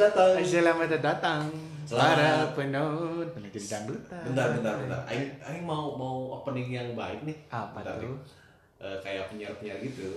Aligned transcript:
Iya. 0.00 0.08
Selamat 0.08 0.16
datang. 0.16 0.32
Selamat 0.40 0.88
datang 0.96 1.42
Selamat. 1.84 2.08
para 2.16 2.28
penonton 2.56 3.26
penonton 3.28 3.62
dangdutan. 3.62 4.22
Bentar, 4.24 4.46
bentar, 4.56 4.74
bentar. 4.80 5.00
Aing, 5.04 5.28
Aing 5.42 5.64
mau 5.66 5.92
mau 5.92 6.40
opening 6.40 6.72
yang 6.72 6.88
baik 6.94 7.20
nih. 7.22 7.36
Apa 7.48 7.84
Bentar 7.84 8.00
tuh? 8.00 8.16
Eh, 8.80 8.96
kayak 9.04 9.28
penyiar-penyiar 9.28 9.76
gitu. 9.84 10.08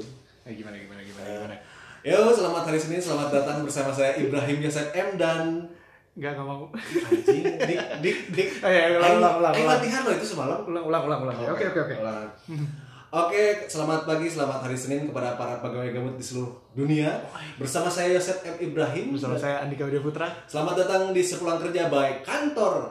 Eh, 0.48 0.56
gimana 0.56 0.80
gimana 0.80 1.04
gimana 1.04 1.28
Eh, 1.28 1.36
gimana? 1.36 1.56
Yo, 2.00 2.32
selamat 2.32 2.64
hari 2.64 2.80
Senin. 2.80 3.04
Selamat 3.04 3.28
datang 3.34 3.60
bersama 3.60 3.92
saya 3.92 4.16
Ibrahim 4.16 4.60
Yosef 4.62 4.88
M 4.94 5.20
dan 5.20 5.68
Enggak 6.14 6.38
enggak 6.38 6.46
mau. 6.46 6.70
anjing 6.70 7.44
dik 7.44 7.82
dik 8.00 8.18
dik. 8.32 8.50
Oh, 8.64 8.70
iya, 8.70 8.94
ulang, 8.94 9.04
Aing- 9.04 9.20
ulang, 9.20 9.36
ulang, 9.42 9.52
Aing 9.52 9.66
ulang. 9.66 9.82
latihan 9.82 10.02
loh 10.06 10.14
itu 10.14 10.28
semalam. 10.30 10.60
Ulang 10.64 10.84
ulang 10.86 11.04
ulang 11.10 11.20
ulang. 11.26 11.36
Oke 11.52 11.66
oke 11.68 11.80
oke. 11.84 11.96
Oke, 13.14 13.70
selamat 13.70 14.10
pagi, 14.10 14.26
selamat 14.26 14.66
hari 14.66 14.74
Senin 14.74 15.06
kepada 15.06 15.38
para 15.38 15.62
pegawai 15.62 15.86
gabut 15.94 16.18
di 16.18 16.26
seluruh 16.26 16.50
dunia. 16.74 17.22
Bersama 17.62 17.86
saya 17.86 18.18
Yosef 18.18 18.42
M 18.42 18.58
Ibrahim. 18.58 19.14
Bersama 19.14 19.38
saya 19.38 19.62
Andika 19.62 19.86
Widya 19.86 20.02
Putra. 20.02 20.26
Selamat 20.50 20.82
datang 20.82 21.14
di 21.14 21.22
sepulang 21.22 21.62
kerja 21.62 21.94
by 21.94 22.26
kantor 22.26 22.90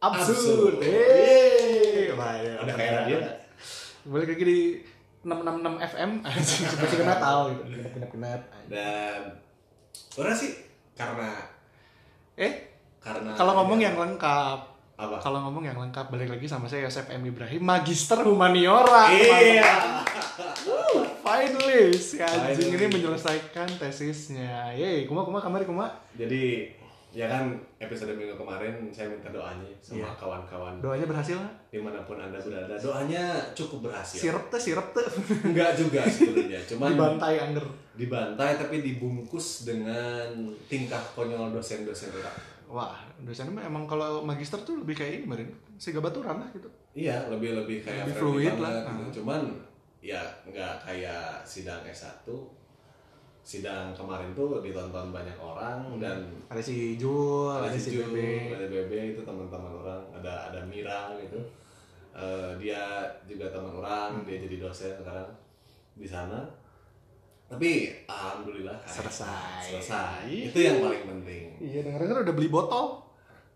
Absurd. 0.00 0.80
Absurd. 0.80 0.88
Yeay. 0.88 2.16
Ada 2.16 2.72
kayak 2.72 2.92
radio. 2.96 3.16
Balik 4.08 4.28
lagi 4.32 4.44
di 4.48 4.58
666 5.28 5.84
FM 5.92 6.10
seperti 6.72 6.94
kena 7.04 7.16
tahu 7.20 7.42
gitu. 7.52 7.62
Kenap-kenap. 7.92 8.40
Dan 8.72 9.20
orang 10.16 10.32
sih 10.32 10.64
karena 10.96 11.44
Eh, 12.40 12.72
karena 13.04 13.36
kalau 13.36 13.52
ngomong 13.60 13.84
yang 13.84 14.00
lengkap. 14.00 14.77
Apa? 14.98 15.14
Kalau 15.16 15.38
ngomong 15.46 15.62
yang 15.62 15.78
lengkap 15.78 16.10
balik 16.10 16.26
lagi 16.28 16.44
sama 16.44 16.66
saya 16.66 16.84
Yosef 16.84 17.06
M 17.08 17.22
Ibrahim, 17.22 17.62
Magister 17.62 18.18
Humaniora. 18.18 19.06
Iya. 19.08 20.02
Woo, 20.66 21.06
finally 21.20 21.94
si 21.94 22.18
anjing 22.18 22.74
ini 22.74 22.86
menyelesaikan 22.88 23.78
tesisnya. 23.78 24.74
Yeay, 24.74 25.06
kuma 25.06 25.22
kuma 25.22 25.38
kamari 25.38 25.62
kuma. 25.62 25.86
Jadi 26.12 26.74
ya 27.08 27.24
kan 27.24 27.48
episode 27.78 28.12
minggu 28.12 28.36
kemarin 28.36 28.90
saya 28.90 29.08
minta 29.08 29.30
doanya 29.30 29.64
sama 29.80 30.04
Iya. 30.04 30.10
kawan-kawan 30.12 30.74
Doanya 30.76 31.06
berhasil 31.06 31.34
nggak? 31.34 31.54
di 31.70 31.78
mana 31.78 32.02
pun 32.02 32.18
anda 32.18 32.36
berada. 32.36 32.74
Doanya 32.76 33.24
cukup 33.54 33.88
berhasil. 33.88 34.18
Sirup 34.18 34.50
tuh, 34.50 34.60
sirup 34.60 34.92
tuh. 34.92 35.06
Enggak 35.40 35.72
juga 35.72 36.04
sebenarnya, 36.04 36.60
cuman 36.66 36.90
Dibantai 36.92 37.34
angger. 37.38 37.64
dibantai 37.94 38.52
tapi 38.54 38.76
dibungkus 38.80 39.62
dengan 39.64 40.26
tingkah 40.66 41.00
konyol 41.14 41.50
dosen-dosen 41.50 42.10
kita. 42.10 42.30
Wah, 42.68 42.92
dosennya 43.18 43.50
mah 43.50 43.64
emang 43.64 43.84
kalau 43.84 44.20
magister 44.20 44.60
tuh 44.60 44.78
lebih 44.78 44.92
kayak 44.94 45.12
ini, 45.18 45.24
Marin. 45.24 45.48
Siga 45.74 45.98
baturan 45.98 46.36
lah 46.36 46.48
gitu. 46.52 46.68
Iya, 46.92 47.28
lebih 47.28 47.56
lebih 47.56 47.80
kayak 47.80 48.04
Lebih 48.06 48.20
fluid 48.20 48.52
banget 48.52 48.84
lah. 48.84 48.94
gitu. 49.00 49.24
Cuman 49.24 49.42
ya 49.98 50.20
nggak 50.44 50.84
kayak 50.84 51.40
sidang 51.42 51.80
S1. 51.82 52.28
Sidang 53.40 53.96
kemarin 53.96 54.36
tuh 54.36 54.60
ditonton 54.60 55.08
banyak 55.08 55.32
orang 55.34 55.96
dan 55.96 56.20
Ada 56.52 56.60
si 56.60 57.00
Jul, 57.00 57.48
ada, 57.48 57.64
ada 57.64 57.80
si 57.80 57.96
Jul, 57.96 58.04
Bebe. 58.12 58.52
ada 58.52 58.66
Bebe 58.68 59.16
itu 59.16 59.24
teman-teman 59.24 59.72
orang, 59.74 60.02
ada 60.12 60.52
ada 60.52 60.60
Mira 60.68 61.16
gitu. 61.16 61.40
Eh, 62.12 62.50
dia 62.60 62.84
juga 63.24 63.48
teman 63.48 63.72
orang, 63.72 64.20
dia 64.28 64.36
jadi 64.38 64.60
dosen 64.60 64.92
sekarang 64.92 65.24
di 65.94 66.04
sana. 66.04 66.44
Tapi 67.48 67.70
alhamdulillah 68.04 68.76
kan, 68.78 68.88
Selesai. 68.92 69.60
Selesai. 69.64 70.28
Iya. 70.28 70.44
Itu 70.46 70.58
yang 70.58 70.78
paling 70.78 71.02
penting. 71.06 71.44
Iya, 71.58 71.80
denger-denger 71.82 72.16
udah 72.22 72.34
beli 72.34 72.48
botol. 72.48 72.86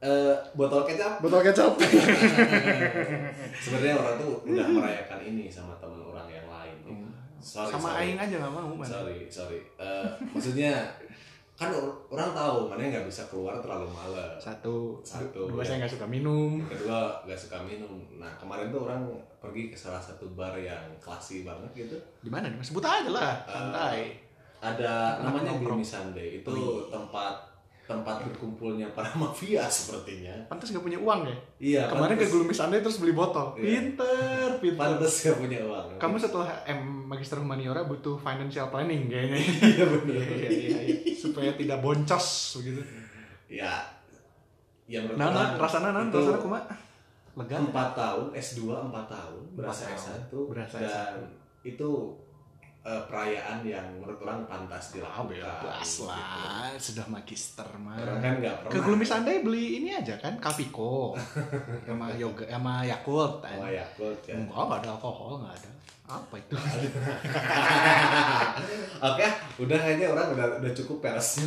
Eh, 0.03 0.35
botol 0.53 0.83
kecap 0.83 1.21
Botol 1.21 1.41
kecap. 1.41 1.79
sebenarnya 3.63 3.95
orang 3.95 4.15
tuh 4.19 4.43
udah 4.43 4.67
merayakan 4.67 5.21
ini 5.23 5.47
sama 5.47 5.79
teman 5.79 6.01
orang 6.03 6.27
yang 6.27 6.47
lain 6.49 6.75
gitu. 6.81 6.93
Sorry, 7.39 7.71
Sama 7.71 7.89
sorry. 7.91 8.03
aing 8.07 8.19
aja 8.19 8.35
nggak 8.39 8.53
mau, 8.53 8.71
man. 8.73 8.87
sorry 8.87 9.27
sorry 9.27 9.59
Eh, 9.77 10.07
maksudnya 10.31 10.73
kan 11.55 11.69
or- 11.71 11.95
orang 12.09 12.33
tahu 12.33 12.67
mana 12.67 12.81
nggak 12.83 13.05
bisa 13.05 13.23
keluar 13.27 13.55
terlalu 13.57 13.87
malam 13.87 14.35
Satu, 14.37 14.99
Satu, 15.01 15.47
dua 15.47 15.61
ya. 15.61 15.65
saya 15.65 15.77
nggak 15.79 15.93
suka 15.93 16.07
minum. 16.07 16.59
Kedua 16.65 16.99
nggak 17.23 17.39
suka 17.39 17.61
minum 17.61 17.93
nah 18.15 18.33
kemarin 18.35 18.69
tuh 18.69 18.83
orang 18.83 19.05
pergi 19.39 19.69
ke 19.69 19.77
salah 19.77 19.99
satu 19.99 20.27
bar 20.33 20.55
yang 20.55 20.81
klasi 20.97 21.43
banget 21.43 21.71
gitu 21.77 21.97
Di 22.19 22.29
mana 22.29 22.47
nih? 22.47 22.59
Sebut 22.59 22.81
aja 22.81 23.07
lah, 23.07 23.37
santai. 23.45 24.17
ada 24.59 25.19
Anak 25.19 25.43
namanya. 25.43 25.53
Gloomy 25.57 25.83
Sunday 25.83 26.39
itu 26.39 26.49
Wih. 26.49 26.89
tempat 26.89 27.35
tempat 27.83 28.23
berkumpulnya 28.25 28.87
para 28.89 29.11
mafia 29.19 29.67
sepertinya 29.67 30.31
Pantes 30.47 30.71
nggak 30.71 30.81
punya 30.81 30.97
uang 30.97 31.27
ya? 31.27 31.37
iya 31.61 31.83
Kemarin 31.85 32.15
ke 32.15 32.23
pantes- 32.23 32.31
Gloomy 32.33 32.55
Sunday 32.55 32.79
terus 32.79 32.97
beli 32.97 33.11
botol. 33.13 33.53
Iya. 33.55 33.63
Pinter, 33.83 34.49
pinter. 34.59 34.79
pantes 34.79 35.15
gak 35.21 35.37
punya 35.37 35.59
uang 35.61 35.99
Kamu 35.99 36.15
setelah 36.17 36.47
M 36.65 37.02
Magister 37.13 37.37
Humaniora 37.37 37.85
butuh 37.85 38.17
financial 38.17 38.73
planning 38.73 39.13
kayaknya. 39.13 39.37
iya 39.77 39.85
bener 39.85 40.17
Iya, 40.17 40.49
iya, 40.49 40.79
iya. 40.89 41.13
Supaya 41.13 41.53
tidak 41.53 41.85
boncos 41.85 42.57
begitu. 42.57 42.81
ya 43.53 43.85
ya 44.89 45.05
menurut 45.05 45.21
Nah, 45.21 45.29
nah, 45.29 45.61
rasana 45.61 45.93
nah, 45.93 46.09
itu 46.09 46.17
rasana 46.17 46.41
kumaha? 46.41 46.65
Lega. 47.33 47.57
empat 47.61 47.89
tahun 47.93 48.27
S2 48.33 48.61
empat 48.89 49.05
tahun 49.09 49.41
berasa 49.53 49.85
tahun. 49.89 49.97
S1 50.01 50.33
Berasa 50.49 50.77
dan 50.81 51.13
itu 51.63 51.89
eh, 52.83 53.03
perayaan 53.05 53.63
yang 53.63 53.87
menurut 53.95 54.19
orang 54.21 54.43
pantas 54.45 54.85
Ah, 54.85 54.93
dilakukan 54.93 55.27
bebas 55.29 55.87
gitu. 55.89 56.03
lah, 56.05 56.67
sudah 56.77 57.07
magister 57.07 57.69
mah. 57.77 57.95
orang 57.95 58.19
kan 58.19 58.35
nggak 58.37 58.55
Ke 58.59 58.67
pernah 58.69 58.83
Gloomy 58.85 59.05
Sunday 59.05 59.37
beli 59.39 59.67
ini 59.79 59.91
aja 59.93 60.15
kan, 60.17 60.35
Kaviko. 60.37 61.15
sama 61.87 62.11
yoga 62.13 62.43
sama 62.45 62.83
Yakult. 62.83 63.39
kan. 63.41 63.55
sama 63.55 63.71
Yakult 63.71 64.21
ya 64.23 64.35
Enggak, 64.35 64.67
ada 64.77 64.89
alkohol, 64.91 65.33
enggak 65.39 65.55
ada. 65.57 65.71
Apa 66.05 66.35
itu? 66.37 66.55
oke 69.03 69.27
udah 69.59 69.79
kayaknya 69.79 70.07
orang 70.09 70.27
udah 70.31 70.47
udah 70.61 70.73
cukup 70.75 70.97
peres 71.01 71.41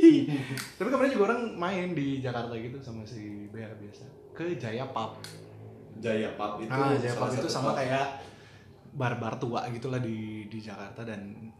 Tapi 0.78 0.88
kemarin 0.88 1.10
juga 1.10 1.24
orang 1.26 1.40
main 1.54 1.92
di 1.92 2.18
Jakarta 2.18 2.54
gitu 2.54 2.78
sama 2.78 3.02
si 3.02 3.46
Bea 3.48 3.68
biasa. 3.70 4.04
Ke 4.32 4.54
Jaya 4.54 4.86
Pub. 4.86 5.18
Jaya 5.98 6.30
Pub 6.32 6.56
itu 6.58 6.70
Ah, 6.70 6.94
Jaya 6.94 7.14
Pub 7.14 7.28
itu 7.30 7.48
sama 7.48 7.70
pub. 7.70 7.78
kayak 7.78 8.06
bar-bar 8.90 9.36
tua 9.36 9.66
gitulah 9.68 9.98
di 9.98 10.16
di 10.46 10.58
Jakarta 10.58 11.02
dan 11.02 11.50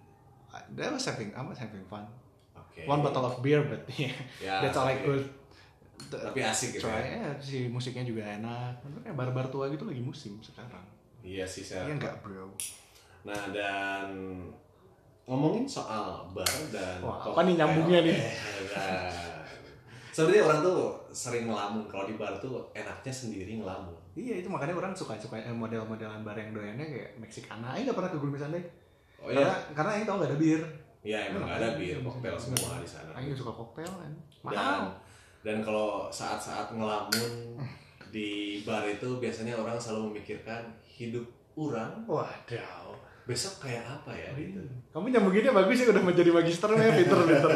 that 0.73 0.89
was 0.89 1.05
having 1.05 1.31
I 1.31 1.41
was 1.41 1.57
having 1.57 1.85
fun. 1.85 2.05
oke 2.53 2.81
One 2.85 3.01
bottle 3.01 3.25
of 3.25 3.39
beer 3.39 3.63
but 3.63 3.83
yeah, 3.95 4.15
Ya, 4.39 4.61
that's 4.61 4.75
all 4.75 4.87
I 4.87 4.99
could. 4.99 5.25
tapi 5.99 6.39
asik 6.41 6.75
gitu 6.75 6.87
Try, 6.87 7.03
ya 7.11 7.19
ya, 7.19 7.31
si 7.37 7.67
musiknya 7.67 8.03
juga 8.03 8.23
enak. 8.23 8.79
Tapi 8.79 9.03
kayak 9.03 9.15
bar-bar 9.15 9.47
tua 9.47 9.67
gitu 9.67 9.83
lagi 9.83 9.99
musim 9.99 10.39
sekarang. 10.39 10.87
iya 11.21 11.43
sih 11.43 11.61
saya 11.61 11.85
Iya 11.85 11.95
enggak, 11.95 12.15
bro? 12.21 12.55
nah 13.21 13.51
dan 13.51 14.07
ngomongin 15.25 15.67
soal 15.67 16.25
bar 16.31 16.47
dan 16.71 17.03
Wah, 17.03 17.19
apa 17.27 17.41
nih 17.45 17.55
nyambungnya 17.57 18.01
nih? 18.03 18.17
Nah. 18.71 19.11
sebenarnya 20.09 20.43
orang 20.45 20.61
tuh 20.63 20.79
sering 21.11 21.47
ngelamun 21.47 21.85
kalau 21.87 22.03
di 22.03 22.15
bar 22.15 22.39
tuh 22.39 22.63
enaknya 22.73 23.11
sendiri 23.13 23.59
ngelamun 23.59 23.95
Iya, 24.19 24.35
itu 24.37 24.49
makanya 24.51 24.75
orang 24.75 24.91
suka-suka 24.93 25.39
eh, 25.39 25.55
model-modelan 25.55 26.21
bar 26.21 26.35
yang 26.35 26.51
doyannya 26.51 26.83
kayak 26.83 27.11
Mexicana. 27.17 27.71
Aing 27.71 27.87
nggak 27.87 27.95
pernah 27.95 28.11
ke 28.11 28.19
Gloomy 28.19 28.35
Sunday. 28.37 28.63
oh 29.17 29.31
Karena 29.31 29.47
iya 29.47 29.55
karena 29.73 29.91
Aing 29.95 30.05
tau 30.05 30.17
nggak 30.19 30.29
ada 30.29 30.39
bir. 30.39 30.61
ya 31.01 31.19
emang 31.25 31.47
nggak 31.47 31.57
ada 31.57 31.69
bir 31.75 31.95
Iya, 31.95 32.03
koktail 32.03 32.35
iya. 32.35 32.43
semua 32.43 32.75
di 32.77 32.89
sana 32.89 33.11
Aing 33.15 33.31
suka 33.33 33.53
koktail 33.53 33.87
kan. 33.89 34.11
dan 34.11 34.43
Mahal. 34.43 34.83
dan 35.41 35.57
kalau 35.63 35.89
saat-saat 36.09 36.75
ngelamun 36.75 37.31
di 38.09 38.29
bar 38.63 38.83
itu 38.83 39.07
biasanya 39.17 39.55
orang 39.55 39.79
selalu 39.79 40.11
memikirkan 40.13 40.67
hidup 40.85 41.23
orang 41.55 42.03
Waduh. 42.03 42.99
Besok 43.29 43.61
kayak 43.61 43.85
apa 43.85 44.09
ya 44.11 44.33
gitu 44.33 44.57
Kamu 44.89 45.13
nyambunginnya 45.13 45.53
bagus 45.53 45.79
ya 45.79 45.87
udah 45.87 46.01
menjadi 46.01 46.31
magister 46.33 46.71
ya, 46.73 46.89
pinter 46.91 47.19
pinter. 47.23 47.51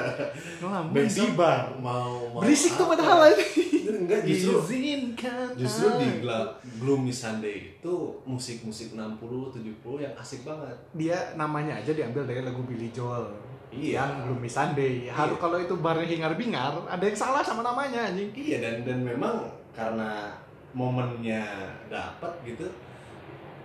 Ngelamun 0.61 0.93
di 1.03 1.27
bar. 1.33 1.73
mau, 1.81 2.29
mau 2.29 2.39
Berisik 2.39 2.77
tuh 2.77 2.87
padahal 2.87 3.25
aja. 3.25 3.41
enggak 3.83 4.21
justru 4.23 4.61
Izinkan 4.63 5.57
justru 5.57 5.89
di. 5.97 6.21
Gla- 6.21 6.53
Gloomy 6.77 7.09
Sunday 7.11 7.73
itu 7.73 7.95
musik-musik 8.23 8.93
60 8.93 9.17
70 9.19 9.65
yang 9.99 10.13
asik 10.15 10.45
banget 10.45 10.77
dia 10.93 11.19
namanya 11.35 11.77
aja 11.77 11.91
diambil 11.91 12.23
dari 12.23 12.41
lagu 12.41 12.61
Billy 12.63 12.89
Joel. 12.91 13.33
Iya. 13.69 14.05
Yang 14.05 14.13
Gloomy 14.23 14.51
Sunday. 14.51 14.93
Harus 15.09 15.35
Iya. 15.35 15.41
kalau 15.41 15.57
itu 15.57 15.75
barnya 15.75 16.05
hingar 16.05 16.37
bingar, 16.37 16.77
ada 16.85 17.01
yang 17.01 17.17
salah 17.17 17.41
sama 17.41 17.61
namanya 17.63 18.07
anjing. 18.07 18.29
iya 18.35 18.61
dan 18.61 18.85
dan 18.85 19.01
memang 19.01 19.41
karena 19.73 20.37
momennya 20.73 21.41
dapat 21.87 22.33
gitu 22.45 22.69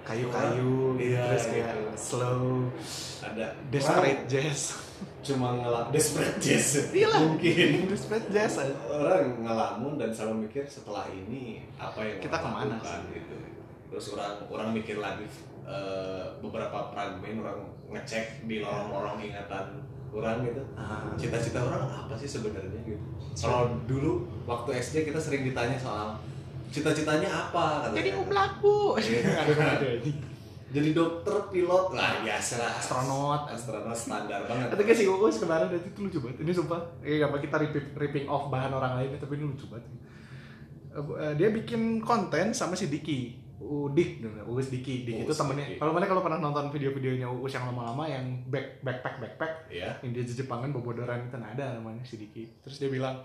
Kayu-kayu, 0.08 0.96
gitu, 0.96 1.12
Iya, 1.12 1.24
terus 1.36 1.46
kayak 1.52 1.68
gitu. 1.68 1.84
slow, 2.00 2.44
ada. 3.20 3.46
Desperate 3.68 4.24
jazz. 4.32 4.62
orang 4.72 4.86
cuma 5.20 5.48
ngelak 5.60 5.86
desperate 5.92 6.40
jazz. 6.40 6.68
Iya. 6.96 7.08
Lah. 7.12 7.20
mungkin. 7.28 7.70
Desperate 7.92 8.28
jazz 8.32 8.54
orang 8.88 9.44
ngelamun 9.44 9.94
dan 10.00 10.10
selalu 10.16 10.48
mikir 10.48 10.64
setelah 10.64 11.04
ini 11.12 11.68
apa 11.76 12.00
yang 12.00 12.18
Kita 12.24 12.38
ke 12.40 12.48
mana 12.48 12.80
lakukan 12.80 13.02
gitu. 13.12 13.36
Terus 13.92 14.06
orang 14.16 14.34
orang 14.48 14.70
mikir 14.72 14.98
lagi 15.04 15.28
eh, 15.68 16.26
beberapa 16.40 16.88
fragmen 16.96 17.44
orang 17.44 17.60
ngecek 17.92 18.48
di 18.48 18.64
lorong-lorong 18.64 19.20
ingatan 19.20 19.84
orang 20.16 20.40
gitu. 20.48 20.64
Ah. 20.80 21.04
cita-cita 21.20 21.60
orang 21.60 21.84
apa 21.92 22.16
sih 22.16 22.30
sebenarnya 22.32 22.80
gitu. 22.88 23.04
Kalau 23.36 23.76
dulu 23.86 24.24
waktu 24.48 24.80
SD 24.80 25.12
kita 25.12 25.20
sering 25.20 25.44
ditanya 25.44 25.76
soal 25.76 26.16
cita-citanya 26.72 27.30
apa 27.32 27.88
katanya. 27.88 27.98
Jadi. 28.04 28.10
Iya. 29.08 29.32
Aduh, 29.44 29.56
aduh, 29.56 29.92
ini. 30.04 30.12
jadi 30.68 30.90
dokter 30.92 31.36
pilot 31.48 31.86
lah 31.96 32.20
biasa 32.28 32.54
lah 32.60 32.72
Astronot. 32.76 33.42
astronot 33.48 33.96
standar 33.96 34.44
banget 34.44 34.68
Ketika 34.76 34.92
si 34.92 35.04
Uus 35.08 35.40
kemarin 35.40 35.72
itu 35.72 36.00
lucu 36.04 36.18
banget. 36.20 36.38
Ini 36.44 36.52
sumpah. 36.52 36.82
Eh 37.00 37.24
apa 37.24 37.40
kita 37.40 37.56
ripping, 37.56 37.96
ripping 37.96 38.26
off 38.28 38.52
bahan 38.52 38.76
orang 38.76 39.00
lain 39.00 39.16
tapi 39.16 39.40
ini 39.40 39.46
lucu 39.48 39.66
banget. 39.72 39.88
Eh, 40.92 41.06
eh, 41.24 41.34
dia 41.40 41.50
bikin 41.56 42.04
konten 42.04 42.52
sama 42.52 42.76
si 42.76 42.92
Diki. 42.92 43.48
Udik, 43.58 44.22
Uus 44.46 44.70
Diki. 44.70 45.08
Diki 45.08 45.24
itu 45.24 45.34
temennya. 45.34 45.80
Kalau 45.80 45.96
mana 45.96 46.06
kalau 46.06 46.22
pernah 46.22 46.38
nonton 46.38 46.68
video-videonya 46.70 47.32
Uus 47.32 47.56
yang 47.56 47.72
lama-lama 47.72 48.04
yang 48.06 48.44
back 48.52 48.84
backpack 48.84 49.24
backpack 49.24 49.54
ya 49.72 49.96
yang 50.04 50.12
dia 50.14 50.28
di 50.28 50.36
Jepangan 50.36 50.70
bobodoran 50.76 51.26
itu 51.26 51.40
ada 51.40 51.80
namanya 51.80 52.04
si 52.04 52.20
Diki. 52.20 52.44
Terus 52.60 52.76
dia 52.76 52.92
bilang 52.92 53.24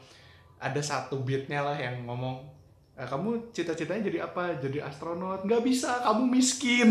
ada 0.63 0.79
satu 0.79 1.27
beatnya 1.27 1.67
lah 1.67 1.75
yang 1.75 2.07
ngomong 2.07 2.62
"Eh, 2.93 3.07
kamu 3.07 3.51
cita-citanya 3.51 4.05
jadi 4.05 4.19
apa? 4.23 4.61
Jadi 4.61 4.79
astronot? 4.79 5.43
Nggak 5.43 5.63
bisa, 5.65 6.05
kamu 6.05 6.23
miskin. 6.29 6.89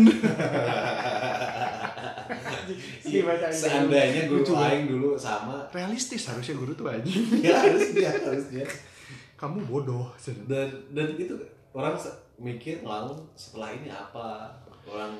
Bacaan 3.22 3.50
dia. 3.50 3.50
seandainya 3.52 4.22
guru 4.26 4.42
Lucu 4.42 4.52
banget. 4.52 4.70
aing 4.72 4.86
dulu 4.88 5.08
sama 5.14 5.56
Realistis 5.70 6.22
harusnya 6.26 6.54
guru 6.56 6.72
tuh 6.74 6.86
aja. 6.88 7.06
ya 7.46 7.54
harusnya 7.60 8.10
harusnya 8.10 8.64
kamu 9.36 9.58
bodoh. 9.66 10.06
dan 10.46 10.70
dan 10.90 11.08
itu 11.14 11.34
orang 11.70 11.98
mikir 12.38 12.82
lalu 12.82 13.14
setelah 13.34 13.70
ini 13.70 13.90
apa 13.90 14.50
orang 14.86 15.14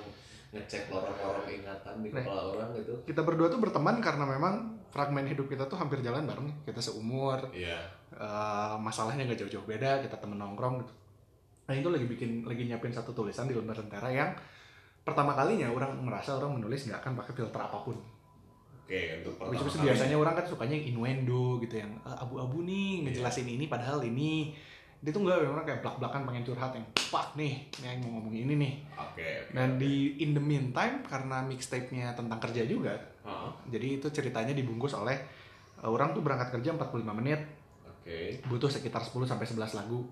ngecek 0.52 0.90
lorong-lorong 0.90 1.48
ingatan 1.48 1.94
di 2.02 2.08
Nah. 2.10 2.20
kepala 2.20 2.42
orang 2.52 2.68
gitu 2.76 2.92
Kita 3.02 3.22
berdua 3.22 3.48
tuh 3.48 3.58
berteman 3.58 3.98
karena 3.98 4.26
memang 4.28 4.54
fragmen 4.90 5.24
hidup 5.24 5.48
kita 5.48 5.64
tuh 5.64 5.74
hampir 5.74 6.02
jalan 6.02 6.28
bareng. 6.28 6.48
Kita 6.62 6.78
seumur, 6.78 7.48
iya 7.50 7.80
eh, 8.14 8.74
masalahnya 8.78 9.24
nggak 9.24 9.40
jauh-jauh 9.44 9.66
beda. 9.66 10.00
Kita 10.00 10.16
temen 10.16 10.36
nongkrong 10.36 10.80
gitu. 10.80 10.92
Nah 11.68 11.74
itu 11.74 11.88
lagi 11.88 12.06
bikin, 12.06 12.42
lagi 12.44 12.66
nyiapin 12.66 12.92
satu 12.92 13.12
tulisan 13.12 13.46
di 13.46 13.54
lembar 13.54 13.78
tentara 13.78 14.10
yang 14.10 14.30
pertama 15.02 15.34
kalinya 15.34 15.66
orang 15.66 15.98
merasa 15.98 16.38
orang 16.38 16.62
menulis 16.62 16.86
nggak 16.86 17.02
akan 17.02 17.12
pakai 17.18 17.32
filter 17.34 17.58
apa 17.58 17.78
pun. 17.82 17.98
oke 18.82 19.00
untuk 19.18 19.34
pertama 19.34 19.58
kali. 19.58 19.82
biasanya 19.88 20.16
orang 20.18 20.34
kan 20.38 20.44
sukanya 20.46 20.74
yang 20.78 20.86
innuendo 20.94 21.58
gitu 21.58 21.74
yang 21.80 21.90
"Eh, 22.06 22.16
abu-abu 22.18 22.62
nih 22.62 23.02
ngejelasin 23.08 23.48
ini 23.48 23.66
padahal 23.66 23.98
ini 24.04 24.52
dia 25.02 25.10
tuh 25.10 25.26
nggak 25.26 25.42
orang 25.42 25.66
kayak 25.66 25.80
belak-belakan 25.82 26.22
pengen 26.28 26.44
curhat 26.46 26.70
yang 26.78 26.86
pak 26.94 27.26
nih 27.34 27.66
yang 27.82 27.98
mau 28.04 28.20
ngomongin 28.20 28.46
ini 28.46 28.54
nih 28.62 28.72
oke 28.94 29.18
oke 29.18 29.54
dan 29.56 29.74
di 29.74 30.14
in 30.22 30.30
the 30.36 30.42
meantime 30.42 31.02
karena 31.02 31.42
mixtape-nya 31.42 32.14
tentang 32.14 32.38
kerja 32.38 32.62
juga 32.62 32.94
Heeh, 33.26 33.50
jadi 33.74 33.86
itu 33.98 34.06
ceritanya 34.14 34.54
dibungkus 34.54 34.94
oleh 34.94 35.18
uh, 35.82 35.90
orang 35.90 36.14
tuh 36.14 36.22
berangkat 36.22 36.54
kerja 36.54 36.70
45 36.78 37.02
menit 37.18 37.40
oke 38.02 38.18
butuh 38.50 38.66
sekitar 38.66 38.98
10 38.98 39.14
sampai 39.22 39.46
11 39.46 39.78
lagu 39.78 40.02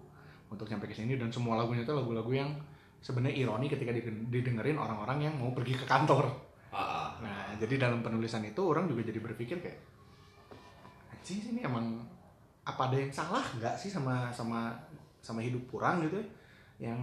untuk 0.46 0.66
sampai 0.66 0.86
ke 0.86 0.94
sini 0.94 1.14
dan 1.14 1.30
semua 1.30 1.58
lagunya 1.58 1.82
itu 1.82 1.90
lagu-lagu 1.90 2.30
yang 2.30 2.50
sebenarnya 2.98 3.42
ironi 3.42 3.66
ketika 3.66 3.90
diden- 3.90 4.30
didengerin 4.30 4.78
orang-orang 4.78 5.26
yang 5.26 5.34
mau 5.34 5.50
pergi 5.50 5.74
ke 5.74 5.82
kantor 5.84 6.26
ah, 6.70 6.78
ah. 6.78 7.08
Nah, 7.18 7.54
jadi 7.58 7.76
dalam 7.82 8.00
penulisan 8.00 8.42
itu 8.42 8.62
orang 8.62 8.86
juga 8.86 9.02
jadi 9.02 9.18
berpikir 9.18 9.58
kayak 9.58 9.78
anjing 11.10 11.38
sih 11.42 11.50
ini 11.52 11.66
emang 11.66 11.98
apa 12.62 12.88
ada 12.88 12.96
yang 12.96 13.10
salah 13.10 13.42
nggak 13.58 13.74
sih 13.74 13.90
sama 13.90 14.30
sama 14.30 14.70
sama 15.20 15.40
hidup 15.42 15.60
kurang 15.66 16.00
gitu 16.06 16.16
ya? 16.16 16.26
yang 16.90 17.00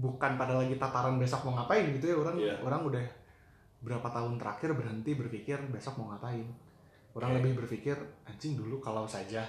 bukan 0.00 0.34
pada 0.34 0.58
lagi 0.58 0.74
tataran 0.76 1.16
besok 1.16 1.46
mau 1.46 1.56
ngapain 1.56 1.86
gitu 1.94 2.10
ya 2.10 2.16
orang 2.16 2.36
Iya. 2.36 2.54
orang 2.60 2.82
udah 2.84 3.04
berapa 3.80 4.08
tahun 4.08 4.40
terakhir 4.40 4.74
berhenti 4.74 5.14
berpikir 5.14 5.56
besok 5.70 6.00
mau 6.00 6.10
ngapain 6.10 6.42
orang 7.16 7.32
Oke. 7.32 7.36
lebih 7.40 7.52
berpikir 7.64 7.96
anjing 8.28 8.60
dulu 8.60 8.76
kalau 8.78 9.08
saja 9.08 9.40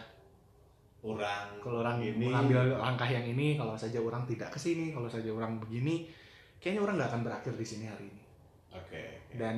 orang 1.03 1.59
kalau 1.61 1.83
orang 1.83 2.01
ini 2.01 2.31
mengambil 2.31 2.79
langkah 2.79 3.05
yang 3.05 3.27
ini 3.27 3.59
kalau 3.59 3.77
saja 3.77 3.99
orang 4.01 4.23
tidak 4.25 4.49
ke 4.49 4.59
sini 4.59 4.95
kalau 4.95 5.05
saja 5.11 5.29
orang 5.29 5.59
begini 5.61 6.07
kayaknya 6.57 6.81
orang 6.81 6.95
nggak 6.97 7.09
akan 7.13 7.21
berakhir 7.27 7.53
di 7.53 7.65
sini 7.67 7.85
hari 7.85 8.09
ini. 8.09 8.23
Oke 8.73 9.17
dan 9.37 9.57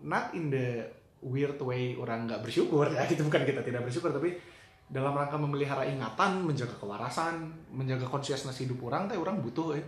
not 0.00 0.32
in 0.32 0.48
the 0.48 0.86
weird 1.24 1.56
way 1.60 1.96
orang 1.96 2.28
nggak 2.28 2.40
bersyukur 2.44 2.88
ya 2.88 3.04
itu 3.12 3.22
bukan 3.26 3.42
kita 3.44 3.60
tidak 3.60 3.82
bersyukur 3.84 4.12
tapi 4.14 4.36
dalam 4.84 5.16
rangka 5.16 5.40
memelihara 5.40 5.84
ingatan 5.88 6.44
menjaga 6.44 6.76
kewarasan 6.76 7.48
menjaga 7.72 8.04
consciousness 8.04 8.60
hidup 8.60 8.78
orang 8.84 9.08
teh 9.08 9.16
orang 9.16 9.40
butuh 9.40 9.74
eh 9.74 9.84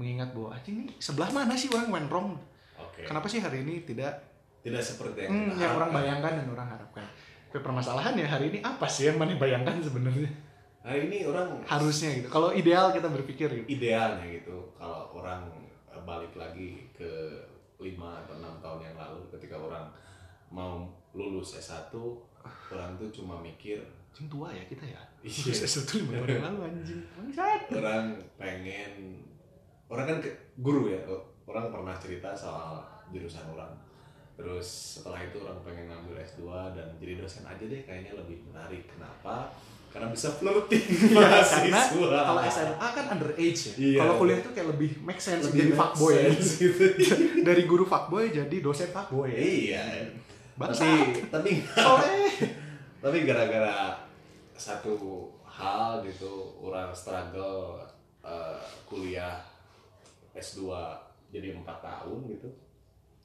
mengingat 0.00 0.32
bahwa 0.32 0.56
"Ah, 0.56 0.60
ini 0.64 0.88
sebelah 0.96 1.28
mana 1.28 1.52
sih 1.52 1.68
orang 1.68 1.92
went 1.92 2.08
wrong 2.08 2.38
oke. 2.80 3.04
Kenapa 3.04 3.28
sih 3.28 3.42
hari 3.42 3.66
ini 3.66 3.84
tidak 3.84 4.29
tidak 4.60 4.82
seperti 4.84 5.26
yang 5.26 5.32
hmm, 5.32 5.46
kita 5.56 5.62
yang 5.64 5.74
orang 5.76 5.90
bayangkan 5.90 6.32
dan 6.36 6.46
orang 6.52 6.68
harapkan. 6.68 7.06
Tapi 7.50 7.60
permasalahannya 7.64 8.26
hari 8.28 8.44
ini 8.54 8.58
apa 8.62 8.86
sih 8.86 9.08
yang 9.10 9.18
mana 9.18 9.34
bayangkan 9.34 9.80
sebenarnya? 9.82 10.30
Hari 10.80 11.00
ini 11.12 11.18
orang 11.28 11.60
harusnya 11.64 12.08
gitu. 12.20 12.28
Kalau 12.28 12.52
ideal 12.52 12.92
kita 12.92 13.08
berpikir 13.08 13.48
gitu. 13.52 13.66
Idealnya 13.68 14.24
gitu. 14.28 14.70
Kalau 14.76 15.12
orang 15.12 15.48
eh, 15.90 16.02
balik 16.06 16.32
lagi 16.36 16.88
ke 16.94 17.10
5 17.80 17.96
atau 17.96 18.34
enam 18.36 18.54
tahun 18.60 18.80
yang 18.92 18.96
lalu 18.96 19.20
ketika 19.36 19.56
orang 19.56 19.88
mau 20.52 20.88
lulus 21.16 21.56
S1 21.56 21.92
orang 22.72 22.96
tuh 22.96 23.08
cuma 23.12 23.36
mikir 23.40 23.80
anjing 24.10 24.26
tua 24.26 24.50
ya 24.52 24.64
kita 24.66 24.84
ya? 24.84 25.00
Iya. 25.22 25.52
sesuatu 25.54 26.00
lima 26.02 26.18
tahun 26.20 26.28
yang 26.28 26.44
lalu 26.50 26.58
anjing. 26.66 27.00
Bangsat. 27.16 27.60
Orang 27.72 28.04
pengen 28.36 28.92
orang 29.88 30.04
kan 30.06 30.18
ke- 30.20 30.38
guru 30.60 30.92
ya 30.92 31.00
orang 31.48 31.72
pernah 31.72 31.94
cerita 31.96 32.30
soal 32.36 32.78
jurusan 33.10 33.42
orang 33.50 33.70
terus 34.40 34.96
setelah 34.96 35.20
itu 35.20 35.36
orang 35.44 35.60
pengen 35.60 35.92
ngambil 35.92 36.16
S2 36.24 36.40
dan 36.72 36.88
jadi 36.96 37.12
dosen 37.20 37.44
aja 37.44 37.60
deh 37.60 37.84
kayaknya 37.84 38.16
lebih 38.16 38.40
menarik 38.48 38.88
kenapa 38.88 39.52
karena 39.90 40.06
bisa 40.08 40.30
flirting 40.32 40.86
karena 41.12 41.28
mahasiswa 41.44 42.18
kalau 42.22 42.42
SMA 42.46 42.88
kan 42.94 43.04
underage 43.10 43.60
ya. 43.60 43.72
Iya. 43.74 43.98
Kalau 43.98 44.14
kuliah 44.22 44.38
tuh 44.38 44.52
kayak 44.54 44.68
lebih 44.70 44.90
make 45.02 45.18
sense 45.18 45.50
Lebih 45.50 45.58
jadi 45.58 45.70
make 45.74 45.80
fuckboy 45.82 46.12
ya. 46.14 46.30
gitu. 46.62 46.84
Dari 47.42 47.62
guru 47.66 47.84
fuckboy 47.84 48.24
jadi 48.30 48.56
dosen 48.62 48.88
fuckboy. 48.94 49.34
ya. 49.34 49.38
iya 49.42 49.84
Bangsa. 50.54 50.86
tapi 50.86 51.02
tapi 51.34 51.50
tapi 53.02 53.18
gara-gara 53.26 53.98
satu 54.54 55.26
hal 55.42 56.06
gitu 56.06 56.54
orang 56.62 56.94
struggle 56.94 57.82
eh, 58.22 58.62
kuliah 58.86 59.42
S2 60.32 60.70
jadi 61.34 61.58
empat 61.58 61.82
tahun 61.82 62.30
gitu 62.30 62.46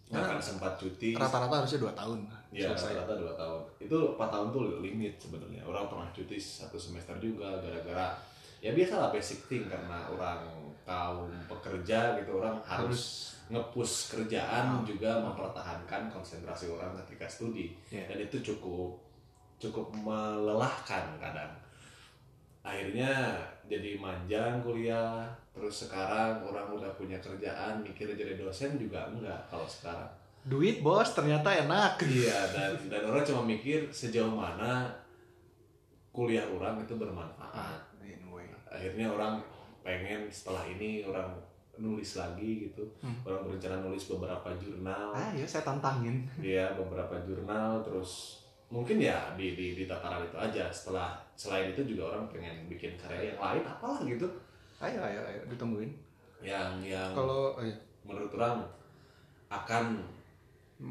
Nah, 0.06 0.22
akan 0.22 0.38
sempat 0.38 0.78
cuti 0.78 1.18
Rata-rata 1.18 1.66
harusnya 1.66 1.82
2 1.82 1.94
tahun. 1.94 2.20
ya 2.54 2.72
rata-rata 2.72 3.14
dua 3.18 3.34
tahun 3.36 3.60
itu 3.84 3.98
empat 4.16 4.30
tahun 4.32 4.48
tuh 4.50 4.80
limit 4.80 5.20
sebenarnya 5.20 5.60
orang 5.66 5.92
pernah 5.92 6.08
cuti 6.10 6.40
satu 6.40 6.80
semester 6.80 7.12
juga 7.20 7.60
gara-gara 7.60 8.16
ya 8.62 8.72
biasalah 8.72 9.12
basic 9.12 9.44
thing 9.46 9.68
karena 9.68 10.08
orang 10.08 10.40
kaum 10.88 11.28
pekerja 11.52 12.16
gitu 12.16 12.40
orang 12.40 12.56
harus, 12.64 13.34
ngepush 13.46 14.16
kerjaan 14.16 14.66
Ah. 14.72 14.82
juga 14.82 15.20
mempertahankan 15.20 16.08
konsentrasi 16.08 16.72
orang 16.72 16.96
ketika 17.04 17.28
studi 17.28 17.76
Iya. 17.92 18.08
dan 18.08 18.18
itu 18.24 18.38
cukup 18.42 18.96
cukup 19.58 19.92
melelahkan 19.92 21.20
kadang 21.20 21.52
akhirnya 22.62 23.36
jadi 23.66 24.00
manjang 24.00 24.64
kuliah 24.64 25.28
terus 25.56 25.76
sekarang 25.82 26.44
orang 26.44 26.68
udah 26.70 26.92
punya 26.94 27.16
kerjaan 27.18 27.80
mikir 27.80 28.12
jadi 28.12 28.36
dosen 28.36 28.76
juga 28.76 29.08
enggak 29.08 29.40
kalau 29.48 29.64
sekarang 29.66 30.06
Duit 30.44 30.78
bos 30.80 31.10
ternyata 31.10 31.50
enak. 31.50 32.06
iya 32.06 32.46
dan 32.48 32.78
dan 32.86 33.02
orang 33.04 33.24
cuma 33.24 33.42
mikir 33.42 33.90
sejauh 33.90 34.30
mana 34.30 34.86
kuliah 36.12 36.46
orang 36.46 36.80
itu 36.80 36.94
bermanfaat 36.94 37.82
Anyway. 37.98 38.46
akhirnya 38.66 39.10
orang 39.10 39.42
pengen 39.82 40.30
setelah 40.30 40.64
ini 40.66 41.02
orang 41.04 41.34
nulis 41.76 42.16
lagi 42.16 42.70
gitu 42.70 42.84
Hmm. 43.00 43.20
orang 43.24 43.42
berencana 43.46 43.82
nulis 43.82 44.06
beberapa 44.08 44.48
jurnal 44.56 45.12
Ah 45.12 45.32
ya 45.32 45.44
saya 45.44 45.66
tantangin. 45.66 46.24
ya 46.40 46.72
beberapa 46.74 47.20
jurnal 47.22 47.82
terus 47.82 48.40
mungkin 48.68 48.98
ya 48.98 49.34
di, 49.34 49.54
di 49.54 49.74
di 49.74 49.84
tataran 49.84 50.24
itu 50.24 50.36
aja 50.36 50.70
setelah 50.70 51.10
selain 51.34 51.70
itu 51.70 51.84
juga 51.86 52.12
orang 52.12 52.26
pengen 52.28 52.66
bikin 52.66 52.96
karya 52.96 53.32
yang 53.32 53.40
lain 53.40 53.64
apalah 53.64 54.00
gitu 54.04 54.26
Ayo 54.84 55.00
ayo 55.00 55.22
ayo 55.24 55.42
ditungguin. 55.48 55.92
yang 56.46 56.78
yang 56.84 57.10
Kalau 57.16 57.58
eh, 57.58 57.74
menurut 58.06 58.30
orang 58.38 58.62
akan 59.50 60.04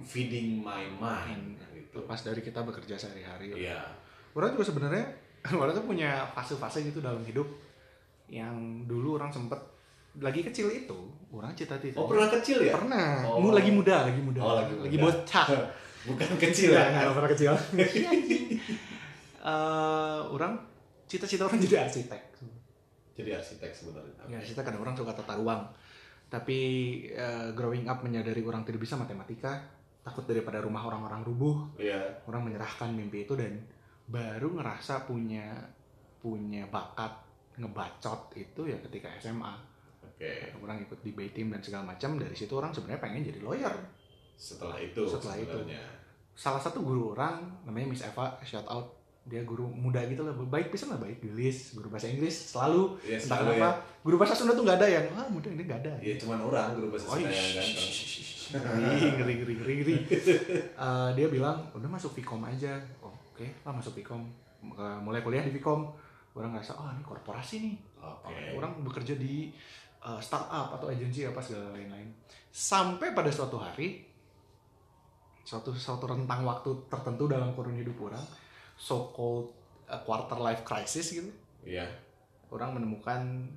feeding 0.02 0.64
my 0.64 0.88
mind 0.96 1.60
gitu. 1.76 2.00
Lepas 2.02 2.24
dari 2.24 2.40
kita 2.40 2.64
bekerja 2.64 2.96
sehari-hari. 2.96 3.54
iya. 3.54 3.84
Orang 4.34 4.56
juga 4.56 4.72
sebenarnya 4.72 5.04
orang 5.62 5.76
tuh 5.76 5.86
punya 5.86 6.26
fase-fase 6.32 6.82
gitu 6.88 7.04
dalam 7.04 7.22
hidup 7.22 7.46
yang 8.32 8.88
dulu 8.88 9.20
orang 9.20 9.28
sempet 9.28 9.60
lagi 10.18 10.46
kecil 10.46 10.70
itu 10.70 10.98
orang 11.34 11.52
cita-cita. 11.52 11.98
Oh 11.98 12.06
pernah 12.06 12.30
kecil 12.30 12.64
ya? 12.64 12.74
Pernah. 12.74 13.26
Oh. 13.28 13.52
Lagi 13.52 13.70
muda 13.74 14.06
lagi 14.08 14.20
muda. 14.22 14.40
Oh, 14.40 14.54
lagi 14.58 14.74
lagi 14.78 14.96
muda. 14.96 15.10
bocah. 15.10 15.46
Bukan 16.08 16.36
kecil 16.36 16.76
ya? 16.76 16.84
Nggak, 16.92 17.16
pernah 17.16 17.30
kecil. 17.32 17.52
Eh, 19.44 20.20
orang 20.32 20.56
cita-cita 21.04 21.44
orang 21.44 21.60
jadi 21.60 21.84
arsitek 21.84 22.32
jadi 23.14 23.38
arsitek 23.38 23.70
sebenarnya. 23.70 24.22
Ya 24.28 24.38
arsitek 24.38 24.64
kadang 24.66 24.82
orang 24.82 24.94
suka 24.94 25.14
tata 25.14 25.38
ruang. 25.38 25.62
Tapi 26.26 26.58
eh, 27.08 27.48
growing 27.54 27.86
up 27.86 28.02
menyadari 28.02 28.42
orang 28.42 28.66
tidak 28.66 28.82
bisa 28.82 28.98
matematika 28.98 29.62
takut 30.02 30.26
daripada 30.26 30.58
rumah 30.60 30.82
orang-orang 30.84 31.22
rubuh. 31.22 31.78
Iya. 31.78 32.26
Orang 32.26 32.44
menyerahkan 32.44 32.90
mimpi 32.90 33.22
itu 33.24 33.38
dan 33.38 33.62
baru 34.04 34.52
ngerasa 34.58 35.06
punya 35.06 35.54
punya 36.20 36.64
bakat 36.68 37.12
ngebacot 37.54 38.34
itu 38.34 38.66
ya 38.66 38.76
ketika 38.82 39.08
SMA 39.22 39.54
oke. 40.02 40.32
Orang 40.60 40.82
ikut 40.82 40.98
debate 41.00 41.38
team 41.38 41.54
dan 41.54 41.62
segala 41.62 41.94
macam 41.94 42.18
dari 42.18 42.34
situ 42.34 42.50
orang 42.52 42.74
sebenarnya 42.74 43.00
pengen 43.00 43.22
jadi 43.24 43.40
lawyer. 43.40 43.74
Setelah 44.34 44.76
itu 44.82 45.06
Setelah 45.06 45.38
itu. 45.38 45.46
sebenarnya. 45.54 45.84
salah 46.34 46.58
satu 46.58 46.82
guru 46.82 47.14
orang 47.14 47.46
namanya 47.62 47.94
Miss 47.94 48.02
Eva 48.02 48.34
shout 48.42 48.66
out 48.66 48.93
dia 49.24 49.40
guru 49.42 49.64
muda 49.66 50.04
gitu 50.04 50.20
lah. 50.20 50.36
Baik 50.36 50.68
bisa 50.68 50.84
lah 50.86 51.00
baik 51.00 51.24
gelis 51.24 51.72
guru 51.72 51.88
bahasa 51.88 52.12
Inggris 52.12 52.52
selalu 52.52 53.00
Iya, 53.00 53.16
entah 53.16 53.40
selalu 53.40 53.50
kenapa 53.56 53.70
guru 54.04 54.16
bahasa 54.20 54.34
Sunda 54.36 54.52
tuh 54.52 54.64
nggak 54.68 54.78
ada 54.84 54.88
yang 54.88 55.04
ah 55.16 55.26
muda 55.28 55.48
ini 55.48 55.62
nggak 55.64 55.80
ada. 55.80 55.92
Ya 56.04 56.14
cuman 56.20 56.38
orang 56.44 56.76
guru 56.76 56.92
bahasa 56.92 57.06
Oh, 57.08 57.16
Sunda 57.16 57.32
iya. 57.32 57.40
yang 57.40 57.54
ganteng. 57.56 57.90
ngeri 58.54 59.08
ngeri 59.16 59.34
ngeri 59.56 59.74
ngeri 59.80 59.96
Eh, 60.84 61.08
dia 61.16 61.26
bilang 61.32 61.56
udah 61.72 61.88
masuk 61.88 62.12
Vkom 62.12 62.44
aja. 62.44 62.76
Oh, 63.00 63.10
oke 63.10 63.46
lah 63.64 63.72
masuk 63.72 63.96
Vkom 63.96 64.22
Eh, 64.64 64.98
mulai 65.00 65.20
kuliah 65.20 65.44
di 65.44 65.52
Vkom 65.52 65.88
orang 66.34 66.50
ngerasa 66.52 66.74
oh 66.74 66.88
ini 66.90 67.00
korporasi 67.00 67.54
nih. 67.60 67.74
Oke. 68.00 68.32
Orang 68.56 68.82
bekerja 68.82 69.14
di 69.14 69.48
uh, 70.00 70.18
startup 70.18 70.74
atau 70.74 70.88
agensi 70.88 71.24
apa 71.24 71.38
segala 71.38 71.72
lain-lain. 71.72 72.10
Sampai 72.50 73.12
pada 73.12 73.32
suatu 73.32 73.56
hari 73.56 74.04
suatu 75.44 75.72
suatu 75.72 76.08
rentang 76.08 76.40
waktu 76.42 76.72
tertentu 76.88 77.28
dalam 77.28 77.52
kurun 77.52 77.76
hidup 77.76 78.00
orang 78.00 78.24
so 78.74 79.10
called 79.14 79.54
uh, 79.88 80.00
quarter 80.02 80.38
life 80.38 80.62
crisis 80.66 81.14
gitu. 81.14 81.30
Iya. 81.64 81.88
Orang 82.52 82.76
menemukan 82.76 83.48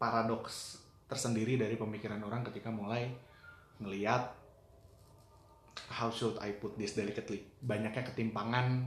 paradoks 0.00 0.80
tersendiri 1.10 1.58
dari 1.58 1.74
pemikiran 1.74 2.22
orang 2.22 2.46
ketika 2.46 2.70
mulai 2.70 3.10
ngeliat 3.82 4.30
how 5.90 6.08
should 6.08 6.38
I 6.38 6.54
put 6.56 6.78
this 6.78 6.94
delicately? 6.94 7.42
Banyaknya 7.60 8.06
ketimpangan 8.06 8.86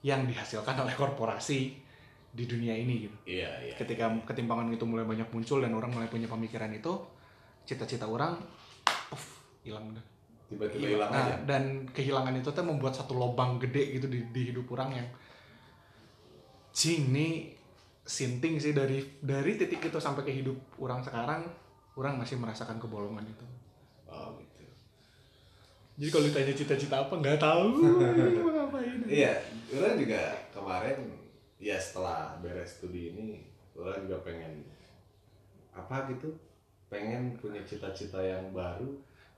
yang 0.00 0.24
dihasilkan 0.24 0.74
oleh 0.80 0.96
korporasi 0.96 1.76
di 2.30 2.44
dunia 2.46 2.72
ini 2.72 3.10
gitu. 3.10 3.16
Iya 3.26 3.50
iya. 3.66 3.74
Ketika 3.76 4.08
ketimpangan 4.24 4.70
itu 4.70 4.86
mulai 4.86 5.04
banyak 5.04 5.28
muncul 5.34 5.60
dan 5.60 5.74
orang 5.74 5.90
mulai 5.92 6.08
punya 6.08 6.30
pemikiran 6.30 6.70
itu 6.72 6.94
cita-cita 7.66 8.08
orang 8.08 8.38
hilang 9.60 9.92
udah 9.92 10.04
tiba-tiba 10.50 10.82
Hilang. 10.82 11.06
hilang 11.06 11.10
Nah, 11.14 11.24
aja. 11.24 11.34
dan 11.46 11.62
kehilangan 11.88 12.34
itu 12.34 12.50
tuh 12.50 12.64
membuat 12.66 12.92
satu 12.92 13.14
lubang 13.14 13.56
gede 13.56 13.96
gitu 13.96 14.06
di, 14.06 14.26
di 14.28 14.50
hidup 14.50 14.66
orang 14.74 14.90
yang 14.92 15.08
cing 16.70 17.10
nih 17.10 17.54
sinting 18.02 18.58
sih 18.58 18.72
dari 18.72 18.98
dari 19.20 19.54
titik 19.54 19.78
itu 19.80 19.98
sampai 19.98 20.22
ke 20.22 20.32
hidup 20.32 20.58
orang 20.78 20.98
sekarang 21.00 21.46
orang 21.94 22.18
masih 22.18 22.34
merasakan 22.36 22.78
kebolongan 22.78 23.22
itu. 23.22 23.46
Oh 24.06 24.34
gitu. 24.34 24.64
Jadi 25.96 26.08
kalau 26.10 26.24
ditanya 26.26 26.54
cita-cita 26.56 26.96
apa 26.98 27.14
nggak 27.14 27.38
tahu. 27.38 27.64
Mau 27.78 28.50
ngapain? 28.56 28.98
Iya 29.06 29.34
orang 29.70 29.94
juga 29.94 30.20
kemarin 30.50 30.98
ya 31.60 31.76
setelah 31.76 32.34
beres 32.40 32.80
studi 32.80 33.12
ini 33.12 33.28
orang 33.76 34.02
juga 34.02 34.18
pengen 34.24 34.64
apa 35.70 36.10
gitu 36.10 36.32
pengen 36.88 37.38
punya 37.38 37.62
cita-cita 37.62 38.18
yang 38.18 38.50
baru 38.50 38.90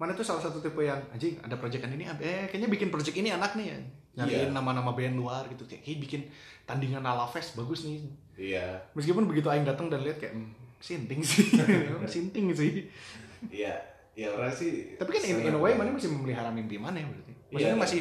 mana 0.03 0.19
tuh 0.19 0.27
salah 0.27 0.43
satu 0.43 0.59
tipe 0.59 0.83
yang 0.83 0.99
anjing 1.15 1.39
ada 1.39 1.55
proyekan 1.55 1.95
ini 1.95 2.11
eh 2.19 2.51
kayaknya 2.51 2.67
bikin 2.67 2.91
project 2.91 3.15
ini 3.15 3.31
enak 3.31 3.55
nih. 3.55 3.71
Ya 3.71 3.79
nyariin 4.13 4.51
Iya. 4.51 4.53
nama-nama 4.53 4.93
band 4.93 5.15
luar 5.17 5.47
gitu 5.47 5.63
kayak 5.65 5.87
"Hey, 5.87 5.97
bikin 5.97 6.27
tandingan 6.67 7.01
ala 7.01 7.25
fest 7.25 7.55
bagus 7.55 7.87
nih. 7.87 8.03
Iya. 8.35 8.67
Meskipun 8.99 9.31
begitu 9.31 9.47
aing 9.47 9.63
datang 9.65 9.87
dan 9.87 10.03
lihat 10.03 10.19
kayak 10.19 10.35
hmm, 10.35 10.51
sinting 10.83 11.23
sih. 11.23 11.47
Sinting 12.19 12.51
sih. 12.51 12.91
Iya 13.47 13.79
ya 14.13 14.29
orang 14.29 14.53
sih 14.53 14.93
tapi 15.01 15.09
kan 15.09 15.25
in, 15.25 15.41
in 15.41 15.57
a 15.57 15.61
way 15.61 15.73
mana 15.73 15.89
masih 15.89 16.13
memelihara 16.13 16.53
mimpi 16.53 16.77
mana 16.77 17.01
ya 17.01 17.09
berarti? 17.09 17.33
Maksudnya 17.49 17.77
Iya. 17.79 17.81
masih 17.81 18.01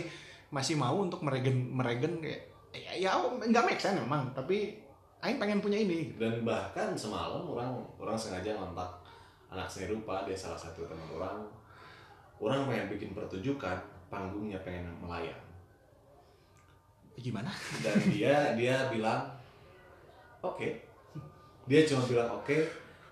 masih 0.51 0.75
mau 0.75 0.99
untuk 0.99 1.23
meregen 1.23 1.71
meregen 1.71 2.19
kayak 2.19 2.41
ya, 2.75 2.91
ya 3.07 3.09
nggak 3.39 3.63
make 3.63 3.79
sense 3.79 3.95
memang 3.95 4.27
tapi 4.35 4.75
aing 5.23 5.39
pengen 5.39 5.63
punya 5.63 5.79
ini. 5.79 6.11
Dan 6.19 6.43
bahkan 6.43 6.91
semalam 6.99 7.47
orang 7.47 7.71
orang 7.95 8.19
sengaja 8.19 8.51
ngontak 8.59 8.91
anak 9.47 9.67
seni 9.71 9.87
rupa 9.87 10.27
dia 10.27 10.35
salah 10.35 10.59
satu 10.59 10.83
teman 10.83 11.07
orang 11.15 11.39
orang 12.41 12.65
pengen 12.65 12.87
bikin 12.97 13.09
pertunjukan 13.13 13.77
panggungnya 14.09 14.57
pengen 14.65 14.89
melayang. 14.97 15.37
Gimana? 17.15 17.53
Dan 17.85 17.97
dia 18.09 18.57
dia 18.57 18.89
bilang 18.89 19.29
oke. 20.41 20.67
Dia 21.69 21.85
cuma 21.85 22.01
bilang 22.09 22.29
oke. 22.41 22.57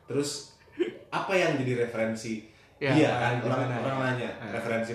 Terus 0.09 0.57
apa 1.13 1.37
yang 1.37 1.61
jadi 1.61 1.85
referensi? 1.85 2.49
Ya, 2.79 2.95
dia 2.95 3.11
kan? 3.11 3.33
orang 3.43 3.69
gimana? 3.69 3.75
orang 3.83 3.95
ya? 3.95 4.03
nanya 4.03 4.29
Ya. 4.39 4.49
referensi 4.55 4.91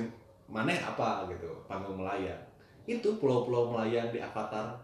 mana 0.50 0.74
apa? 0.74 1.30
Gitu 1.30 1.48
panggung 1.70 2.02
melayang. 2.02 2.42
Itu 2.84 3.16
pulau-pulau 3.22 3.70
melayang 3.70 4.10
di 4.10 4.18
Avatar. 4.18 4.74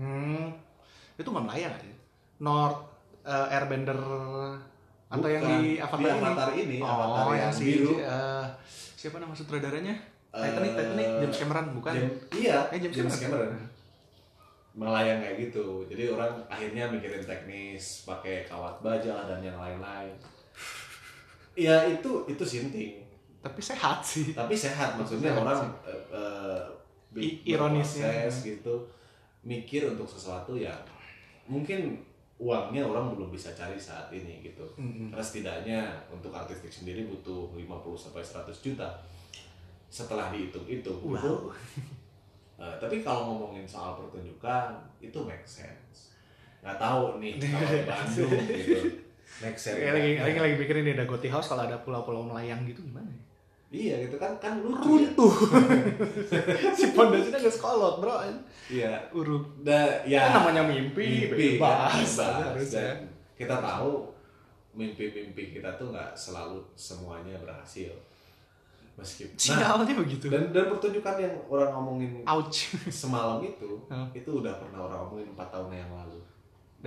Hmm 0.00 0.66
itu 1.16 1.28
nggak 1.28 1.46
melayang 1.48 1.72
aja. 1.72 1.88
North 2.44 2.80
eh, 3.24 3.54
Airbender 3.56 3.98
atau 5.16 5.28
yang 5.28 5.42
Bukan. 5.42 5.58
di 5.58 5.68
Di 5.68 5.72
Avatar, 5.78 6.12
Avatar 6.12 6.50
ini, 6.54 6.76
oh 6.76 6.86
Avatar 6.86 7.24
yang 7.26 7.40
yang 7.40 7.52
si 7.52 7.64
biru. 7.66 7.92
eh, 7.98 8.44
siapa 8.94 9.16
nama 9.16 9.32
sutradaranya 9.32 9.94
Titanic 10.28 10.68
Eh, 10.68 10.76
Titanic 10.76 11.08
James 11.18 11.36
Cameron 11.38 11.66
bukan 11.72 11.92
Jam- 11.92 12.16
iya 12.32 12.56
Eh, 12.68 12.78
James 12.78 12.94
James, 12.94 13.14
Cameron. 13.14 13.48
Cameron 13.48 13.74
melayang 14.74 15.18
kayak 15.18 15.36
gitu 15.42 15.66
jadi 15.86 16.10
orang 16.10 16.28
akhirnya 16.46 16.84
mikirin 16.86 17.22
teknis 17.22 18.04
pakai 18.04 18.44
kawat 18.44 18.76
baja 18.78 19.24
dan 19.24 19.40
yang 19.40 19.56
lain-lain 19.56 20.12
ya 21.54 21.80
itu 21.86 22.28
itu 22.28 22.44
sinting 22.44 23.00
tapi 23.38 23.56
sehat 23.58 24.04
sih 24.04 24.32
tapi 24.32 24.52
sehat 24.52 24.94
maksudnya 24.94 25.32
Sehat 25.32 25.40
orang 25.40 25.58
sih. 25.58 25.70
bi- 27.08 27.40
I- 27.40 27.40
ironisnya. 27.48 28.28
gitu 28.28 28.84
mikir 29.40 29.88
untuk 29.88 30.04
sesuatu 30.04 30.52
yang 30.52 30.76
mungkin 31.46 32.04
uangnya 32.36 32.84
orang 32.84 33.16
belum 33.16 33.32
bisa 33.32 33.48
cari 33.56 33.80
saat 33.80 34.12
ini 34.12 34.44
gitu 34.44 34.64
Mm-mm. 34.76 35.08
karena 35.08 35.24
setidaknya 35.24 35.80
untuk 36.12 36.28
artistik 36.36 36.68
sendiri 36.68 37.08
butuh 37.08 37.48
50 37.56 37.64
sampai 37.96 38.20
100 38.20 38.52
juta 38.60 38.88
setelah 39.88 40.28
dihitung-hitung 40.28 41.00
wow 41.00 41.16
gitu. 41.16 41.34
Eh, 42.56 42.76
tapi 42.80 43.04
kalau 43.04 43.36
ngomongin 43.36 43.68
soal 43.68 44.00
pertunjukan 44.00 44.72
itu 44.96 45.18
make 45.24 45.44
sense 45.44 46.16
nggak 46.64 46.80
tahu 46.80 47.20
nih 47.20 47.36
kalau 47.52 47.68
di 47.68 47.84
Bandung 47.84 48.32
gitu 48.48 48.80
make 49.44 49.60
sense 49.60 49.80
lagi, 49.80 50.16
lagi 50.16 50.38
lagi 50.40 50.54
mikirin 50.56 50.84
nih 50.88 50.94
ada 50.96 51.04
Goti 51.04 51.28
House 51.28 51.52
kalau 51.52 51.68
ada 51.68 51.76
pulau-pulau 51.84 52.24
melayang 52.24 52.64
gitu 52.64 52.80
gimana 52.84 53.08
ya? 53.12 53.20
Iya 53.68 53.98
gitu 54.02 54.16
kan 54.16 54.38
kan 54.38 54.62
lucu 54.62 55.02
ya 55.02 55.10
Runtuh. 55.10 55.34
si 56.78 56.86
pondasinya 56.92 57.38
gak 57.38 57.50
sekolot 57.52 57.98
bro. 57.98 58.14
iya 58.70 59.02
Uruk. 59.10 59.62
da, 59.62 60.00
ya 60.06 60.30
Kan 60.30 60.46
namanya 60.46 60.62
mimpi, 60.70 61.26
bebas. 61.26 61.90
kan, 62.16 62.54
bebas. 62.54 62.70
Dan 62.70 62.96
kita 63.34 63.58
tahu 63.58 64.06
mimpi-mimpi 64.72 65.56
kita 65.56 65.74
tuh 65.74 65.90
nggak 65.90 66.12
selalu 66.12 66.60
semuanya 66.72 67.32
berhasil 67.40 67.90
meskipun 68.94 69.32
nah, 69.32 69.84
Sialnya 69.84 69.94
begitu. 69.96 70.26
dan 70.28 70.52
dan 70.52 70.68
pertunjukan 70.68 71.16
yang 71.16 71.34
orang 71.48 71.68
ngomongin 71.72 72.24
Ouch. 72.24 72.72
semalam 72.88 73.40
itu 73.40 73.76
itu 74.12 74.30
udah 74.30 74.56
pernah 74.56 74.84
orang 74.84 75.04
ngomongin 75.04 75.32
empat 75.32 75.48
tahun 75.50 75.68
yang 75.74 75.92
lalu 75.92 76.20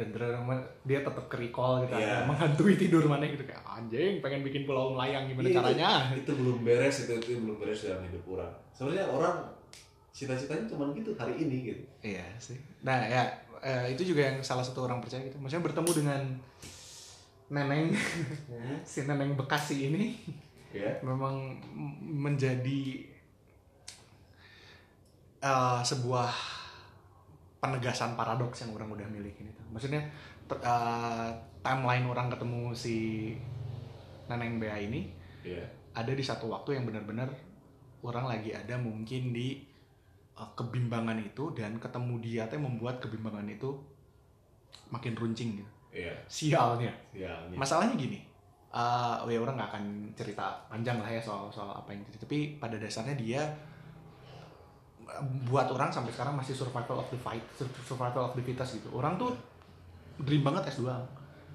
Dan 0.07 0.47
dia 0.87 0.99
tetap 1.03 1.25
ke 1.27 1.35
recall 1.35 1.83
gitu. 1.83 1.99
Iya. 1.99 2.23
Menghantui 2.23 2.73
tidur 2.79 3.03
mana 3.05 3.27
gitu. 3.27 3.43
Kayak 3.43 3.63
anjing 3.67 4.23
pengen 4.23 4.41
bikin 4.45 4.63
pulau 4.63 4.95
melayang 4.95 5.27
gimana 5.27 5.47
Iya, 5.49 5.55
caranya. 5.59 5.89
itu, 6.15 6.23
itu 6.23 6.31
belum 6.39 6.57
beres 6.63 6.95
itu 7.03 7.13
itu 7.19 7.31
belum 7.43 7.57
beres 7.59 7.79
dalam 7.83 8.03
hidup 8.07 8.23
orang 8.29 8.51
sebenarnya 8.75 9.05
orang 9.11 9.35
cita-citanya 10.15 10.67
cuma 10.67 10.91
gitu 10.91 11.11
hari 11.15 11.35
ini 11.39 11.57
gitu 11.71 11.83
Iya 12.03 12.27
sih. 12.39 12.55
Nah 12.83 13.07
ya 13.07 13.23
eh, 13.59 13.91
itu 13.91 14.15
juga 14.15 14.31
yang 14.31 14.39
salah 14.39 14.63
satu 14.63 14.83
orang 14.87 14.99
percaya 14.99 15.23
gitu. 15.23 15.35
Maksudnya 15.39 15.63
bertemu 15.67 15.91
dengan 15.95 16.21
neneng 17.49 17.89
si 18.89 19.03
neneng 19.03 19.33
Bekasi 19.33 19.89
ini 19.89 20.15
ya 20.69 21.01
memang 21.01 21.57
menjadi 21.99 22.81
eh, 25.41 25.81
sebuah 25.81 26.58
penegasan 27.59 28.15
paradoks 28.15 28.63
yang 28.63 28.71
orang 28.75 28.89
udah 28.91 29.07
miliki 29.11 29.43
itu. 29.43 29.61
Maksudnya 29.71 29.99
ter- 30.47 30.63
eh, 30.63 31.29
timeline 31.59 32.07
orang 32.07 32.31
ketemu 32.31 32.71
si 32.71 32.97
Neneng 34.31 34.57
Bea 34.63 34.79
ini 34.79 35.11
ya 35.43 35.59
ada 35.95 36.15
di 36.15 36.23
satu 36.23 36.47
waktu 36.47 36.79
yang 36.79 36.87
benar-benar 36.87 37.27
orang 38.05 38.29
lagi 38.31 38.55
ada 38.55 38.79
mungkin 38.79 39.35
di 39.35 39.59
eh, 40.39 40.49
kebimbangan 40.55 41.19
itu 41.19 41.51
dan 41.51 41.75
ketemu 41.77 42.13
dia 42.23 42.43
teh 42.47 42.55
membuat 42.59 43.03
kebimbangan 43.03 43.47
itu 43.51 43.75
makin 44.89 45.13
runcing 45.13 45.59
gitu. 45.59 45.71
ya 45.93 46.13
Sialnya. 46.29 46.93
ya 47.13 47.33
Masalahnya 47.57 47.97
gini, 47.97 48.21
eh 48.69 49.15
ya 49.25 49.39
orang 49.41 49.57
nggak 49.57 49.69
akan 49.73 49.85
cerita 50.13 50.61
panjang 50.69 51.01
lah 51.01 51.09
ya 51.09 51.17
soal 51.21 51.49
soal 51.49 51.73
apa 51.73 51.89
yang 51.93 52.01
itu, 52.05 52.17
tapi 52.21 52.57
pada 52.61 52.77
dasarnya 52.77 53.17
dia 53.17 53.41
buat 55.49 55.67
orang 55.71 55.89
sampai 55.89 56.11
sekarang 56.13 56.37
masih 56.37 56.55
survival 56.55 57.01
of 57.01 57.07
the 57.11 57.19
fight, 57.19 57.43
sur- 57.53 57.69
survival 57.85 58.29
of 58.29 58.33
the 58.37 58.43
fittest 58.43 58.79
gitu. 58.79 58.89
Orang 58.93 59.19
tuh 59.19 59.33
dream 60.21 60.43
banget 60.43 60.71
S2. 60.75 60.87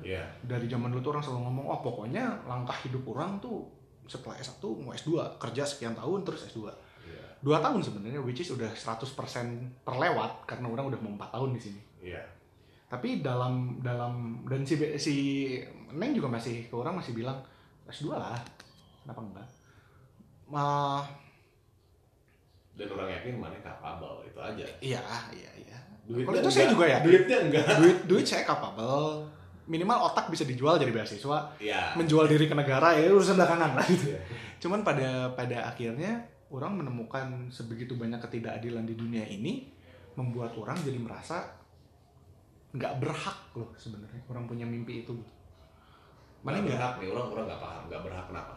ya 0.03 0.25
Dari 0.43 0.67
zaman 0.67 0.91
dulu 0.91 1.01
tuh 1.01 1.11
orang 1.15 1.25
selalu 1.25 1.41
ngomong, 1.49 1.67
oh 1.71 1.81
pokoknya 1.81 2.25
langkah 2.45 2.75
hidup 2.83 3.07
orang 3.09 3.39
tuh 3.39 3.63
setelah 4.05 4.37
S1 4.37 4.61
mau 4.61 4.93
S2, 4.93 5.39
kerja 5.41 5.63
sekian 5.65 5.95
tahun 5.97 6.27
terus 6.27 6.51
S2. 6.51 6.67
ya 7.07 7.25
Dua 7.41 7.61
tahun 7.61 7.81
sebenarnya, 7.81 8.21
which 8.21 8.41
is 8.41 8.51
udah 8.53 8.69
100% 8.73 9.05
terlewat 9.85 10.33
karena 10.45 10.67
orang 10.69 10.93
udah 10.93 11.01
mau 11.01 11.13
4 11.17 11.35
tahun 11.35 11.51
di 11.57 11.61
sini. 11.61 11.81
ya 12.05 12.21
tapi 12.85 13.25
dalam 13.25 13.83
dalam 13.83 14.45
dan 14.47 14.63
si 14.63 14.79
si 15.03 15.15
Neng 15.91 16.15
juga 16.15 16.31
masih 16.31 16.71
ke 16.71 16.75
orang 16.79 16.95
masih 16.95 17.11
bilang 17.11 17.43
S2 17.91 18.15
lah 18.15 18.39
kenapa 19.03 19.19
enggak 19.19 19.49
Ma, 20.45 21.01
dan 22.75 22.87
orang 22.91 23.09
yakin 23.11 23.35
mana 23.39 23.59
capable 23.63 24.27
itu 24.27 24.39
aja. 24.43 24.67
Iya 24.83 25.03
iya 25.31 25.51
iya. 25.63 25.79
Duitnya 26.05 26.27
Kalau 26.27 26.39
itu 26.43 26.51
saya 26.51 26.67
enggak. 26.69 26.75
juga 26.75 26.85
ya. 26.85 26.99
duitnya 27.01 27.39
enggak. 27.49 27.65
Duit 27.79 27.99
duit 28.11 28.27
saya 28.27 28.43
capable. 28.43 29.31
Minimal 29.65 30.13
otak 30.13 30.29
bisa 30.29 30.45
dijual 30.45 30.77
jadi 30.77 30.93
beasiswa. 30.93 31.39
Ya 31.63 31.95
menjual 31.97 32.27
diri 32.29 32.51
ke 32.51 32.55
negara 32.59 32.93
ya 32.99 33.09
urusan 33.09 33.39
belakangan 33.39 33.71
lah 33.79 33.87
gitu. 33.89 34.11
Iya. 34.13 34.21
cuman 34.65 34.81
pada 34.81 35.29
pada 35.37 35.69
akhirnya 35.69 36.25
orang 36.49 36.81
menemukan 36.81 37.53
sebegitu 37.53 38.01
banyak 38.01 38.17
ketidakadilan 38.17 38.89
di 38.89 38.97
dunia 38.97 39.25
ini 39.29 39.69
membuat 40.17 40.57
orang 40.57 40.79
jadi 40.81 40.97
merasa 40.97 41.45
nggak 42.75 42.99
berhak 42.99 43.39
loh 43.55 43.71
sebenarnya. 43.79 44.21
Orang 44.27 44.51
punya 44.51 44.67
mimpi 44.67 45.07
itu 45.07 45.15
mana 46.45 46.59
Nggak 46.59 46.65
nggak 46.65 46.75
berhak 46.75 46.95
nih 47.01 47.09
orang 47.15 47.27
orang 47.31 47.45
nggak 47.49 47.63
paham. 47.63 47.83
Nggak 47.89 48.03
berhak 48.03 48.27
kenapa? 48.29 48.55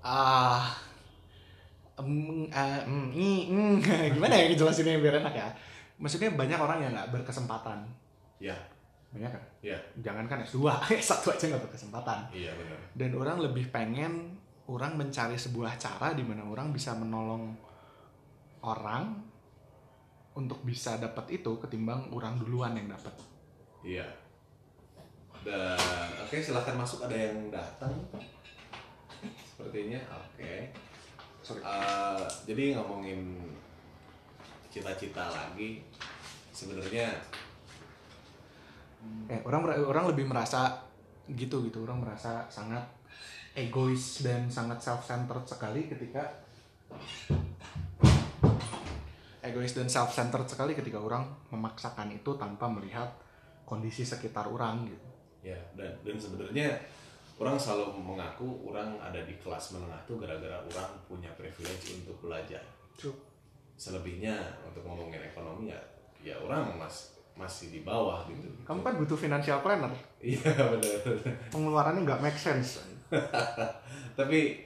Ah 0.00 0.64
em, 2.04 3.12
i, 3.16 3.48
em. 3.48 3.80
gimana 4.14 4.34
ya 4.36 4.44
ngejelasinnya 4.52 5.00
biar 5.00 5.24
enak 5.24 5.34
ya? 5.34 5.48
Maksudnya 5.96 6.36
banyak 6.36 6.60
orang 6.60 6.78
yang 6.84 6.92
nggak 6.92 7.10
berkesempatan. 7.12 7.88
Ya 8.36 8.56
banyak 9.16 9.32
kan? 9.32 9.42
Ya 9.64 9.78
jangankan 10.04 10.42
S2 10.48 10.68
satu 11.00 11.32
aja 11.32 11.44
nggak 11.48 11.64
berkesempatan. 11.70 12.28
Iya 12.36 12.52
benar. 12.52 12.78
Dan 12.92 13.10
orang 13.16 13.38
lebih 13.40 13.72
pengen 13.72 14.36
orang 14.68 14.98
mencari 15.00 15.40
sebuah 15.40 15.80
cara 15.80 16.12
di 16.12 16.20
mana 16.26 16.44
orang 16.44 16.74
bisa 16.74 16.92
menolong 16.92 17.56
orang 18.66 19.24
untuk 20.36 20.60
bisa 20.66 21.00
dapat 21.00 21.40
itu 21.40 21.56
ketimbang 21.56 22.12
orang 22.12 22.36
duluan 22.36 22.76
yang 22.76 22.92
dapat. 22.92 23.14
iya. 23.80 24.04
Dan 25.46 25.78
oke 26.20 26.36
silahkan 26.42 26.74
masuk. 26.76 27.06
Ada 27.06 27.16
yang 27.30 27.48
datang? 27.48 27.94
Sepertinya 29.48 29.96
oke 30.12 30.52
Sorry. 31.46 31.62
Eh, 31.62 32.26
jadi 32.50 32.74
ngomongin 32.74 33.38
cita-cita 34.66 35.30
lagi 35.30 35.86
sebenarnya 36.50 37.06
Eh, 39.30 39.38
orang 39.46 39.62
orang 39.86 40.10
lebih 40.10 40.26
merasa 40.26 40.82
gitu 41.30 41.62
gitu. 41.66 41.86
Orang 41.86 42.02
merasa 42.02 42.46
sangat 42.50 42.82
egois 43.54 44.22
dan 44.26 44.50
sangat 44.50 44.82
self-centered 44.82 45.46
sekali 45.46 45.86
ketika 45.86 46.22
egois 49.46 49.72
dan 49.78 49.86
self-centered 49.86 50.46
sekali 50.50 50.74
ketika 50.74 50.98
orang 50.98 51.22
memaksakan 51.54 52.10
itu 52.12 52.34
tanpa 52.34 52.66
melihat 52.66 53.08
kondisi 53.62 54.02
sekitar 54.02 54.50
orang 54.50 54.86
gitu. 54.90 55.06
ya 55.46 55.58
dan 55.78 55.94
dan 56.02 56.18
sebenarnya 56.18 56.74
orang 57.36 57.56
selalu 57.60 58.00
mengaku 58.00 58.48
orang 58.64 58.96
ada 58.96 59.20
di 59.24 59.36
kelas 59.36 59.76
menengah 59.76 60.00
tuh 60.08 60.16
gara-gara 60.16 60.56
orang 60.56 60.90
punya 61.04 61.28
privilege 61.36 62.00
untuk 62.00 62.16
belajar 62.24 62.64
True. 62.96 63.12
selebihnya 63.76 64.40
untuk 64.64 64.80
ngomongin 64.88 65.20
ekonomi 65.20 65.68
ya 65.68 65.80
ya 66.24 66.34
orang 66.40 66.72
mas 66.80 67.12
masih 67.36 67.68
di 67.68 67.80
bawah 67.84 68.24
gitu 68.32 68.48
Kamu 68.64 68.80
kan 68.80 68.96
butuh 68.96 69.12
financial 69.12 69.60
planner. 69.60 69.92
iya 70.24 70.48
benar 70.56 71.00
Pengeluarannya 71.52 72.00
nggak 72.08 72.24
make 72.24 72.40
sense. 72.40 72.80
tapi 74.18 74.64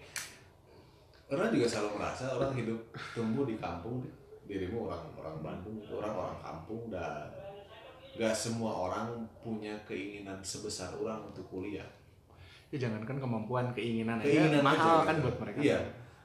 orang 1.27 1.51
juga 1.51 1.67
selalu 1.67 1.99
merasa 1.99 2.31
orang 2.39 2.55
hidup 2.55 2.79
tumbuh 3.13 3.43
di 3.45 3.59
kampung 3.59 4.07
dirimu 4.47 4.87
orang 4.87 5.03
orang 5.19 5.37
Bandung 5.43 5.79
orang 5.91 6.15
orang 6.15 6.39
kampung 6.43 6.91
dan 6.91 7.27
gak 8.19 8.35
semua 8.35 8.75
orang 8.91 9.23
punya 9.39 9.75
keinginan 9.87 10.43
sebesar 10.43 10.91
orang 10.99 11.23
untuk 11.31 11.47
kuliah 11.47 11.87
Ya 12.71 12.79
jangankan 12.81 13.19
kemampuan, 13.19 13.67
keinginan, 13.71 14.19
keinginan 14.19 14.63
aja 14.63 14.63
mahal 14.63 14.79
aja 14.97 15.05
kan 15.05 15.15
gitu. 15.15 15.25
buat 15.27 15.37
mereka. 15.41 15.59
iya 15.61 15.79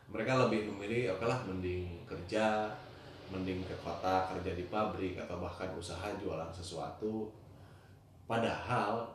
mereka 0.06 0.32
lebih 0.40 0.60
memilih 0.70 1.02
oke 1.12 1.26
lah 1.26 1.40
mending 1.44 2.06
kerja 2.06 2.70
mending 3.28 3.60
ke 3.62 3.74
kota 3.82 4.30
kerja 4.30 4.54
di 4.54 4.66
pabrik 4.66 5.18
atau 5.18 5.42
bahkan 5.42 5.74
usaha 5.74 6.06
jualan 6.16 6.46
sesuatu 6.50 7.34
padahal 8.24 9.06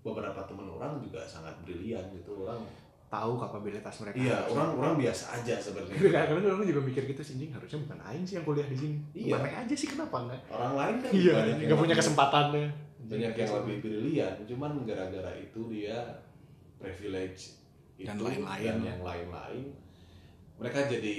beberapa 0.00 0.42
teman 0.42 0.66
orang 0.68 0.98
juga 0.98 1.22
sangat 1.22 1.54
brilian 1.62 2.02
gitu 2.12 2.42
orang 2.42 2.62
Tahu 3.06 3.34
kapabilitas 3.36 3.90
mereka. 4.00 4.16
iya 4.16 4.38
orang 4.46 4.70
orang 4.72 4.94
biasa 4.94 5.34
aja 5.34 5.58
Gitu 5.58 5.66
sebenarnya 5.66 5.98
kan, 6.14 6.30
kadang 6.30 6.46
orang 6.48 6.62
juga 6.64 6.78
mikir 6.80 7.02
gitu 7.06 7.18
sih, 7.20 7.50
harusnya 7.50 7.82
bukan 7.82 7.98
Aing 8.06 8.22
sih 8.22 8.38
yang 8.38 8.46
kuliah 8.46 8.62
di 8.64 8.78
sini. 8.78 8.96
Iya. 9.10 9.34
Mana 9.34 9.50
aja 9.66 9.74
sih 9.74 9.88
kenapa 9.90 10.16
enggak? 10.20 10.38
orang 10.46 10.72
lain 10.78 10.94
kan 11.00 11.10
Iya, 11.10 11.34
nggak 11.58 11.74
punya 11.76 11.96
kesempatannya. 11.98 12.66
banyak 13.00 13.32
yang 13.34 13.50
lebih 13.56 13.76
brilian 13.80 14.34
cuman 14.46 14.86
gara-gara 14.86 15.32
itu 15.34 15.58
dia 15.66 15.98
privilege 16.80 17.54
Dan 17.96 18.16
itu 18.16 18.24
lain-lain. 18.26 18.64
dan 18.64 18.78
yang 18.82 19.00
lain-lain 19.00 19.64
mereka 20.56 20.88
jadi 20.88 21.16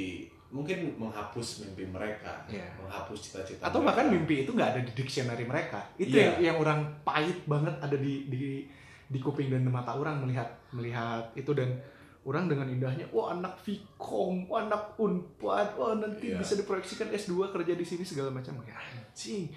mungkin 0.52 1.00
menghapus 1.00 1.64
mimpi 1.64 1.88
mereka 1.88 2.44
Iya. 2.46 2.68
menghapus 2.76 3.20
cita-cita 3.24 3.64
Atau 3.64 3.80
mereka. 3.80 3.88
bahkan 3.96 4.08
mimpi 4.12 4.44
itu 4.44 4.52
nggak 4.52 4.70
ada 4.70 4.82
di 4.82 4.92
dictionary 4.92 5.46
mereka. 5.46 5.80
Itu 5.96 6.12
Iya. 6.12 6.36
yang, 6.36 6.36
yang 6.44 6.58
orang 6.60 6.80
pahit 7.02 7.40
banget 7.46 7.72
ada 7.80 7.96
di 7.96 8.28
di 8.28 8.68
di 9.08 9.20
kuping 9.20 9.48
dan 9.48 9.64
mata 9.66 9.94
orang 9.94 10.20
melihat 10.20 10.48
melihat 10.72 11.32
itu 11.34 11.52
dan 11.52 11.80
orang 12.22 12.46
dengan 12.46 12.68
indahnya, 12.68 13.04
wah 13.10 13.32
anak 13.32 13.58
Vkom, 13.60 14.46
wah 14.46 14.62
anak 14.62 14.94
Unpad, 14.96 15.74
wah 15.74 15.94
nanti 15.96 16.32
Iya. 16.32 16.38
bisa 16.38 16.54
diproyeksikan 16.54 17.10
S2 17.10 17.50
kerja 17.50 17.74
di 17.74 17.82
sini 17.82 18.04
segala 18.04 18.30
macam. 18.30 18.56
Ya, 18.62 18.78
anjing, 18.78 19.50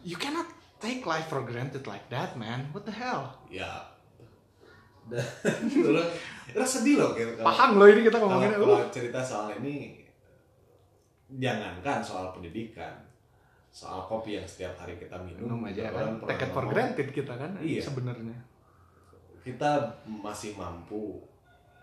you 0.00 0.16
cannot 0.16 0.46
take 0.78 1.04
life 1.04 1.26
for 1.26 1.42
granted 1.42 1.84
like 1.84 2.08
that, 2.08 2.34
man. 2.34 2.70
What 2.70 2.84
the 2.84 2.94
hell? 2.94 3.34
ya 3.46 3.68
dan 3.68 3.93
orang 6.50 6.64
sedih 6.64 6.94
loh 6.96 7.10
gitu 7.12 7.32
kalau- 7.34 7.46
Paham 7.46 7.70
loh 7.74 7.86
ini 7.86 8.00
kita 8.02 8.16
kalau, 8.16 8.28
ngomongin. 8.30 8.50
kalau 8.52 8.76
Uh. 8.78 8.88
cerita 8.88 9.20
soal 9.20 9.48
ini 9.56 10.00
jangankan 11.30 11.98
soal 11.98 12.30
pendidikan 12.30 12.94
soal 13.68 14.04
kopi 14.04 14.34
yang 14.34 14.46
setiap 14.46 14.76
hari 14.76 14.94
kita 14.94 15.18
minum 15.18 15.50
Minum 15.50 15.66
aja 15.66 15.90
kan, 15.90 16.14
take 16.22 16.46
it 16.46 16.50
for 16.50 16.64
granted 16.64 17.08
kita 17.10 17.32
kan 17.32 17.50
Iya. 17.56 17.82
sebenarnya. 17.82 18.38
kita 19.40 19.76
masih 20.06 20.54
mampu 20.54 21.20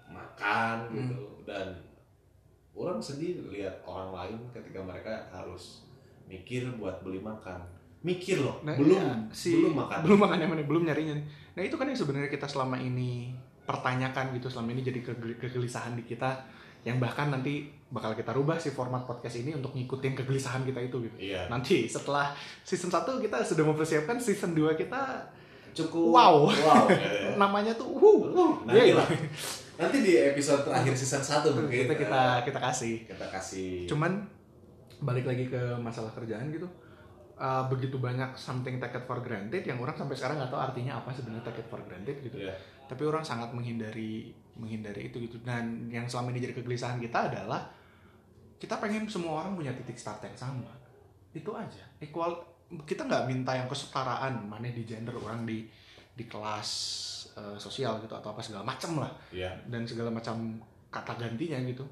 makan 0.07 0.81
Hmm. 0.83 0.95
gitu 0.97 1.19
dan 1.43 1.77
orang 2.71 2.97
sedih 2.97 3.45
lihat 3.47 3.83
orang 3.83 4.09
lain 4.09 4.37
ketika 4.49 4.79
mereka 4.79 5.13
harus 5.29 5.85
mikir 6.25 6.65
buat 6.73 7.03
beli 7.03 7.19
makan 7.19 7.61
mikir 8.01 8.37
loh 8.37 8.57
Nah, 8.61 8.73
belum 8.73 8.97
iya, 8.97 9.13
si- 9.29 9.53
belum 9.55 9.73
makan 9.75 9.97
belum 10.01 10.19
makan 10.19 10.37
yang 10.37 10.49
mana 10.49 10.63
belum 10.63 10.83
nyarinya. 10.83 11.13
Nah 11.51 11.61
itu 11.61 11.75
kan 11.75 11.85
yang 11.85 11.95
sebenarnya 11.95 12.27
kita 12.27 12.45
selama 12.45 12.75
ini 12.75 13.29
pertanyakan 13.61 14.33
gitu 14.33 14.47
selama 14.47 14.71
ini 14.71 14.81
jadi 14.81 14.99
kegel- 14.99 15.37
kegelisahan 15.37 15.93
di 15.93 16.03
kita 16.03 16.43
yang 16.81 16.97
bahkan 16.97 17.29
nanti 17.29 17.69
bakal 17.87 18.11
kita 18.11 18.31
rubah 18.31 18.57
si 18.57 18.69
format 18.69 19.03
podcast 19.03 19.37
ini 19.37 19.53
untuk 19.53 19.71
ngikutin 19.71 20.13
kegelisahan 20.15 20.63
kita 20.63 20.81
itu 20.81 20.97
gitu. 21.03 21.15
iya 21.21 21.45
Nanti 21.45 21.85
setelah 21.85 22.33
season 22.59 22.89
1 22.89 23.05
kita 23.19 23.37
sudah 23.39 23.61
mempersiapkan 23.63 24.17
season 24.17 24.51
2 24.51 24.73
kita 24.75 25.29
cukup 25.71 26.09
Wow. 26.09 26.49
wow 26.49 26.85
ya. 26.89 27.37
namanya 27.41 27.71
tuh 27.71 27.85
wuh. 27.87 28.27
Uh, 28.27 28.53
nanti 28.65 28.81
Iya, 28.87 28.97
lah 28.97 29.07
nanti 29.77 29.97
di 29.99 30.13
episode 30.15 30.61
terakhir 30.63 30.93
season 30.95 31.21
1 31.21 31.53
mungkin 31.53 31.85
kita 31.85 31.93
kita 31.95 32.21
eh, 32.35 32.37
kita 32.43 32.59
kasih. 32.59 32.95
kita 33.05 33.25
kasih 33.29 33.85
Cuman 33.85 34.25
balik 34.99 35.23
lagi 35.23 35.45
ke 35.45 35.61
masalah 35.77 36.09
kerjaan 36.09 36.49
gitu. 36.49 36.65
Uh, 37.41 37.65
begitu 37.65 37.97
banyak 37.97 38.37
something 38.37 38.77
take 38.77 38.93
it 38.93 39.05
for 39.09 39.17
granted 39.19 39.65
yang 39.65 39.81
orang 39.81 39.97
sampai 39.97 40.13
sekarang 40.13 40.37
nggak 40.37 40.53
tahu 40.53 40.61
artinya 40.61 41.01
apa 41.01 41.09
sebenarnya 41.09 41.43
take 41.49 41.65
it 41.65 41.67
for 41.67 41.81
granted 41.81 42.21
gitu. 42.21 42.37
Iya. 42.37 42.53
Tapi 42.85 43.01
orang 43.09 43.25
sangat 43.25 43.49
menghindari 43.51 44.29
menghindari 44.53 45.09
itu 45.09 45.17
gitu. 45.25 45.41
Dan 45.41 45.89
yang 45.89 46.05
selama 46.05 46.29
ini 46.31 46.45
jadi 46.45 46.53
kegelisahan 46.53 47.01
kita 47.01 47.33
adalah 47.33 47.65
kita 48.61 48.77
pengen 48.77 49.09
semua 49.09 49.41
orang 49.41 49.57
punya 49.57 49.73
titik 49.73 49.97
start 49.97 50.21
yang 50.21 50.37
sama. 50.37 50.69
Itu 51.33 51.57
aja. 51.57 51.81
Equal 51.97 52.37
kita 52.85 53.03
nggak 53.03 53.25
minta 53.27 53.57
yang 53.57 53.65
kesetaraan 53.67 54.45
mana 54.47 54.69
di 54.69 54.85
gender 54.85 55.17
orang 55.17 55.43
di 55.43 55.65
di 56.11 56.23
kelas 56.27 56.69
uh, 57.35 57.57
sosial 57.57 57.99
gitu 58.03 58.13
atau 58.13 58.31
apa 58.35 58.43
segala 58.43 58.67
macam 58.67 58.99
lah 58.99 59.11
Iya. 59.31 59.55
dan 59.67 59.87
segala 59.87 60.11
macam 60.11 60.59
kata 60.91 61.15
gantinya 61.17 61.57
gitu. 61.65 61.83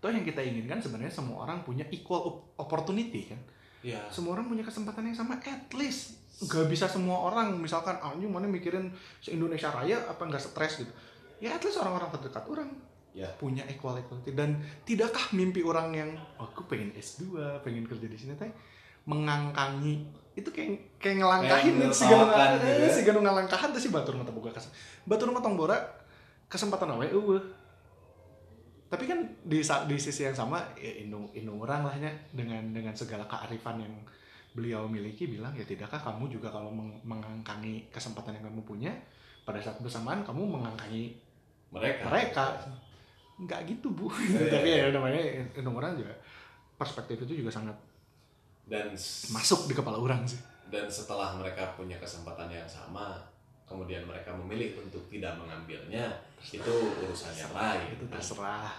Itu 0.00 0.04
yang 0.08 0.24
kita 0.24 0.40
inginkan 0.40 0.80
sebenarnya 0.80 1.12
semua 1.12 1.44
orang 1.48 1.64
punya 1.64 1.84
equal 1.88 2.20
op- 2.24 2.44
opportunity 2.60 3.28
kan. 3.32 3.40
Iya. 3.84 4.00
Semua 4.08 4.40
orang 4.40 4.48
punya 4.48 4.64
kesempatan 4.64 5.04
yang 5.04 5.16
sama 5.16 5.36
at 5.36 5.68
least. 5.76 6.16
Gak 6.40 6.66
bisa 6.66 6.88
semua 6.88 7.20
orang 7.20 7.52
misalkan 7.54 7.94
anjing 8.00 8.32
mana 8.32 8.48
mikirin 8.48 8.88
se 9.20 9.36
Indonesia 9.36 9.68
Raya 9.68 10.00
apa 10.08 10.24
nggak 10.24 10.40
stres 10.40 10.80
gitu. 10.80 10.90
Ya 11.38 11.52
at 11.52 11.62
least 11.62 11.76
orang-orang 11.78 12.08
terdekat 12.10 12.48
orang 12.48 12.70
Ya. 13.14 13.30
punya 13.38 13.62
equal 13.70 13.94
equality 13.94 14.34
dan 14.34 14.58
tidakkah 14.82 15.30
mimpi 15.30 15.62
orang 15.62 15.94
yang 15.94 16.10
oh, 16.34 16.50
aku 16.50 16.66
pengen 16.66 16.90
S2, 16.98 17.38
pengen 17.62 17.86
kerja 17.86 18.10
di 18.10 18.18
sini 18.18 18.34
teh 18.34 18.50
mengangkangi 19.06 19.94
itu 20.34 20.50
kayak 20.50 20.98
kayak 20.98 21.22
ngelangkahin 21.22 21.78
Kayak 21.78 21.94
si 21.94 22.04
ganu 22.10 22.26
menertawakan 22.26 22.48
gitu 22.58 22.66
ya. 22.82 22.90
si 22.90 23.00
ganu 23.06 23.20
ngalangkahan 23.22 23.68
teh 23.70 23.78
si 23.78 23.88
batur 23.94 24.14
mata 24.18 24.34
boga 24.34 24.50
kas 24.50 24.66
batur 25.06 25.30
mata 25.30 25.46
bongbora 25.46 25.78
kesempatan 26.50 26.90
awe 26.90 27.06
eueuh 27.06 27.38
tapi 28.94 29.10
kan 29.10 29.18
di 29.42 29.58
di 29.58 29.96
sisi 29.98 30.22
yang 30.22 30.38
sama 30.38 30.62
ya 30.78 31.02
indung 31.02 31.26
indung 31.34 31.58
orang 31.58 31.82
lahnya 31.82 32.14
dengan 32.30 32.62
dengan 32.70 32.94
segala 32.94 33.26
kearifan 33.26 33.82
yang 33.82 33.94
beliau 34.54 34.86
miliki 34.86 35.26
bilang 35.26 35.50
ya 35.58 35.66
tidakkah 35.66 35.98
kamu 35.98 36.30
juga 36.30 36.46
kalau 36.54 36.70
meng- 36.70 37.02
mengangkangi 37.02 37.90
kesempatan 37.90 38.38
yang 38.38 38.46
kamu 38.46 38.62
punya 38.62 38.94
pada 39.42 39.58
saat 39.58 39.82
bersamaan 39.82 40.22
kamu 40.22 40.46
mengangkangi 40.46 41.18
mereka. 41.74 42.06
mereka. 42.06 42.44
Nggak 43.34 43.60
gitu 43.66 43.90
bu. 43.90 44.06
Iya, 44.14 44.46
tapi 44.54 44.68
iya. 44.70 44.86
ya 44.86 44.94
namanya 44.94 45.20
hitung 45.50 45.74
orang 45.74 45.98
juga 45.98 46.14
perspektif 46.78 47.18
itu 47.26 47.42
juga 47.42 47.50
sangat 47.50 47.74
dan 48.70 48.94
masuk 49.34 49.66
di 49.66 49.74
kepala 49.74 49.98
orang 49.98 50.22
sih. 50.22 50.38
Dan 50.70 50.86
setelah 50.86 51.34
mereka 51.34 51.74
punya 51.74 51.98
kesempatan 51.98 52.46
yang 52.46 52.70
sama 52.70 53.18
kemudian 53.64 54.04
mereka 54.04 54.30
memilih 54.36 54.76
untuk 54.80 55.02
tidak 55.08 55.34
mengambilnya 55.40 56.20
itu 56.44 56.72
urusan 57.04 57.34
yang 57.34 57.52
lain. 57.52 57.96
Itu 57.96 58.04
terserah. 58.12 58.70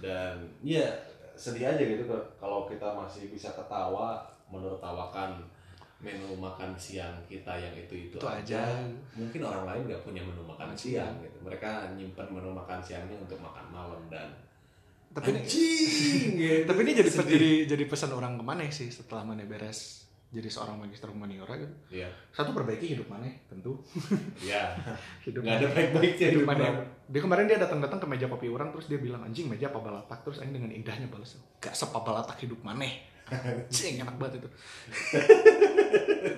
Dan 0.00 0.48
ya 0.64 0.88
sedih 1.36 1.72
aja 1.72 1.80
gitu 1.80 2.04
kalau 2.36 2.68
kita 2.68 2.88
masih 2.96 3.32
bisa 3.32 3.52
ketawa 3.52 4.20
menertawakan 4.48 5.40
menu 6.00 6.32
makan 6.32 6.72
siang 6.80 7.12
kita 7.28 7.52
yang 7.60 7.76
itu 7.76 8.08
itu, 8.08 8.16
itu 8.16 8.24
aja 8.24 8.80
mungkin 9.12 9.44
orang 9.44 9.68
lain 9.68 9.82
nggak 9.84 10.00
punya 10.00 10.24
menu 10.24 10.40
makan 10.44 10.72
siang 10.72 11.20
gitu. 11.20 11.36
Mereka 11.44 11.96
nyimpen 11.96 12.28
menu 12.32 12.52
makan 12.56 12.80
siangnya 12.80 13.20
untuk 13.20 13.36
makan 13.40 13.68
malam 13.68 14.00
dan 14.08 14.32
tapi 15.10 15.34
ini 15.34 15.40
anjing 15.42 16.28
gitu. 16.38 16.62
tapi 16.70 16.80
ini 16.86 16.92
jadi 16.94 17.10
Sedih. 17.10 17.30
jadi 17.34 17.50
jadi 17.74 17.84
pesan 17.90 18.14
orang 18.14 18.38
ke 18.38 18.44
mana 18.46 18.62
sih 18.70 18.88
setelah 18.94 19.26
mana 19.26 19.42
beres 19.42 20.06
jadi 20.30 20.46
seorang 20.46 20.78
magister 20.78 21.10
humaniora 21.10 21.58
gitu. 21.58 21.74
Iya, 21.90 22.08
satu 22.30 22.54
perbaiki 22.54 22.94
hidup 22.94 23.10
mana 23.10 23.26
tentu. 23.50 23.82
Iya. 24.38 24.78
hidup 25.26 25.42
Nggak 25.42 25.56
ada 25.58 25.68
baik-baiknya 25.74 26.26
hidup 26.30 26.42
hidup 26.46 26.50
mana? 26.50 26.86
dia 27.10 27.20
kemarin 27.26 27.50
dia 27.50 27.58
datang 27.58 27.82
datang 27.82 27.98
ke 27.98 28.06
meja 28.06 28.30
kopi 28.30 28.46
orang 28.46 28.70
terus 28.70 28.86
dia 28.86 29.02
bilang 29.02 29.26
anjing 29.26 29.50
meja 29.50 29.66
apa 29.66 29.82
balatak 29.82 30.22
terus 30.22 30.38
aing 30.38 30.54
dengan 30.54 30.70
indahnya 30.70 31.10
balas 31.10 31.34
gak 31.58 31.74
sepa 31.74 31.98
balatak 32.06 32.38
hidup 32.46 32.62
maneh 32.62 33.02
anjing 33.30 34.02
enak 34.02 34.14
banget 34.18 34.42
itu. 34.42 34.48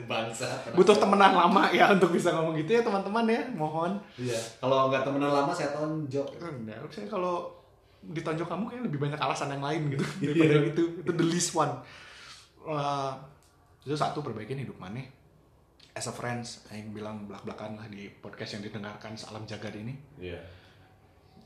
Bangsa. 0.09 0.45
butuh 0.77 0.97
temenan 0.97 1.33
lama 1.33 1.73
ya 1.73 1.89
untuk 1.93 2.13
bisa 2.13 2.33
ngomong 2.37 2.53
gitu 2.61 2.77
ya 2.77 2.83
teman-teman 2.85 3.25
ya 3.29 3.43
mohon. 3.57 3.97
Iya. 4.21 4.37
Kalau 4.61 4.93
nggak 4.93 5.03
temenan 5.09 5.33
lama 5.33 5.53
saya 5.53 5.73
tonjok. 5.73 6.29
Enggak, 6.41 6.85
saya 6.93 7.09
kalau 7.09 7.49
ditonjok 8.03 8.49
kamu 8.51 8.65
kayak 8.69 8.83
lebih 8.89 8.99
banyak 8.99 9.21
alasan 9.21 9.57
yang 9.57 9.65
lain 9.65 9.83
gitu 9.97 10.05
daripada 10.21 10.55
itu. 10.69 10.85
Itu 11.01 11.13
the 11.17 11.27
least 11.27 11.57
one. 11.57 11.73
Wah, 12.63 13.17
itu 13.83 13.95
satu 13.99 14.23
perbaikin 14.23 14.62
hidup 14.62 14.79
mana? 14.79 15.03
As 15.92 16.09
a 16.09 16.14
friends 16.14 16.64
yang 16.73 16.95
bilang 16.95 17.29
belak 17.29 17.45
belakan 17.45 17.77
lah 17.77 17.87
di 17.90 18.09
podcast 18.23 18.57
yang 18.57 18.62
didengarkan 18.64 19.12
salam 19.18 19.45
jagat 19.45 19.75
ini. 19.77 19.95
Iya. 20.16 20.40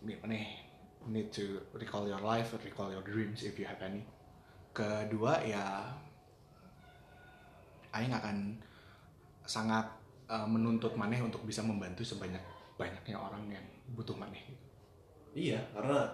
gimana 0.06 0.38
need 1.10 1.34
to 1.34 1.58
recall 1.74 2.06
your 2.06 2.22
life 2.22 2.54
recall 2.62 2.92
your 2.92 3.02
dreams 3.02 3.42
if 3.42 3.58
you 3.58 3.66
have 3.66 3.80
any. 3.82 4.06
Kedua 4.70 5.42
ya 5.42 5.90
Aing 7.96 8.12
akan 8.12 8.60
sangat 9.48 9.88
uh, 10.28 10.44
menuntut 10.44 10.92
maneh 10.94 11.18
untuk 11.22 11.42
bisa 11.48 11.64
membantu 11.64 12.04
sebanyak 12.04 12.42
banyaknya 12.76 13.16
orang 13.16 13.48
yang 13.48 13.66
butuh 13.96 14.12
maneh. 14.12 14.42
Iya, 15.32 15.60
karena 15.72 16.04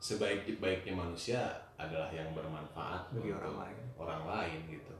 sebaik-baiknya 0.00 0.94
manusia 0.96 1.40
adalah 1.76 2.08
yang 2.08 2.32
bermanfaat 2.32 3.12
bagi 3.12 3.32
orang 3.34 3.54
lain. 3.60 3.78
orang 3.98 4.22
lain 4.24 4.60
gitu. 4.72 4.94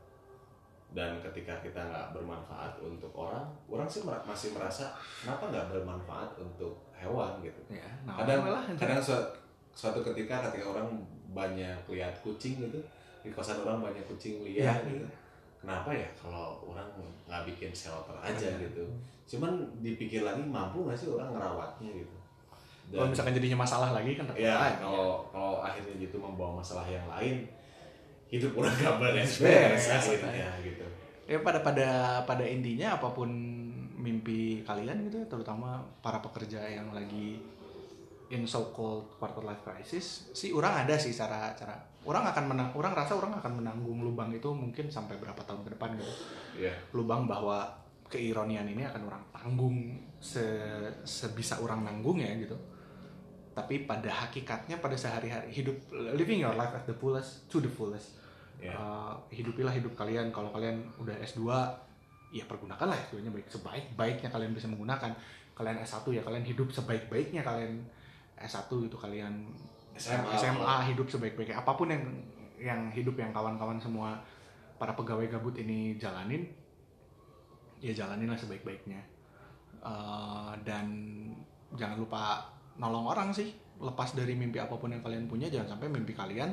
Dan 0.88 1.20
ketika 1.20 1.52
kita 1.60 1.78
nggak 1.78 2.12
bermanfaat 2.12 2.72
untuk 2.78 3.12
orang, 3.12 3.44
orang 3.66 3.84
sih 3.84 4.02
mer- 4.02 4.24
masih 4.24 4.50
merasa 4.50 4.88
kenapa 5.20 5.48
nggak 5.48 5.66
bermanfaat 5.70 6.32
untuk 6.34 6.74
hewan 6.92 7.38
gitu. 7.38 7.60
ya 7.70 7.86
nah 8.02 8.18
kadang 8.18 8.42
lah 8.44 8.64
kadang 8.74 8.98
suatu, 8.98 9.30
suatu 9.70 10.02
ketika 10.02 10.42
ketika 10.50 10.66
orang 10.66 10.90
banyak 11.30 11.78
lihat 11.86 12.10
kucing 12.18 12.58
gitu 12.58 12.80
di 13.20 13.30
kosan 13.30 13.62
orang 13.62 13.78
banyak 13.80 14.02
kucing 14.04 14.42
liar 14.42 14.74
Iya. 14.74 14.98
gitu 14.98 15.06
kenapa 15.58 15.94
ya 15.94 16.10
kalau 16.12 16.58
orang 16.64 16.90
nggak 17.22 17.46
bikin 17.46 17.70
shelter 17.70 18.18
aja 18.18 18.34
Iya. 18.50 18.66
gitu 18.66 18.82
cuman 19.28 19.54
dipikir 19.78 20.26
lagi 20.26 20.42
mampu 20.42 20.82
nggak 20.82 20.98
sih 20.98 21.06
orang 21.06 21.30
ngerawatnya 21.30 21.86
gitu 21.94 22.16
kalau 22.88 23.06
misalkan 23.06 23.36
jadinya 23.36 23.58
masalah 23.60 23.92
lagi 23.92 24.16
kan 24.16 24.26
ya 24.34 24.56
kalau 24.80 25.22
kalau 25.28 25.60
akhirnya 25.60 25.94
gitu 26.00 26.18
membawa 26.18 26.58
masalah 26.58 26.82
yang 26.82 27.06
lain 27.06 27.46
hidup 28.28 28.52
orang 28.60 28.74
gak 28.76 28.96
beres 29.00 29.32
Beres, 29.40 29.82
beres 29.88 30.04
akhirnya 30.04 30.48
gitu. 30.60 30.84
Ya 31.28 31.40
pada 31.44 31.60
pada 31.60 31.88
pada 32.24 32.44
intinya 32.44 32.96
apa 32.96 33.12
pun 33.12 33.28
mimpi 33.98 34.62
kalian 34.62 35.10
gitu 35.10 35.20
ya 35.20 35.26
terutama 35.26 35.82
para 36.00 36.22
pekerja 36.22 36.62
yang 36.64 36.94
lagi 36.94 37.42
in 38.28 38.44
so 38.44 38.70
called 38.76 39.08
quarter 39.16 39.40
life 39.40 39.64
crisis 39.64 40.28
sih 40.36 40.52
orang 40.52 40.84
ada 40.84 40.94
sih 40.96 41.12
cara 41.12 41.52
cara. 41.56 41.76
Orang 42.08 42.24
akan 42.24 42.44
menang 42.48 42.68
orang 42.72 42.96
rasa 42.96 43.20
orang 43.20 43.36
akan 43.36 43.60
menanggung 43.60 44.00
lubang 44.00 44.32
itu 44.32 44.48
mungkin 44.48 44.88
sampai 44.88 45.20
berapa 45.20 45.40
tahun 45.44 45.60
ke 45.66 45.70
depan 45.76 45.92
gitu. 46.00 46.12
Iya. 46.64 46.72
lubang 46.96 47.28
bahwa 47.28 47.68
keironian 48.08 48.64
ini 48.64 48.88
akan 48.88 49.02
orang 49.04 49.22
tanggung 49.28 49.76
se 50.16 50.40
sebisa 51.04 51.60
orang 51.60 51.84
nanggung 51.84 52.16
ya 52.16 52.32
gitu 52.40 52.56
tapi 53.58 53.82
pada 53.82 54.06
hakikatnya 54.06 54.78
pada 54.78 54.94
sehari-hari 54.94 55.50
hidup 55.50 55.74
living 56.14 56.38
your 56.38 56.54
life 56.54 56.70
at 56.70 56.86
the 56.86 56.94
fullest 56.94 57.50
to 57.50 57.58
the 57.58 57.66
fullest. 57.66 58.14
Iya. 58.62 58.70
Uh, 58.78 59.18
hidupilah 59.34 59.74
hidup 59.74 59.98
kalian. 59.98 60.30
Kalau 60.30 60.54
kalian 60.54 60.86
udah 61.02 61.18
S2 61.18 61.42
ya 62.30 62.46
pergunakanlah 62.46 62.94
S2 63.10 63.26
nya 63.26 63.34
baik 63.34 63.50
sebaik-baiknya 63.50 64.30
kalian 64.30 64.54
bisa 64.54 64.70
menggunakan. 64.70 65.10
Kalian 65.58 65.82
S1 65.82 66.06
ya 66.14 66.22
kalian 66.22 66.46
hidup 66.46 66.70
sebaik-baiknya 66.70 67.42
kalian. 67.42 67.82
S1 68.38 68.70
itu 68.70 68.94
kalian 68.94 69.50
SMA. 69.98 70.38
SMA 70.38 70.76
hidup 70.94 71.10
sebaik-baiknya. 71.10 71.58
Apa 71.58 71.74
pun 71.74 71.90
yang 71.90 72.06
yang 72.62 72.86
hidup 72.94 73.18
yang 73.18 73.34
kawan-kawan 73.34 73.82
semua 73.82 74.14
para 74.78 74.94
pegawai 74.94 75.26
gabut 75.26 75.58
ini 75.58 75.98
jalanin 75.98 76.46
ya 77.82 77.90
jalaninlah 77.90 78.38
sebaik-baiknya. 78.38 79.02
Uh, 79.82 80.54
dan 80.62 80.86
jangan 81.74 81.98
lupa 81.98 82.42
nolong 82.78 83.06
orang 83.10 83.30
sih. 83.34 83.52
Lepas 83.78 84.18
dari 84.18 84.34
mimpi 84.34 84.58
apa 84.58 84.74
pun 84.74 84.90
yang 84.90 85.02
kalian 85.02 85.30
punya 85.30 85.46
jangan 85.46 85.78
sampai 85.78 85.86
mimpi 85.86 86.10
kalian 86.10 86.50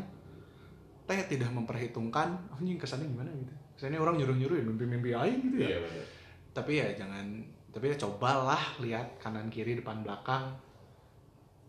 teh 1.06 1.22
tidak 1.30 1.54
memperhitungkan 1.54 2.50
oh, 2.54 2.58
ini 2.62 2.78
kesannya 2.78 3.10
gimana? 3.10 3.30
gitu. 3.34 3.54
Kesannya 3.78 4.02
orang 4.02 4.18
nyuruh-nyuruh 4.18 4.58
ya 4.58 4.64
mimpi-mimpi 4.66 5.10
lain 5.14 5.38
gitu 5.50 5.58
ya. 5.62 5.70
Iya 5.78 6.16
tapi 6.56 6.80
ya 6.80 6.88
jangan 6.96 7.44
tapi 7.76 7.92
ya 7.92 7.96
cobalah 8.00 8.80
lihat 8.80 9.20
kanan 9.20 9.52
kiri 9.52 9.76
depan 9.76 10.00
belakang. 10.00 10.56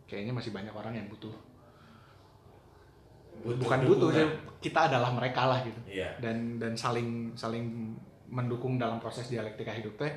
Kayaknya 0.07 0.38
masih 0.38 0.55
banyak 0.55 0.71
orang 0.71 0.95
yang 0.95 1.11
butuh. 1.11 1.35
Bukan 3.42 3.81
butuh 3.83 4.14
sih, 4.14 4.23
kita 4.62 4.87
adalah 4.87 5.11
mereka 5.11 5.51
lah 5.51 5.61
gitu. 5.66 5.77
Iya. 5.90 6.14
dan 6.23 6.62
dan 6.62 6.79
saling 6.79 7.35
saling 7.35 7.99
mendukung 8.31 8.79
dalam 8.79 9.03
proses 9.03 9.27
dialektika 9.27 9.75
hidup 9.75 9.99
teh 9.99 10.14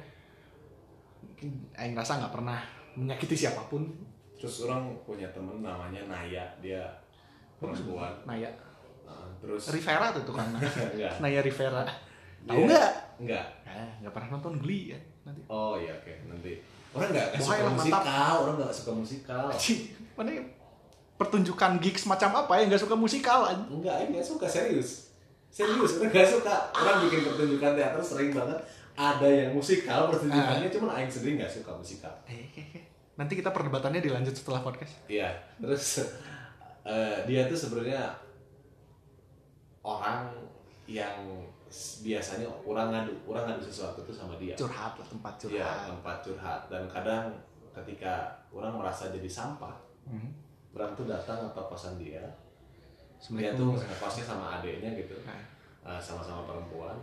Aing 1.77 1.97
rasa 1.97 2.21
nggak 2.21 2.33
pernah 2.37 2.59
menyakiti 2.93 3.33
siapa 3.33 3.65
pun 3.65 3.89
Terus 4.39 4.55
orang 4.63 4.95
punya 5.03 5.27
temen 5.29 5.59
namanya 5.59 6.01
Naya, 6.07 6.47
dia 6.57 6.81
perempuan. 7.57 8.15
Naya 8.23 8.47
Nah, 9.03 9.25
terus 9.41 9.73
Rivera 9.73 10.13
tuh 10.13 10.21
tukang 10.21 10.45
enggak. 10.53 11.17
Naya 11.17 11.41
Rivera 11.41 11.81
tahu 12.39 12.61
nggak 12.63 12.89
Enggak. 13.19 13.45
eh 13.65 13.89
nggak 13.99 14.13
pernah 14.13 14.29
nonton 14.31 14.61
Glee 14.61 14.93
ya 14.93 14.99
nanti 15.25 15.41
Oh 15.45 15.75
iya 15.75 15.91
oke 15.91 16.13
nanti. 16.25 16.61
Orang 16.89 17.09
nggak 17.09 17.27
nggak 17.33 17.41
suka 17.41 17.57
lah, 17.57 17.65
mantap. 17.67 17.83
musikal, 17.83 18.33
orang 18.39 18.55
nggak 18.55 18.73
suka 18.73 18.91
musikal. 18.93 19.45
Mana 20.13 20.29
ya? 20.31 20.43
pertunjukan 21.17 21.71
gigs 21.83 22.05
macam 22.05 22.31
apa 22.31 22.53
ya 22.55 22.63
nggak 22.65 22.79
suka 22.79 22.95
musikal? 22.95 23.39
Enggak, 23.67 23.97
ini 23.99 24.09
nggak 24.15 24.23
suka 24.23 24.45
serius. 24.45 25.11
Serius, 25.49 25.97
orang 25.97 26.13
nggak 26.13 26.29
suka. 26.29 26.55
Orang 26.71 26.95
bikin 27.03 27.19
pertunjukan 27.25 27.71
teater 27.75 27.99
sering 27.99 28.31
banget. 28.31 28.59
Ada 28.93 29.25
yang 29.27 29.51
musikal 29.51 30.07
pertunjukannya, 30.07 30.69
cuman 30.69 30.89
Aing 30.93 31.09
sendiri 31.09 31.41
nggak 31.41 31.49
suka 31.51 31.73
musikal. 31.73 32.13
Nanti 33.19 33.35
kita 33.35 33.51
perdebatannya 33.51 33.99
dilanjut 33.99 34.31
setelah 34.31 34.63
podcast 34.63 34.95
Iya, 35.05 35.27
terus 35.59 35.99
eh, 36.87 37.17
dia 37.27 37.45
tuh 37.45 37.59
sebenarnya 37.59 38.15
orang 39.83 40.31
yang 40.87 41.43
biasanya 42.01 42.47
orang 42.65 42.89
ngadu, 42.89 43.13
orang 43.27 43.43
ngadu 43.45 43.61
sesuatu 43.61 44.01
tuh 44.01 44.15
sama 44.15 44.33
dia. 44.39 44.55
curhat 44.55 44.95
lah 44.95 45.05
tempat 45.05 45.33
Iya, 45.45 45.61
curhat 45.61 45.79
tempat 45.91 46.17
curhat 46.23 46.61
dan 46.65 46.83
kadang 46.89 47.25
ketika 47.75 48.13
orang 48.49 48.73
merasa 48.73 49.13
jadi 49.13 49.29
sampah, 49.29 49.75
Hmm. 50.09 50.33
orang 50.73 50.97
tuh 50.97 51.05
datang 51.05 51.45
ke 51.53 51.61
kosan 51.61 52.01
dia. 52.01 52.23
Dia 53.29 53.53
tuh 53.53 53.77
ngekosnya 53.77 54.25
sama 54.25 54.57
adeknya 54.57 54.97
gitu, 54.97 55.13
Nah, 55.21 55.37
eh, 55.85 56.01
sama-sama 56.01 56.47
perempuan. 56.47 56.97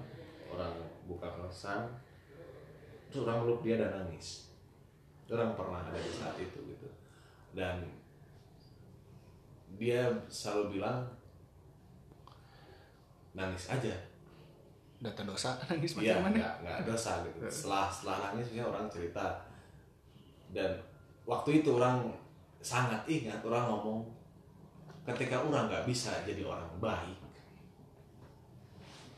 Orang 0.51 0.75
buka 1.07 1.31
kosan, 1.31 1.87
terus 3.07 3.23
orang 3.23 3.47
meluk 3.47 3.63
dia 3.63 3.79
dan 3.79 3.95
nangis. 3.95 4.46
Orang 5.27 5.59
pernah 5.59 5.83
ada 5.83 5.99
di 5.99 6.13
saat 6.13 6.37
itu 6.39 6.59
gitu. 6.71 6.89
Dan 7.57 7.83
dia 9.77 10.09
selalu 10.31 10.79
bilang 10.79 11.05
nangis 13.37 13.69
aja 13.69 13.93
data 14.97 15.29
dosa 15.29 15.61
nangis 15.69 15.93
Iya, 16.01 16.17
macam 16.17 16.33
mana 16.33 16.37
nggak 16.41 16.55
nggak 16.65 16.81
dosa 16.89 17.13
gitu. 17.29 17.39
Setelah 17.45 17.87
setelah 17.93 18.17
nangis 18.31 18.49
biasanya 18.49 18.65
orang 18.73 18.87
cerita 18.89 19.27
dan 20.57 20.71
waktu 21.29 21.61
itu 21.61 21.77
orang 21.77 22.09
sangat 22.65 23.03
ingat 23.05 23.43
orang 23.45 23.69
ngomong 23.69 24.01
ketika 25.07 25.39
orang 25.39 25.69
nggak 25.69 25.87
bisa 25.87 26.11
jadi 26.25 26.43
orang 26.43 26.67
baik, 26.81 27.19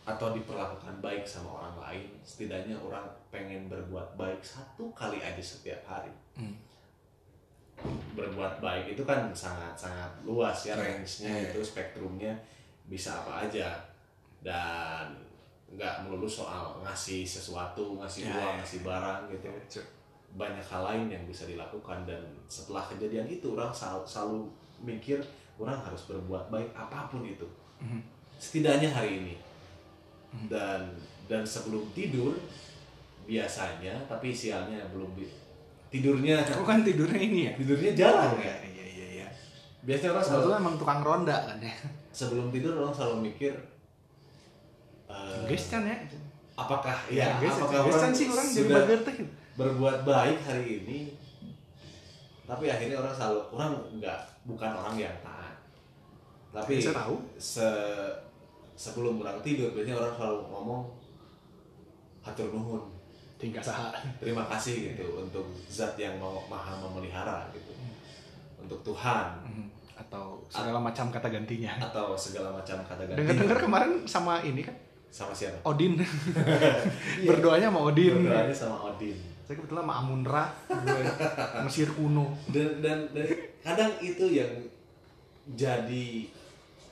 atau 0.08 0.32
diperlakukan 0.32 0.94
baik 0.98 1.20
sama 1.22 1.60
orang 1.60 1.76
lain 1.78 2.08
setidaknya 2.22 2.72
orang 2.74 3.04
pengen 3.28 3.68
berbuat 3.68 4.16
baik 4.16 4.40
satu 4.40 4.88
kali 4.92 5.20
aja 5.20 5.42
setiap 5.42 5.84
hari 5.84 6.08
Hmm. 6.32 6.56
berbuat 8.14 8.58
baik 8.58 8.96
itu 8.96 9.02
kan 9.04 9.30
sangat 9.30 9.76
sangat 9.76 10.10
luas 10.24 10.66
ya 10.66 10.74
Iya. 10.74 10.82
range-nya 10.98 11.30
Iya. 11.30 11.48
itu 11.52 11.60
spektrumnya 11.62 12.32
bisa 12.84 13.22
apa 13.22 13.46
aja 13.46 13.78
dan 14.40 15.14
nggak 15.68 16.02
melulu 16.02 16.26
soal 16.26 16.80
ngasih 16.80 17.22
sesuatu 17.22 17.94
ngasih 17.94 18.24
Ya, 18.24 18.34
uang 18.34 18.54
ya, 18.54 18.58
ngasih 18.58 18.80
barang 18.82 19.20
gitu 19.28 19.48
banyak 20.30 20.60
hal 20.62 20.82
lain 20.84 21.06
yang 21.08 21.24
bisa 21.24 21.44
dilakukan 21.44 22.04
dan 22.04 22.20
setelah 22.46 22.84
kejadian 22.84 23.24
itu 23.24 23.54
orang 23.54 23.70
selalu, 23.70 24.04
selalu 24.04 24.38
mikir 24.82 25.18
orang 25.56 25.78
harus 25.78 26.04
berbuat 26.04 26.48
baik 26.48 26.70
apa 26.72 27.06
pun 27.06 27.22
itu 27.22 27.46
Mhm. 27.78 28.00
setidaknya 28.38 28.90
hari 28.90 29.22
ini. 29.22 29.34
Dan 30.46 30.80
dan 31.24 31.42
sebelum 31.42 31.88
tidur 31.92 32.36
biasanya 33.24 33.92
tapi 34.08 34.32
sialnya 34.32 34.80
belum 34.88 35.12
tidurnya 35.88 36.40
Aku 36.44 36.64
kan 36.70 36.80
tidurnya 36.80 37.20
ini 37.20 37.40
ya. 37.48 37.52
tidurnya 37.54 37.92
jarang 37.92 38.36
ya 38.36 38.54
Iya 38.64 38.84
iya 38.86 39.06
iya. 39.14 39.28
biasanya 39.82 40.12
orang 40.14 40.26
selalu 40.26 40.48
emang 40.56 40.74
tukang 40.76 41.00
ronda 41.00 41.36
kan 41.44 41.58
ya. 41.60 41.74
sebelum 42.10 42.48
tidur 42.48 42.76
orang 42.76 42.92
selalu 42.92 43.28
mikir 43.28 43.52
eh, 45.06 45.40
Guys 45.44 45.64
kan 45.68 45.84
ya. 45.84 45.96
apakah 46.54 46.96
ya 47.08 47.38
guys, 47.38 47.54
apakah 47.54 47.86
orang 47.86 48.12
sih 48.12 48.26
orang 48.26 48.48
jadi 48.48 48.66
sudah 48.66 49.00
teh. 49.04 49.16
berbuat 49.54 49.98
baik 50.02 50.38
hari 50.42 50.64
ini 50.82 50.98
tapi 52.42 52.64
akhirnya 52.66 52.96
orang 52.96 53.12
selalu 53.12 53.40
orang 53.52 53.70
nggak 53.94 54.20
bukan 54.42 54.70
orang 54.72 54.96
yang 54.96 55.14
taat 55.20 55.54
tapi 56.48 56.80
Saya 56.80 56.96
tahu. 56.96 57.16
se 57.36 57.68
sebelum 58.78 59.18
orang 59.18 59.42
tidur 59.42 59.68
biasanya 59.70 59.98
orang 59.98 60.14
selalu 60.14 60.38
ngomong 60.46 60.82
hatur 62.20 62.48
nuhun 62.48 62.82
Tinggal 63.36 63.58
saha. 63.60 63.94
terima 64.18 64.42
kasih 64.46 64.92
gitu 64.92 65.04
untuk 65.16 65.42
zat 65.64 65.94
yang 65.94 66.14
mau 66.16 66.42
maha 66.44 66.74
memelihara 66.76 67.50
gitu 67.50 67.74
untuk 68.56 68.78
Tuhan 68.82 69.26
Mhm. 69.44 69.66
Atau 69.98 70.46
segala 70.48 70.78
macam 70.80 71.06
kata 71.08 71.26
gantinya. 71.28 71.74
atau 71.80 72.14
segala 72.14 72.50
macam 72.52 72.78
kata 72.80 73.02
ganti 73.04 73.18
Dengar-dengar 73.18 73.58
kemarin 73.60 73.92
sama 74.04 74.38
ini 74.40 74.62
kan 74.62 74.74
sama 75.08 75.32
siapa 75.32 75.58
Odin. 75.64 75.98
Berdoanya 77.28 77.66
sama 77.68 77.80
Odin. 77.84 78.14
berdoanya 78.22 78.54
sama 78.54 78.78
Odin 78.84 79.18
Saya 79.42 79.54
kebetulan 79.56 79.82
sama 79.82 79.94
Amunra, 79.96 80.44
Mesir 81.62 81.88
kuno. 81.90 82.30
dan, 82.46 82.78
dan 82.78 82.98
dan 83.10 83.26
kadang 83.58 83.90
itu 83.98 84.28
yang 84.30 84.52
jadi 85.50 86.28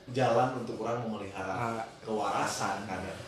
jalan 0.09 0.49
untuk 0.55 0.79
orang 0.79 1.03
memelihara 1.03 1.51
Ah, 1.51 1.83
kewarasan 1.99 2.83
kadang 2.83 3.19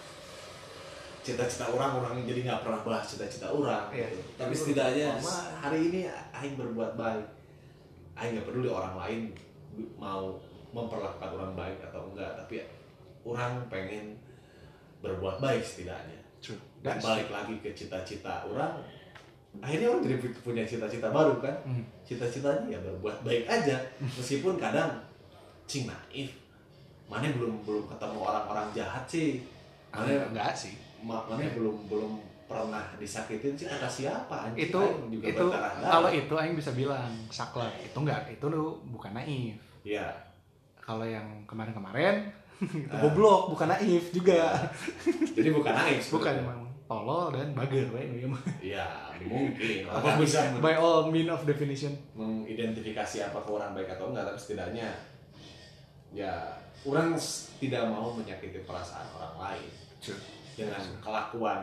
cita-cita 1.19 1.67
orang 1.67 1.99
orang 1.99 2.13
jadi 2.23 2.41
nggak 2.41 2.63
pernah 2.63 2.81
bahas 2.81 3.05
cita-cita 3.05 3.47
orang 3.47 3.91
Iya. 3.91 4.07
gitu. 4.07 4.23
tapi 4.33 4.53
setidaknya 4.55 5.07
Mama. 5.13 5.35
hari 5.59 5.79
ini 5.85 5.99
aing 6.31 6.55
berbuat 6.55 6.95
baik 6.95 7.25
aing 8.15 8.31
nggak 8.33 8.47
peduli 8.47 8.69
orang 8.69 8.95
lain 8.97 9.21
mau 9.95 10.39
memperlakukan 10.69 11.29
orang 11.29 11.53
baik 11.53 11.77
atau 11.83 12.07
enggak 12.07 12.31
tapi 12.35 12.63
orang 13.21 13.59
pengen 13.67 14.15
berbuat 14.99 15.37
baik 15.37 15.59
setidaknya 15.61 16.17
True. 16.39 16.57
dan 16.79 16.95
balik 16.97 17.27
lagi 17.27 17.59
ke 17.59 17.75
cita-cita 17.75 18.47
orang 18.47 18.79
akhirnya 19.59 19.91
orang 19.91 20.01
jadi 20.01 20.15
punya 20.39 20.63
cita-cita 20.63 21.11
baru 21.11 21.35
kan 21.37 21.55
Hmm. 21.67 21.83
cita-citanya 22.01 22.63
ya 22.69 22.79
berbuat 22.79 23.21
baik 23.21 23.43
aja 23.43 23.75
meskipun 24.17 24.55
kadang 24.55 25.03
cing 25.67 25.83
naif 25.85 26.31
mana 27.09 27.25
belum 27.27 27.65
belum 27.65 27.83
ketemu 27.87 28.17
orang-orang 28.21 28.67
jahat 28.71 29.03
sih? 29.03 29.41
Mana 29.89 30.29
enggak 30.29 30.53
sih. 30.53 30.77
ma- 30.99 31.25
mana 31.25 31.49
belum 31.49 31.87
belum 31.87 32.11
pernah 32.45 32.85
disakitin 32.95 33.53
sih 33.53 33.65
kata 33.65 33.85
siapa? 33.85 34.35
Anjing 34.47 34.67
itu 34.67 34.77
Aing 34.79 35.09
juga 35.09 35.25
itu 35.27 35.45
kalau 35.81 36.09
itu 36.09 36.33
Aing 36.35 36.53
bisa 36.53 36.71
bilang 36.71 37.09
saklek. 37.27 37.73
Itu 37.83 37.97
enggak 37.99 38.29
itu 38.29 38.45
lu 38.45 38.77
bukan 38.87 39.11
naif. 39.11 39.57
Ya 39.81 40.05
kalau 40.79 41.03
yang 41.03 41.25
kemarin-kemarin 41.45 42.29
itu 42.59 42.91
Ah. 42.91 42.99
goblok 43.01 43.49
bukan 43.49 43.69
naif 43.69 44.11
juga. 44.11 44.53
Jadi 45.31 45.49
bukan 45.49 45.73
naif 45.73 46.03
bukan 46.13 46.33
emang 46.37 46.59
tolol 46.85 47.29
dan 47.29 47.53
bager 47.53 47.85
we 47.89 48.01
ya 48.61 48.85
mungkin. 49.23 49.85
Apa 49.93 50.17
bisa 50.17 50.51
by 50.57 50.73
all 50.73 51.07
mean 51.07 51.25
of 51.25 51.41
definition? 51.43 51.93
mengidentifikasi 52.13 53.23
apa 53.23 53.39
orang 53.39 53.71
baik 53.71 53.93
atau 53.93 54.09
enggak 54.09 54.25
tapi 54.25 54.37
setidaknya 54.37 54.89
ya 56.09 56.33
orang 56.87 57.15
tidak 57.59 57.83
mau 57.91 58.15
menyakiti 58.15 58.63
perasaan 58.63 59.07
orang 59.15 59.35
lain 59.35 59.69
dengan 60.55 60.83
kelakuan. 61.03 61.61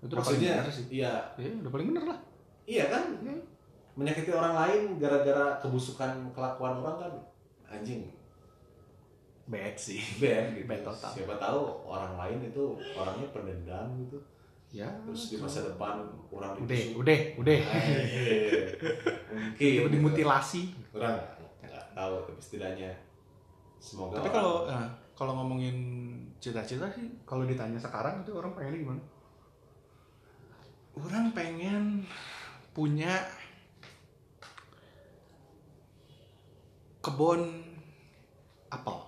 Itu 0.00 0.12
maksudnya 0.16 0.64
iya. 0.88 1.12
Ya 1.36 1.48
udah 1.60 1.70
paling 1.70 1.88
bener 1.92 2.04
lah. 2.08 2.18
Iya 2.64 2.84
kan? 2.88 3.04
Ya. 3.20 3.36
menyakiti 3.92 4.32
orang 4.32 4.56
lain 4.56 4.82
gara-gara 4.96 5.60
kebusukan 5.60 6.32
kelakuan 6.32 6.80
orang 6.80 6.96
kan 6.96 7.12
anjing. 7.68 8.08
Bad 9.44 9.76
sih. 9.76 10.00
Bad 10.22 10.56
gitu. 10.56 10.64
Bad 10.64 10.80
total. 10.80 11.10
siapa 11.12 11.34
tahu 11.36 11.60
orang 11.84 12.16
lain 12.16 12.38
itu 12.48 12.64
orangnya 12.96 13.28
pendendam 13.36 13.92
gitu. 14.00 14.16
Ya 14.72 14.88
terus 15.04 15.28
di 15.28 15.36
masa 15.36 15.68
depan 15.68 16.08
orang 16.32 16.56
udah 16.56 16.72
dibusuk. 16.72 17.04
udah 17.04 17.18
udah. 17.36 17.58
Eh, 17.60 18.64
mungkin. 19.28 19.60
Tiba 19.60 19.84
gitu. 19.84 19.92
dimutilasi. 19.92 20.62
Orang 20.96 21.20
nggak- 21.20 21.68
nggak 21.68 21.84
tahu 21.92 22.14
tapi 22.24 22.40
setidaknya 22.40 22.90
semoga 23.82 24.22
tapi 24.22 24.30
kalau 24.30 24.70
eh, 24.70 24.88
kalau 25.18 25.32
ngomongin 25.42 25.76
cita-cita 26.38 26.86
sih 26.94 27.06
kalau 27.26 27.42
ditanya 27.42 27.78
sekarang 27.78 28.22
itu 28.22 28.30
orang 28.34 28.54
pengennya 28.54 28.78
gimana? 28.82 29.02
Orang 30.92 31.26
pengen 31.34 32.04
punya 32.76 33.12
kebun 37.02 37.42
apel. 38.70 38.98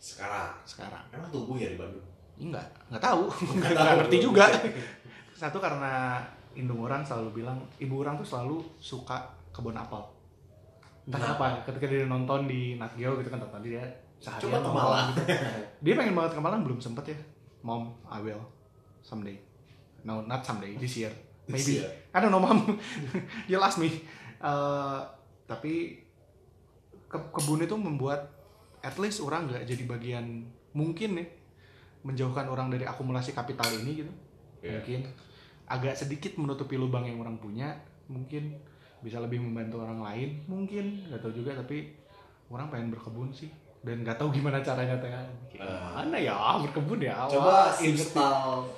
Sekarang? 0.00 0.54
Sekarang. 0.68 1.04
Emang 1.10 1.30
tumbuh 1.32 1.56
ya 1.56 1.72
di 1.72 1.78
Bandung? 1.80 2.04
Enggak 2.40 2.66
nggak 2.88 3.02
tahu. 3.02 3.24
Nggak 3.58 3.72
nggak 3.72 3.86
tahu. 3.88 3.98
ngerti 4.04 4.16
juga. 4.20 4.46
Satu 5.40 5.58
karena 5.60 6.20
indung 6.52 6.80
orang 6.84 7.04
selalu 7.04 7.42
bilang 7.44 7.58
ibu 7.80 8.00
orang 8.00 8.20
tuh 8.20 8.26
selalu 8.26 8.60
suka 8.80 9.16
kebun 9.52 9.76
apel. 9.76 10.00
Entah 11.08 11.16
Kenapa? 11.16 11.44
kenapa 11.48 11.66
ketika 11.68 11.86
dia 11.88 12.04
nonton 12.06 12.44
di 12.44 12.76
Nat 12.76 12.92
Geo 12.96 13.16
gitu 13.18 13.32
kan 13.32 13.40
tadi 13.40 13.72
dia 13.72 13.84
seharian 14.20 14.52
coba 14.52 14.58
ke 14.60 14.70
Malang. 14.70 15.08
gitu. 15.10 15.22
dia 15.84 15.94
pengen 15.96 16.14
banget 16.14 16.32
ke 16.36 16.40
Malang 16.40 16.60
belum 16.62 16.78
sempet 16.78 17.04
ya. 17.08 17.18
Mom 17.60 17.96
I 18.06 18.20
will. 18.20 18.40
Someday. 19.00 19.40
No 20.04 20.20
not 20.22 20.44
someday. 20.44 20.76
This 20.76 21.00
year. 21.00 21.12
Maybe. 21.48 21.80
Iya. 21.80 21.88
I 22.12 22.18
don't 22.20 22.30
know 22.30 22.38
mom. 22.38 22.78
You 23.50 23.58
ask 23.58 23.80
me. 23.80 23.88
Eh, 24.40 25.00
tapi 25.44 26.04
ke- 27.04 27.28
kebun 27.32 27.60
itu 27.60 27.74
membuat 27.74 28.28
at 28.80 28.96
least 28.96 29.20
orang 29.20 29.48
nggak 29.48 29.66
jadi 29.66 29.84
bagian 29.84 30.46
mungkin 30.72 31.18
nih 31.18 31.28
menjauhkan 32.00 32.48
orang 32.48 32.72
dari 32.72 32.84
akumulasi 32.84 33.32
kapital 33.32 33.68
ini 33.82 34.04
gitu. 34.04 34.12
Iya. 34.60 34.76
mungkin 34.76 35.00
agak 35.64 35.96
sedikit 35.96 36.36
menutupi 36.36 36.76
lubang 36.76 37.08
yang 37.08 37.16
orang 37.16 37.40
punya 37.40 37.72
mungkin 38.06 38.56
bisa 39.00 39.16
lebih 39.16 39.40
membantu 39.40 39.80
orang 39.80 40.00
lain. 40.00 40.44
Mungkin 40.44 41.08
nggak 41.08 41.20
tahu 41.20 41.32
juga 41.32 41.56
tapi 41.56 41.96
orang 42.48 42.68
pengen 42.68 42.92
berkebun 42.92 43.32
sih 43.32 43.48
dan 43.80 44.04
nggak 44.04 44.16
tahu 44.16 44.28
gimana 44.28 44.60
caranya 44.60 44.96
teh. 45.00 45.08
Ah. 45.56 45.96
mana 45.96 46.16
ya? 46.16 46.36
Berkebun 46.60 47.00
ya 47.00 47.24
coba 47.26 47.72
install 47.80 48.68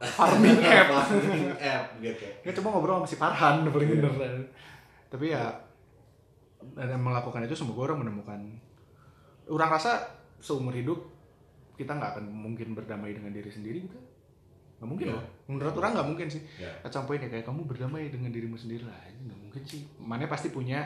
farming 0.00 0.60
app 0.80 0.88
farming 1.04 1.52
app 1.56 1.84
gitu 2.00 2.24
ya. 2.44 2.50
Coba 2.56 2.66
ngobrol 2.72 3.04
sama 3.04 3.08
si 3.08 3.16
Farhan 3.16 3.64
paling 3.74 3.88
bener. 4.00 4.12
Tapi 5.12 5.32
ya 5.32 5.44
dan 6.76 7.00
melakukan 7.00 7.44
itu 7.44 7.56
semoga 7.56 7.92
orang 7.92 8.04
menemukan. 8.04 8.40
Orang 9.48 9.70
rasa 9.72 10.08
seumur 10.40 10.72
hidup 10.72 10.96
kita 11.76 11.96
nggak 11.96 12.20
akan 12.20 12.24
mungkin 12.28 12.76
berdamai 12.76 13.16
dengan 13.16 13.32
diri 13.32 13.48
sendiri 13.48 13.88
gitu. 13.88 13.96
Nggak 14.80 14.88
mungkin 14.88 15.06
Iya. 15.08 15.16
loh. 15.16 15.24
Menurut 15.48 15.74
orang 15.76 15.92
nggak 15.96 16.08
mungkin 16.08 16.26
sih. 16.28 16.40
Some 16.88 17.04
point 17.04 17.20
ya 17.20 17.28
kayak 17.28 17.44
kamu 17.44 17.68
berdamai 17.68 18.08
dengan 18.08 18.32
dirimu 18.32 18.56
sendiri 18.56 18.84
lah. 18.84 18.96
Nggak 19.20 19.36
mungkin 19.40 19.62
sih. 19.64 19.84
Mana 20.00 20.24
pasti 20.24 20.48
punya 20.48 20.84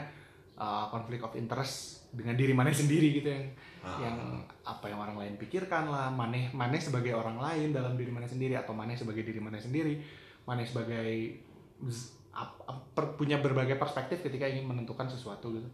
uh, 0.56 0.86
konflik 0.88 1.20
of 1.20 1.34
interest 1.34 2.06
dengan 2.10 2.34
diri 2.34 2.50
mana 2.50 2.70
sendiri 2.70 3.10
gitu 3.12 3.28
yang 3.28 3.46
Ah. 3.84 4.00
yang 4.00 4.16
apa 4.64 4.88
yang 4.88 4.96
orang 4.96 5.12
lain 5.14 5.34
pikirkan 5.36 5.84
lah 5.86 6.08
maneh 6.08 6.48
maneh 6.50 6.80
sebagai 6.80 7.12
orang 7.12 7.36
lain 7.36 7.68
dalam 7.68 7.92
diri 7.94 8.08
mana 8.08 8.24
sendiri 8.24 8.56
atau 8.56 8.72
maneh 8.72 8.96
sebagai 8.96 9.20
diri 9.20 9.36
mana 9.36 9.60
sendiri 9.60 10.00
maneh 10.42 10.64
sebagai 10.64 11.36
z- 11.84 12.16
ap- 12.32 12.64
ap- 12.64 12.88
per- 12.90 13.12
punya 13.12 13.38
berbagai 13.38 13.76
perspektif 13.76 14.24
ketika 14.24 14.48
ingin 14.48 14.64
menentukan 14.64 15.04
sesuatu 15.06 15.52
gitu 15.52 15.68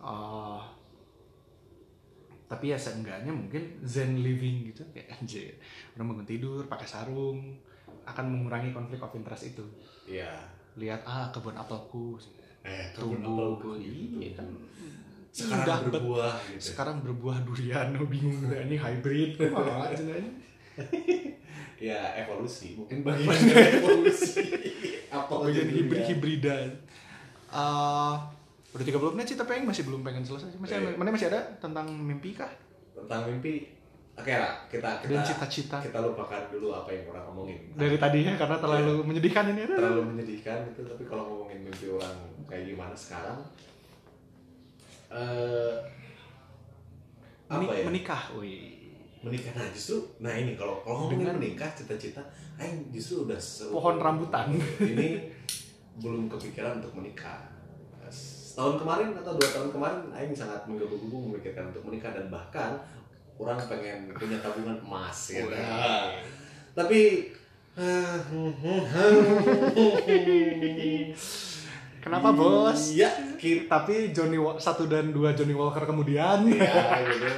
Uh, 0.00 0.58
tapi 2.48 2.68
ya 2.68 2.76
seenggaknya 2.76 3.30
mungkin 3.30 3.78
zen 3.82 4.18
living 4.18 4.66
gitu 4.66 4.82
kayak 4.90 5.08
anjir 5.16 5.56
orang 5.94 6.10
bangun 6.10 6.26
tidur 6.26 6.66
pakai 6.66 6.84
sarung 6.84 7.56
akan 8.02 8.24
mengurangi 8.28 8.74
konflik 8.74 8.98
of 8.98 9.14
interest 9.14 9.46
itu 9.48 9.64
Iya. 10.04 10.42
lihat 10.74 11.04
ah 11.04 11.30
kebun 11.30 11.54
apelku 11.54 12.18
Eh, 12.62 12.84
tumbuh 12.92 13.58
apel. 13.58 13.72
iya. 13.78 14.30
Kan 14.32 14.46
Sekarang 15.28 15.64
Indah, 15.64 15.78
bet. 15.80 15.92
berbuah 15.96 16.34
gitu. 16.46 16.60
sekarang 16.62 16.96
berbuah 17.00 17.38
durian 17.42 17.88
bingung 18.12 18.36
gitu 18.38 18.54
ini 18.54 18.76
hybrid. 18.76 19.30
Ya 21.82 22.14
evolusi. 22.16 22.78
Mungkin 22.78 23.02
bagian 23.02 23.26
dari 23.42 23.74
evolusi. 23.76 24.38
Apa 25.10 25.42
bagian 25.42 25.66
jadi 25.66 25.72
hibrid 25.74 25.98
ya? 25.98 26.06
hibridan. 26.08 26.68
Eh, 27.50 28.14
udah 28.70 28.84
30 28.86 29.12
menit 29.12 29.26
sih 29.26 29.36
tapi 29.36 29.58
yang 29.58 29.66
masih 29.66 29.82
belum 29.82 30.00
pengen 30.00 30.22
selesai. 30.22 30.54
Masih 30.56 30.78
Iya. 30.78 30.94
mana 30.94 31.10
masih 31.10 31.26
ada? 31.26 31.42
Tentang 31.58 31.90
mimpi 31.90 32.32
kah? 32.32 32.54
Tentang 32.94 33.26
mimpi 33.26 33.66
oke 34.12 34.28
lah 34.28 34.52
kita 34.68 35.00
kita 35.00 35.14
dan 35.16 35.24
cita-cita. 35.24 35.76
kita 35.80 35.98
lupakan 36.04 36.42
dulu 36.52 36.68
apa 36.76 36.90
yang 36.92 37.04
orang 37.08 37.24
omongin. 37.32 37.58
Dari 37.72 37.96
tadi 37.96 38.18
ya 38.28 38.36
karena 38.36 38.56
terlalu 38.60 38.94
menyedihkan 39.08 39.44
ini. 39.56 39.60
Terlalu 39.64 40.02
menyedihkan 40.12 40.58
itu 40.68 40.80
tapi 40.84 41.02
kalau 41.08 41.22
ngomongin 41.28 41.64
mimpi 41.64 41.86
orang 41.88 42.16
kayak 42.44 42.64
gimana 42.68 42.94
sekarang 42.94 43.40
eh 45.12 45.74
apa 47.48 47.72
ya? 47.72 47.84
menikah 47.88 48.22
wih. 48.36 48.80
Menikah 49.22 49.52
nah 49.54 49.68
justru 49.72 50.02
nah 50.20 50.32
ini 50.36 50.56
kalau 50.56 50.80
kalau 50.84 51.06
ngomongin 51.06 51.28
Dengan- 51.28 51.38
menikah 51.40 51.70
cita-cita 51.72 52.22
Aing 52.60 52.92
justru 52.92 53.24
udah 53.24 53.40
pohon 53.72 53.96
rambutan. 53.96 54.52
Ini 54.92 55.24
belum 55.98 56.28
kepikiran 56.28 56.84
untuk 56.84 57.00
menikah. 57.00 57.48
Setahun 58.12 58.76
kemarin 58.84 59.16
atau 59.16 59.32
dua 59.32 59.48
tahun 59.48 59.72
kemarin 59.72 60.00
Aing 60.12 60.36
sangat 60.36 60.68
menggebu-gebu 60.68 61.32
memikirkan 61.32 61.72
untuk 61.72 61.88
menikah 61.88 62.12
dan 62.12 62.28
bahkan 62.28 62.76
orang 63.42 63.58
pengen 63.66 64.14
punya 64.14 64.38
tabungan 64.38 64.78
emas 64.86 65.18
ya 65.34 65.42
Wih. 65.44 66.22
tapi 66.78 67.00
kenapa 72.02 72.28
bos? 72.36 72.92
Ya 72.92 73.08
kita 73.40 73.64
tapi 73.68 74.12
Johnny 74.12 74.36
satu 74.60 74.84
dan 74.84 75.08
dua 75.14 75.32
Johnny 75.32 75.56
Walker 75.56 75.88
kemudian. 75.88 76.44
Ya 76.52 77.00
gitu 77.08 77.30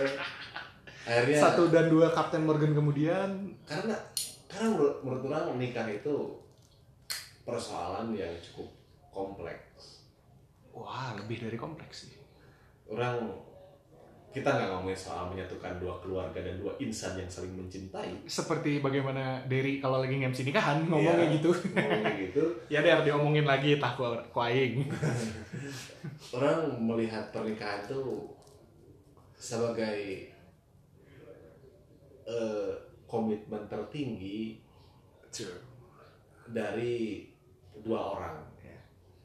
akhirnya 1.04 1.36
satu 1.36 1.68
dan 1.68 1.92
dua 1.92 2.10
Captain 2.16 2.48
Morgan 2.48 2.72
kemudian. 2.72 3.52
Karena 3.68 3.94
karena 4.48 4.66
menurut, 4.72 4.96
menurut 5.04 5.22
orang 5.28 5.54
menikah 5.54 5.86
itu 5.86 6.40
persoalan 7.44 8.16
yang 8.16 8.32
cukup 8.40 8.72
kompleks. 9.12 10.08
Wah 10.72 11.14
lebih 11.14 11.44
dari 11.44 11.60
kompleks 11.60 12.08
sih. 12.08 12.16
Orang 12.88 13.43
kita 14.34 14.50
nggak 14.50 14.68
ngomongin 14.74 14.98
soal 14.98 15.30
menyatukan 15.30 15.78
dua 15.78 15.94
keluarga 16.02 16.42
dan 16.42 16.58
dua 16.58 16.74
insan 16.82 17.14
yang 17.14 17.30
saling 17.30 17.54
mencintai. 17.54 18.26
Seperti 18.26 18.82
bagaimana 18.82 19.38
Derry 19.46 19.78
kalau 19.78 20.02
lagi 20.02 20.18
nge-MC 20.18 20.42
nikahan 20.42 20.82
ngomongnya 20.90 21.30
Iya. 21.30 21.34
gitu. 21.38 21.50
ngomongnya 21.54 22.12
gitu. 22.18 22.42
Ya 22.74 22.82
der 22.82 23.06
diomongin 23.06 23.46
lagi 23.46 23.78
tah 23.78 23.94
ku, 23.94 24.02
ku 24.34 24.38
aing. 24.42 24.82
Orang 26.36 26.82
melihat 26.82 27.30
pernikahan 27.30 27.86
itu 27.86 28.26
sebagai 29.38 30.26
eh, 32.26 32.70
komitmen 33.06 33.70
tertinggi 33.70 34.58
dari 36.50 37.26
dua 37.78 38.18
orang 38.18 38.38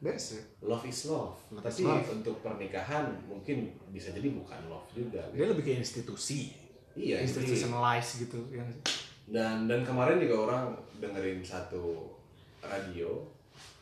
It. 0.02 0.16
love 0.62 0.86
is 0.86 1.06
love, 1.06 1.36
tapi 1.54 1.84
love. 1.84 2.08
untuk 2.10 2.40
pernikahan 2.40 3.04
mungkin 3.22 3.68
bisa 3.90 4.10
jadi 4.10 4.32
bukan 4.32 4.56
love 4.66 4.88
juga 4.90 5.20
Dia 5.30 5.44
lebih 5.46 5.62
ke 5.62 5.76
institusi, 5.76 6.56
iya 6.94 7.20
jadi- 7.20 7.28
institutionalized 7.28 8.24
gitu. 8.24 8.40
Yang 8.50 8.80
dan 9.28 9.68
dan 9.68 9.84
kemarin 9.84 10.18
juga 10.18 10.36
orang 10.42 10.64
dengerin 10.98 11.44
satu 11.44 12.16
radio 12.60 13.28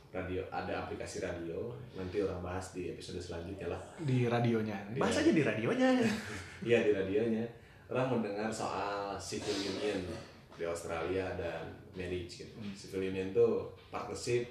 radio 0.08 0.42
ada 0.48 0.84
aplikasi 0.84 1.20
radio 1.20 1.70
nanti 1.94 2.18
orang 2.18 2.42
bahas 2.42 2.72
di 2.72 2.90
episode 2.90 3.20
selanjutnya 3.20 3.68
lah 3.68 3.82
di 4.00 4.26
radionya. 4.26 4.76
Di 4.90 4.98
Bahas 4.98 5.14
radio. 5.14 5.24
aja 5.24 5.32
di 5.32 5.44
radionya. 5.46 5.90
iya 6.68 6.80
di 6.82 6.92
radionya 6.92 7.46
orang 7.88 8.12
mendengar 8.12 8.50
soal 8.50 9.14
civil 9.18 9.54
union 9.56 10.02
di 10.52 10.66
Australia 10.66 11.30
dan 11.38 11.62
marriage 11.94 12.42
gitu 12.42 12.58
Hmm. 12.58 12.74
civil 12.74 13.06
union 13.06 13.30
tuh 13.30 13.70
partnership 13.88 14.50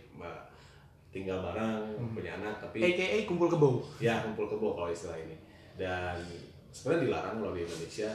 tinggal 1.17 1.41
bareng 1.43 1.97
Hmm. 1.97 2.13
punya 2.13 2.37
anak 2.37 2.61
tapi 2.61 2.77
AKA 2.79 3.25
kumpul 3.25 3.49
kebo. 3.49 3.81
ya 3.97 4.21
kumpul 4.21 4.45
kebo 4.47 4.75
kalau 4.75 4.89
istilah 4.89 5.17
ini 5.17 5.37
dan 5.75 6.21
sebenarnya 6.69 7.03
dilarang 7.07 7.37
loh 7.41 7.53
di 7.53 7.63
Indonesia 7.63 8.13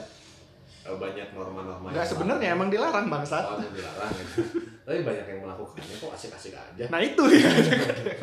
Eh, 0.82 0.90
banyak 0.90 1.30
norma-norma 1.30 1.94
Enggak 1.94 2.02
sebenarnya 2.04 2.58
emang 2.58 2.66
dilarang 2.66 3.06
bangsat. 3.06 3.38
Oh, 3.40 3.54
emang 3.54 3.70
dilarang 3.70 4.10
gitu. 4.18 4.42
tapi 4.82 5.06
banyak 5.06 5.26
yang 5.28 5.40
melakukannya 5.40 5.94
kok 5.94 6.10
asik-asik 6.10 6.50
aja 6.52 6.84
Nah 6.90 6.98
itu 6.98 7.22
ya. 7.30 7.46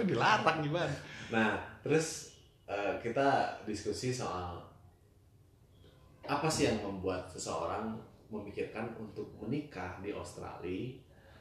dilarang 0.04 0.60
gimana? 0.60 0.92
nah 1.32 1.56
terus 1.80 2.36
eh, 2.66 3.00
kita 3.00 3.28
diskusi 3.64 4.12
soal 4.12 4.60
apa 6.26 6.46
sih 6.46 6.68
yang 6.68 6.84
membuat 6.84 7.26
seseorang 7.26 7.96
memikirkan 8.28 8.92
untuk 8.94 9.32
menikah 9.40 9.96
di 9.98 10.12
Australia 10.12 11.00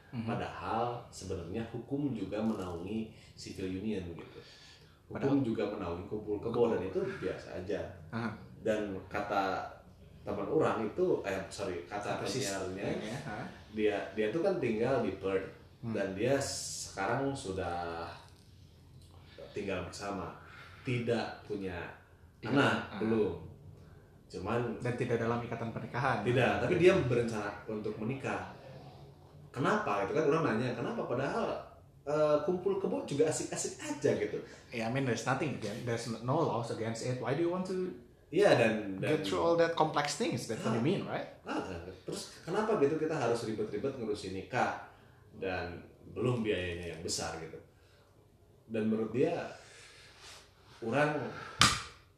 Mhm. 0.09 0.25
padahal 0.25 0.97
sebenarnya 1.07 1.61
hukum 1.67 2.11
juga 2.11 2.37
menaungi 2.37 3.07
civil 3.33 3.69
union 3.75 4.01
gitu 4.09 4.39
hukum 5.07 5.13
Padahal- 5.15 5.41
juga 5.43 5.63
menaungi 5.69 6.05
kumpul 6.05 6.37
kebo 6.39 6.71
dan 6.71 6.81
itu 6.83 6.99
biasa 7.17 7.47
aja 7.57 7.81
Ah. 8.09 8.33
dan 8.59 8.79
kata 9.07 9.65
teman 10.21 10.45
orang 10.45 10.83
itu 10.83 11.05
eh 11.23 11.39
sorry 11.47 11.85
kata 11.85 12.19
penyiarnya 12.19 12.85
Ya, 12.99 13.17
ha? 13.23 13.37
dia 13.71 13.95
dia 14.13 14.27
tuh 14.29 14.41
kan 14.41 14.57
tinggal 14.57 15.01
di 15.01 15.15
Perth 15.15 15.49
Hmm. 15.79 15.93
dan 15.93 16.11
dia 16.11 16.35
sekarang 16.35 17.31
sudah 17.31 18.03
tinggal 19.49 19.81
bersama 19.81 20.35
tidak 20.81 21.41
punya 21.43 21.75
Iya. 22.39 22.49
anak 22.49 22.75
Ah. 22.89 22.99
belum 22.99 23.33
cuman 24.27 24.61
Dan 24.77 24.93
tidak 24.95 25.17
dalam 25.17 25.41
ikatan 25.41 25.69
pernikahan. 25.69 26.21
tidak 26.21 26.61
tapi 26.61 26.75
dia 26.77 26.93
berencana 26.99 27.49
untuk 27.65 27.97
menikah 27.97 28.53
kenapa 29.49 30.05
itu 30.05 30.13
kan 30.13 30.25
orang 30.29 30.43
nanya 30.55 30.77
kenapa 30.77 31.01
padahal 31.05 31.47
eh, 32.05 32.37
kumpul 32.45 32.77
kebo 32.77 33.05
juga 33.05 33.29
asik-asik 33.29 33.81
aja 33.81 34.11
gitu 34.17 34.39
Ya, 34.69 34.85
I 34.85 34.93
mean 34.93 35.05
there's 35.05 35.25
nothing 35.25 35.57
against, 35.57 35.81
there's 35.85 36.05
no 36.21 36.37
laws 36.45 36.69
against 36.69 37.01
it. 37.01 37.17
Why 37.17 37.33
do 37.33 37.41
you 37.41 37.49
want 37.49 37.65
to 37.73 37.89
iya 38.29 38.53
dan 38.53 39.01
dan 39.01 39.17
get 39.17 39.25
through 39.25 39.41
all 39.41 39.57
that 39.57 39.73
complex 39.73 40.21
things? 40.21 40.45
What 40.45 40.61
you 40.61 40.85
mean, 40.85 41.09
right? 41.09 41.25
Ah, 41.41 41.57
terus 42.05 42.37
kenapa 42.45 42.77
gitu 42.77 43.01
kita 43.01 43.17
harus 43.17 43.49
ribet-ribet 43.49 43.97
ngurusin 43.97 44.37
nikah 44.37 44.85
dan 45.41 45.81
belum 46.13 46.45
biayanya 46.45 46.93
yang 46.93 47.01
besar 47.01 47.33
gitu. 47.41 47.57
Dan 48.69 48.93
menurut 48.93 49.09
dia 49.09 49.33
orang 50.85 51.17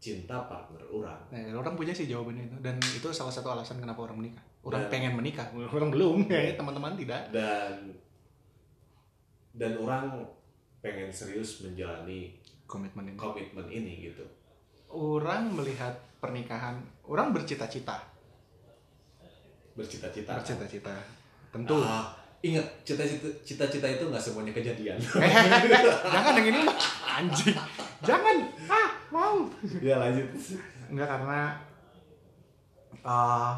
cinta 0.04 0.44
partner 0.52 0.84
orang. 0.91 1.22
Nah, 1.32 1.56
orang 1.56 1.80
punya 1.80 1.96
sih 1.96 2.12
jawabannya 2.12 2.52
itu 2.52 2.58
dan 2.60 2.76
itu 2.84 3.08
salah 3.15 3.32
satu 3.32 3.48
alasan 3.48 3.80
kenapa 3.80 4.04
orang 4.04 4.20
menikah. 4.20 4.44
Orang 4.62 4.86
Dan- 4.86 4.91
pengen 4.91 5.13
menikah, 5.15 5.47
orang 5.74 5.89
belum 5.89 6.26
ya 6.26 6.54
teman-teman 6.54 6.93
tidak. 6.93 7.21
Dan 7.30 7.91
dan 9.52 9.74
orang 9.78 10.21
pengen 10.80 11.10
serius 11.10 11.62
menjalani 11.62 12.34
Komitmen 12.63 13.04
ini. 13.06 13.17
komitmen 13.17 13.67
ini 13.67 13.93
gitu. 14.06 14.24
Orang 14.88 15.52
melihat 15.52 15.91
pernikahan, 16.17 16.78
orang 17.04 17.32
bercita-cita, 17.32 18.00
Bercita-cita. 19.74 20.36
bercita-cita. 20.36 20.95
Tentu. 21.50 21.80
Ah, 21.80 22.12
ingat 22.39 22.63
cita-cita 22.84 23.28
cita-cita 23.41 23.88
itu 23.88 24.04
nggak 24.06 24.19
semuanya 24.19 24.52
kejadian. 24.52 24.95
Jangan 26.13 26.34
yang 26.38 26.47
ini 26.47 26.62
anjing. 27.02 27.56
Jangan. 28.02 28.36
Ah, 28.67 28.89
mau. 29.10 29.47
ya 29.80 29.95
lanjut. 29.97 30.28
Enggak 30.88 31.08
karena 31.10 31.56
uh, 33.02 33.56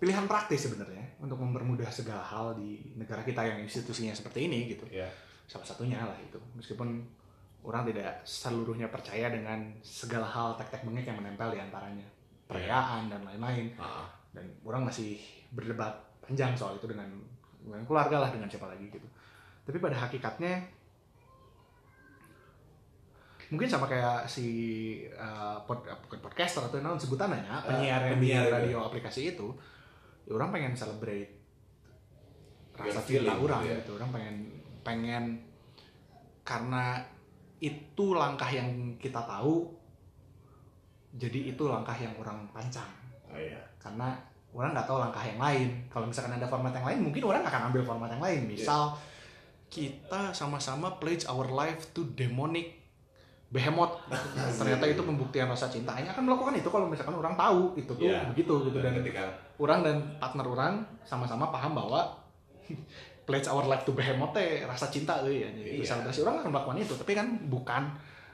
pilihan 0.00 0.24
praktis 0.24 0.64
sebenarnya 0.64 1.20
untuk 1.20 1.36
mempermudah 1.36 1.92
segala 1.92 2.24
hal 2.24 2.56
di 2.56 2.96
negara 2.96 3.20
kita 3.20 3.44
yang 3.44 3.60
institusinya 3.60 4.16
seperti 4.16 4.48
ini 4.48 4.72
gitu. 4.72 4.88
Ya. 4.88 5.06
Salah 5.44 5.68
satunya 5.68 6.00
lah 6.00 6.16
itu. 6.16 6.40
Meskipun 6.56 7.04
orang 7.60 7.84
tidak 7.84 8.24
seluruhnya 8.24 8.88
percaya 8.88 9.28
dengan 9.28 9.76
segala 9.84 10.24
hal 10.24 10.56
tek-tek 10.56 10.88
bengek 10.88 11.04
yang 11.04 11.20
menempel 11.20 11.52
di 11.52 11.60
antaranya. 11.60 12.08
Perayaan 12.48 13.12
dan 13.12 13.20
lain-lain. 13.28 13.76
Ah, 13.76 14.08
Dan 14.32 14.48
orang 14.64 14.88
masih 14.88 15.20
berdebat 15.52 15.92
panjang 16.24 16.56
soal 16.56 16.80
itu 16.80 16.88
dengan, 16.88 17.06
dengan 17.60 17.84
keluarga 17.84 18.24
lah 18.24 18.30
dengan 18.32 18.48
siapa 18.48 18.72
lagi 18.72 18.88
gitu. 18.88 19.04
Tapi 19.68 19.76
pada 19.76 20.00
hakikatnya 20.00 20.80
mungkin 23.50 23.66
sama 23.66 23.90
kayak 23.90 24.30
si 24.30 24.46
uh, 25.10 25.58
pod, 25.66 25.82
uh, 25.82 25.98
bukan 26.06 26.22
podcaster 26.22 26.62
atau 26.62 26.78
non 26.78 26.94
sebutannya 26.94 27.42
ya, 27.42 27.58
penyiar 27.66 28.00
yang 28.06 28.22
di 28.22 28.30
penyiar 28.30 28.46
radio 28.46 28.86
aplikasi 28.86 29.34
itu 29.34 29.50
ya 30.30 30.38
orang 30.38 30.54
pengen 30.54 30.78
celebrate 30.78 31.42
rasa 32.78 33.02
cinta 33.02 33.34
orang 33.34 33.66
ya. 33.66 33.82
gitu. 33.82 33.98
Orang 33.98 34.14
pengen 34.14 34.36
pengen 34.86 35.24
karena 36.46 37.02
itu 37.58 38.06
langkah 38.14 38.46
yang 38.46 38.94
kita 38.96 39.18
tahu 39.26 39.68
jadi 41.18 41.50
itu 41.52 41.62
langkah 41.66 41.92
yang 41.98 42.14
orang 42.16 42.46
pancang 42.54 42.88
oh 43.28 43.36
iya. 43.36 43.58
karena 43.82 44.14
orang 44.54 44.70
nggak 44.72 44.86
tahu 44.86 44.98
langkah 45.02 45.22
yang 45.26 45.42
lain. 45.42 45.68
Kalau 45.90 46.06
misalkan 46.06 46.38
ada 46.38 46.46
format 46.46 46.70
yang 46.70 46.86
lain 46.86 47.00
mungkin 47.10 47.22
orang 47.26 47.42
akan 47.42 47.74
ambil 47.74 47.82
format 47.82 48.08
yang 48.14 48.22
lain. 48.22 48.46
Misal 48.46 48.94
kita 49.70 50.30
sama-sama 50.30 50.98
pledge 51.02 51.26
our 51.26 51.50
life 51.50 51.90
to 51.90 52.06
demonic 52.14 52.79
behemoth 53.50 53.98
ternyata 54.58 54.86
itu 54.86 55.02
pembuktian 55.02 55.46
rasa 55.46 55.66
cinta 55.66 55.90
hanya 55.92 56.10
akan 56.10 56.22
melakukan 56.24 56.54
itu 56.54 56.66
kalau 56.66 56.86
misalkan 56.86 57.14
orang 57.14 57.34
tahu 57.34 57.74
itu 57.74 57.90
tuh 57.90 58.06
Iya. 58.06 58.30
begitu 58.30 58.52
gitu 58.64 58.78
dan 58.78 58.94
dan 58.94 59.02
ketika 59.02 59.22
orang 59.58 59.82
dan 59.82 59.96
partner 60.16 60.46
orang 60.46 60.74
sama-sama 61.02 61.50
paham 61.50 61.74
bahwa 61.74 62.14
pledge 63.26 63.46
our 63.46 63.62
life 63.64 63.82
to 63.82 63.92
behemoth 63.92 64.30
teh 64.30 64.62
rasa 64.62 64.86
cinta 64.86 65.22
euy 65.22 65.42
ya. 65.42 65.50
Jadi 65.50 65.78
Iya. 65.78 65.86
selebrasi 65.86 66.18
orang 66.22 66.36
akan 66.40 66.50
melakukan 66.50 66.78
itu, 66.78 66.94
tapi 66.94 67.12
kan 67.12 67.26
bukan 67.46 67.82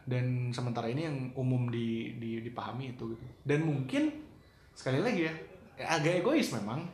dan 0.04 0.24
sementara 0.48 0.86
ini 0.86 1.02
yang 1.02 1.16
umum 1.34 1.68
di, 1.68 2.16
di 2.16 2.40
dipahami 2.40 2.92
itu 2.92 3.12
gitu. 3.12 3.24
Dan 3.42 3.64
mungkin 3.64 4.08
sekali 4.72 5.00
lagi 5.00 5.26
ya, 5.26 5.34
ya 5.74 5.86
agak 5.96 6.20
egois 6.20 6.48
memang, 6.52 6.84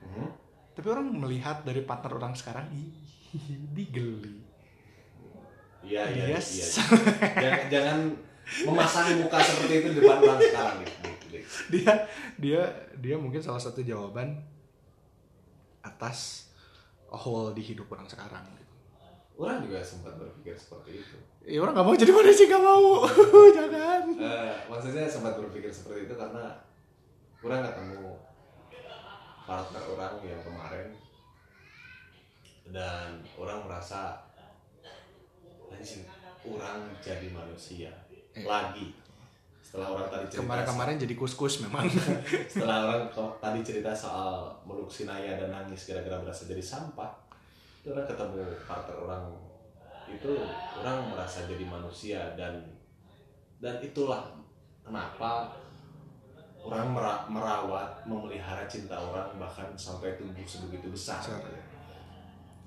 Mhm. 0.00 0.28
tapi 0.72 0.86
orang 0.88 1.08
melihat 1.10 1.60
dari 1.60 1.82
partner 1.82 2.12
orang 2.14 2.32
sekarang 2.32 2.64
ih, 2.72 2.88
digeli. 3.76 4.40
Iya 5.82 6.02
iya 6.06 6.24
Yes. 6.32 6.46
iya 6.52 6.66
jangan 7.36 7.62
jangan 7.68 7.98
memasang 8.62 9.06
muka 9.16 9.38
seperti 9.38 9.74
itu 9.78 9.88
di 9.90 9.98
depan 9.98 10.18
orang 10.18 10.40
sekarang 10.40 10.76
nih 10.78 10.90
Dik. 11.30 11.44
Dia 11.70 11.92
dia 12.36 12.62
dia 12.96 13.14
mungkin 13.14 13.38
salah 13.38 13.58
satu 13.58 13.80
jawaban 13.80 14.34
atas 15.80 16.50
hole 17.06 17.50
di 17.52 17.62
hidup 17.64 17.86
orang 17.88 18.04
sekarang 18.04 18.42
gitu. 18.52 18.74
orang 19.38 19.62
juga 19.62 19.78
sempat 19.80 20.14
berpikir 20.14 20.54
seperti 20.54 21.00
itu 21.00 21.16
Ya 21.40 21.56
orang 21.58 21.72
gak 21.72 21.82
mau 21.82 21.96
jadi 21.96 22.12
manusia 22.12 22.44
gak 22.46 22.60
mau. 22.60 23.00
Jangan. 23.56 24.02
Eh, 24.12 24.52
maksudnya 24.68 25.08
sempat 25.08 25.34
berpikir 25.34 25.72
seperti 25.72 26.04
itu 26.04 26.14
karena 26.14 26.52
kurang 27.40 27.64
ketemu 27.64 28.12
partner 29.42 29.82
orang 29.88 30.20
yang 30.20 30.44
kemarin 30.44 30.92
dan 32.68 33.08
orang 33.34 33.64
merasa 33.64 34.20
orang 36.42 36.78
jadi 36.98 37.28
manusia 37.28 37.90
Eh. 38.30 38.42
lagi 38.42 38.94
setelah 39.60 39.92
orang 39.92 40.08
tadi 40.08 40.24
cerita 40.28 40.40
Kemarin-kemarin 40.40 40.96
jadi 40.96 41.14
kus-kus 41.14 41.54
memang. 41.60 41.86
setelah 42.50 42.78
orang 42.86 43.02
tadi 43.38 43.60
cerita 43.60 43.90
soal 43.90 44.50
meluk 44.62 44.86
sinaya 44.86 45.34
dan 45.34 45.50
nangis 45.50 45.84
gara-gara 45.84 46.18
berasa 46.20 46.44
jadi 46.44 46.58
sampah 46.58 47.10
itu 47.76 47.88
orang 47.88 48.06
ketemu 48.06 48.38
partner 48.62 48.96
orang 48.98 49.24
itu 50.06 50.30
orang 50.76 50.96
merasa 51.06 51.42
jadi 51.44 51.64
manusia 51.64 52.20
dan 52.34 52.54
dan 53.58 53.78
itulah 53.78 54.30
kenapa 54.80 55.54
orang 56.60 56.90
mera- 56.90 57.26
merawat 57.26 58.02
memelihara 58.04 58.66
cinta 58.66 58.94
orang 58.94 59.34
bahkan 59.36 59.70
sampai 59.74 60.14
tumbuh 60.14 60.42
sebegitu 60.42 60.86
besar 60.88 61.18
Besar. 61.18 61.40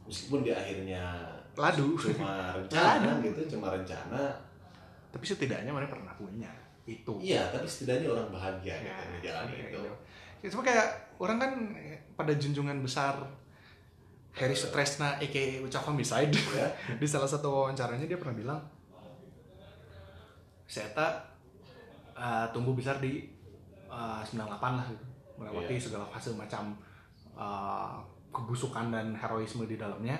meskipun 0.04 0.42
di 0.42 0.52
akhirnya 0.52 1.24
Ladu. 1.54 1.94
cuma 1.98 2.34
rencana 2.58 3.22
gitu 3.22 3.42
cuma 3.58 3.70
rencana 3.74 4.24
Tapi 5.14 5.22
setidaknya 5.30 5.70
mana 5.70 5.86
pernah 5.86 6.10
punya 6.18 6.50
itu. 6.84 7.14
iya 7.22 7.48
tapi 7.54 7.64
setidaknya 7.70 8.10
orang 8.12 8.28
bahagia 8.34 8.76
Ya, 8.76 8.82
gitu 8.82 9.04
menjalani 9.16 9.52
kayak 9.54 9.70
itu 9.70 9.78
gitu. 9.80 9.92
Ya, 10.44 10.48
cuma 10.52 10.64
kayak 10.68 10.88
orang 11.22 11.38
kan 11.40 11.52
pada 12.20 12.34
junjungan 12.36 12.82
besar 12.84 13.16
Harry 14.34 14.58
Stresna 14.58 15.16
aka 15.22 15.44
Ucap 15.62 15.86
Homicide 15.86 16.34
ya 16.58 16.68
di 17.02 17.08
salah 17.08 17.30
satu 17.30 17.48
wawancaranya 17.54 18.10
dia 18.10 18.18
pernah 18.18 18.34
bilang 18.34 18.62
saya 20.66 20.90
uh, 22.18 22.46
tumbuh 22.50 22.74
besar 22.74 22.98
di 22.98 23.30
uh, 23.90 24.22
98 24.26 24.50
lah 24.58 24.86
gitu 24.90 25.06
melewati 25.38 25.78
Iya. 25.78 25.82
segala 25.82 26.06
fase 26.10 26.34
macam 26.34 26.74
uh, 27.38 27.98
kebusukan 28.34 28.90
dan 28.90 29.14
heroisme 29.14 29.66
di 29.70 29.78
dalamnya 29.78 30.18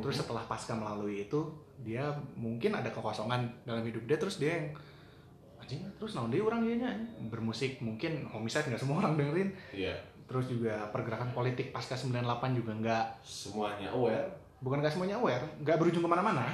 terus 0.00 0.16
setelah 0.22 0.42
pasca 0.46 0.72
melalui 0.72 1.26
itu 1.26 1.50
dia 1.82 2.08
mungkin 2.38 2.72
ada 2.72 2.88
kekosongan 2.88 3.66
dalam 3.66 3.84
hidup 3.84 4.06
dia 4.06 4.16
terus 4.16 4.40
dia 4.40 4.56
yang 4.56 4.66
anjing 5.60 5.80
terus 5.96 6.12
naon 6.16 6.28
dia 6.28 6.44
orang 6.44 6.64
dia 6.64 6.76
bermusik 7.28 7.80
mungkin 7.80 8.28
homicide 8.28 8.68
nggak 8.68 8.80
semua 8.80 9.00
orang 9.04 9.16
dengerin. 9.16 9.50
Iya. 9.72 9.96
Terus 10.24 10.48
juga 10.48 10.88
pergerakan 10.88 11.36
politik 11.36 11.72
pasca 11.72 11.96
98 11.96 12.20
juga 12.56 12.72
nggak 12.76 13.06
semuanya 13.24 13.88
aware. 13.92 14.28
Bukan 14.60 14.80
nggak 14.80 14.92
semuanya 14.92 15.16
aware 15.20 15.44
nggak 15.60 15.76
berujung 15.76 16.04
ke 16.04 16.10
mana-mana. 16.10 16.44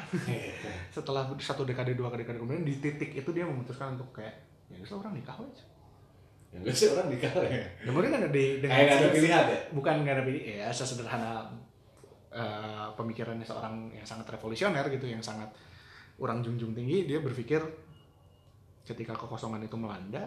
Setelah 0.94 1.30
satu 1.38 1.66
dekade 1.66 1.94
dua 1.94 2.10
dekade 2.14 2.38
kemudian 2.38 2.66
di 2.66 2.78
titik 2.78 3.14
itu 3.14 3.30
dia 3.30 3.46
memutuskan 3.46 3.98
untuk 3.98 4.10
kayak 4.14 4.34
ya 4.70 4.78
udah 4.78 5.02
orang 5.02 5.14
nikah 5.18 5.34
aja 5.34 5.64
yang 6.50 6.66
gue 6.66 6.74
sih 6.74 6.90
orang 6.90 7.06
nikah 7.14 7.30
ya. 7.46 7.62
Ya 7.62 7.90
mungkin 7.94 8.10
kan 8.10 8.26
ada 8.26 8.30
di 8.34 8.58
dengan 8.58 8.74
kayak 8.74 8.98
ada 8.98 9.08
pilihan 9.14 9.44
ya? 9.46 9.58
Bukan 9.70 9.94
nggak 10.02 10.14
ada 10.18 10.24
pilihan 10.26 10.54
ya 10.66 10.68
sesederhana 10.74 11.46
eh, 12.30 12.88
pemikirannya 12.94 13.46
seorang 13.46 13.94
yang 13.94 14.06
sangat 14.06 14.30
revolusioner 14.34 14.86
gitu 14.90 15.06
yang 15.06 15.22
sangat 15.22 15.50
orang 16.20 16.44
junjung 16.44 16.76
tinggi 16.76 17.08
dia 17.08 17.18
berpikir 17.18 17.60
ketika 18.84 19.14
kekosongan 19.14 19.62
itu 19.64 19.76
melanda 19.78 20.26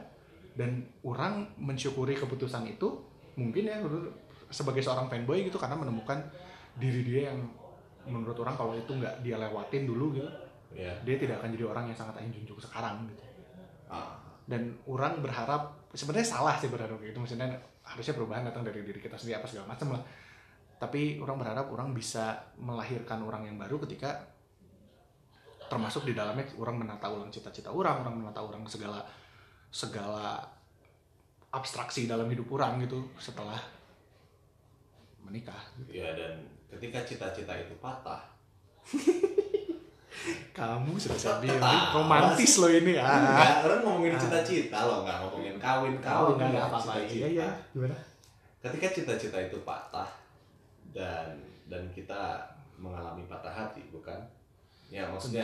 dan 0.54 0.86
orang 1.04 1.49
mensyukuri 1.58 2.14
keputusan 2.14 2.70
itu 2.70 3.01
mungkin 3.34 3.66
ya 3.66 3.82
sebagai 4.54 4.86
seorang 4.86 5.10
fanboy 5.10 5.49
gitu 5.49 5.58
karena 5.58 5.74
menemukan 5.74 6.22
diri 6.78 7.01
dia 7.01 7.34
yang 7.34 7.41
menurut 8.06 8.38
orang 8.38 8.54
kalau 8.54 8.74
itu 8.78 8.93
nggak 8.93 9.26
dia 9.26 9.41
lewatin 9.41 9.89
dulu 9.89 10.14
gitu 10.14 10.30
ya 10.74 10.93
dia 11.06 11.16
tidak 11.18 11.41
akan 11.41 11.49
jadi 11.54 11.66
orang 11.70 11.86
yang 11.89 11.97
sangat 11.97 12.22
aing 12.22 12.34
junjung 12.34 12.58
sekarang 12.58 13.06
gitu. 13.10 13.24
Ah. 13.89 14.18
Dan 14.43 14.76
orang 14.89 15.24
berharap 15.24 15.88
sebenarnya 15.93 16.28
salah 16.28 16.58
sih 16.60 16.68
berharap 16.68 16.99
gitu 16.99 17.16
maksudnya 17.16 17.47
harusnya 17.86 18.14
perubahan 18.18 18.43
datang 18.43 18.66
dari 18.66 18.82
diri 18.84 18.99
kita 18.99 19.16
sendiri 19.16 19.39
apa 19.39 19.47
segala 19.47 19.72
macam 19.72 19.95
lah 19.95 20.01
tapi 20.78 21.18
orang 21.18 21.38
berharap 21.40 21.68
orang 21.70 21.92
bisa 21.92 22.36
melahirkan 22.56 23.24
orang 23.24 23.48
yang 23.48 23.56
baru 23.56 23.80
ketika 23.84 24.20
termasuk 25.66 26.04
di 26.04 26.14
dalamnya 26.14 26.44
orang 26.60 26.76
menata 26.78 27.08
ulang 27.08 27.32
cita-cita 27.32 27.72
orang 27.72 28.04
orang 28.04 28.16
menata 28.20 28.44
ulang 28.44 28.62
segala 28.68 29.02
segala 29.72 30.38
abstraksi 31.50 32.06
dalam 32.06 32.30
hidup 32.30 32.46
orang 32.52 32.84
gitu 32.84 33.00
setelah 33.18 33.58
menikah 35.24 35.64
ya 35.88 36.14
dan 36.14 36.36
ketika 36.68 37.00
cita-cita 37.06 37.54
itu 37.56 37.74
patah. 37.80 38.22
Kamu 40.54 40.94
sudah 40.96 41.42
bilang 41.42 41.90
romantis 41.92 42.62
loh 42.62 42.70
ini 42.70 42.94
ya 42.94 43.02
enggak 43.02 43.66
orang 43.66 43.80
ngomongin 43.82 44.14
Ah. 44.14 44.22
cita-cita 44.22 44.78
loh 44.86 45.02
nggak 45.02 45.18
ngomongin 45.26 45.56
kawin 45.58 45.98
Oh, 45.98 46.02
kawin 46.06 46.38
ada 46.38 46.48
nggak, 46.54 46.66
apa-apa 46.70 46.94
iya 47.10 47.28
iya. 47.34 47.50
Gimana? 47.74 47.98
Ketika 48.62 48.88
cita-cita 48.94 49.38
itu 49.42 49.58
patah 49.66 50.06
dan 50.94 51.36
dan 51.68 51.84
kita 51.89 52.46
mengalami 52.78 53.26
patah 53.26 53.52
hati 53.52 53.82
bukan? 53.89 54.18
Ya 54.88 55.10
maksudnya 55.10 55.44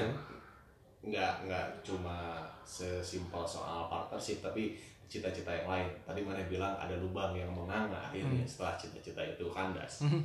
nggak 1.00 1.48
nggak 1.48 1.66
cuma 1.82 2.44
sesimpel 2.62 3.42
soal 3.48 3.88
partnership 3.88 4.40
tapi 4.40 4.78
cita-cita 5.10 5.50
yang 5.50 5.66
lain. 5.66 5.90
Tadi 6.06 6.22
mana 6.22 6.46
bilang 6.46 6.78
ada 6.78 6.94
lubang 6.94 7.34
yang 7.34 7.50
menganga 7.50 7.98
akhirnya 7.98 8.46
Hmm. 8.46 8.50
setelah 8.50 8.78
cita-cita 8.78 9.22
itu 9.26 9.46
kandas. 9.50 10.06
Mhm. 10.06 10.22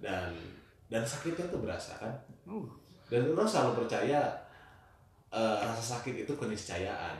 dan 0.00 0.32
dan 0.88 1.04
sakitnya 1.04 1.44
itu 1.44 1.58
berasa 1.60 1.92
kan? 2.00 2.14
Uh, 2.48 2.64
dan 3.12 3.28
orang 3.36 3.44
selalu 3.44 3.84
percaya 3.84 4.22
eh, 5.30 5.56
rasa 5.62 6.00
sakit 6.00 6.24
itu 6.26 6.32
keniscayaan. 6.34 7.14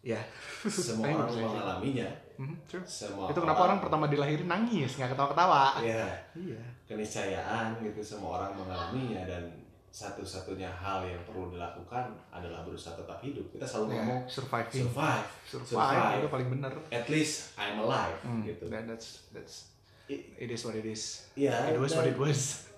Ya. 0.00 0.16
Semua 0.64 1.10
orang 1.12 1.28
percaya. 1.28 1.44
mengalaminya 1.44 2.08
Mhm, 2.34 2.56
semua 2.82 3.26
itu 3.26 3.38
kenapa 3.38 3.62
orang. 3.62 3.78
pertama 3.78 4.04
dilahirin 4.06 4.46
nangis 4.46 4.94
nggak 4.94 5.10
ketawa-ketawa. 5.10 5.80
Ya 5.80 6.06
iya. 6.32 6.60
Keniscayaan 6.84 7.76
gitu 7.80 8.00
semua 8.00 8.38
orang 8.38 8.52
mengalaminya 8.54 9.24
dan 9.24 9.42
satu-satunya 9.88 10.72
hal 10.72 11.02
yang 11.02 11.20
perlu 11.22 11.50
dilakukan 11.50 12.00
adalah 12.28 12.62
berusaha 12.62 12.94
tetap 12.94 13.20
hidup. 13.20 13.44
Kita 13.50 13.62
selalu 13.62 13.86
Ya, 13.86 13.94
ngomong 13.98 14.20
surviving. 14.26 14.82
Survive 14.82 15.26
survive, 15.44 15.68
survive. 15.68 16.16
itu 16.16 16.28
paling 16.30 16.48
bener 16.50 16.72
at 16.88 17.06
least 17.06 17.52
I'm 17.54 17.76
alive 17.78 18.16
Hmm, 18.22 18.40
gitu. 18.42 18.64
that- 18.66 18.86
that's 18.86 19.28
that's 19.30 19.68
I- 20.06 20.24
it 20.38 20.48
is 20.48 20.60
what 20.62 20.72
it 20.74 20.84
is. 20.84 21.28
Ya 21.34 21.68
it 21.68 21.76
was 21.76 21.92
dan, 21.92 21.98
what 21.98 22.08
it 22.08 22.16
was. 22.16 22.72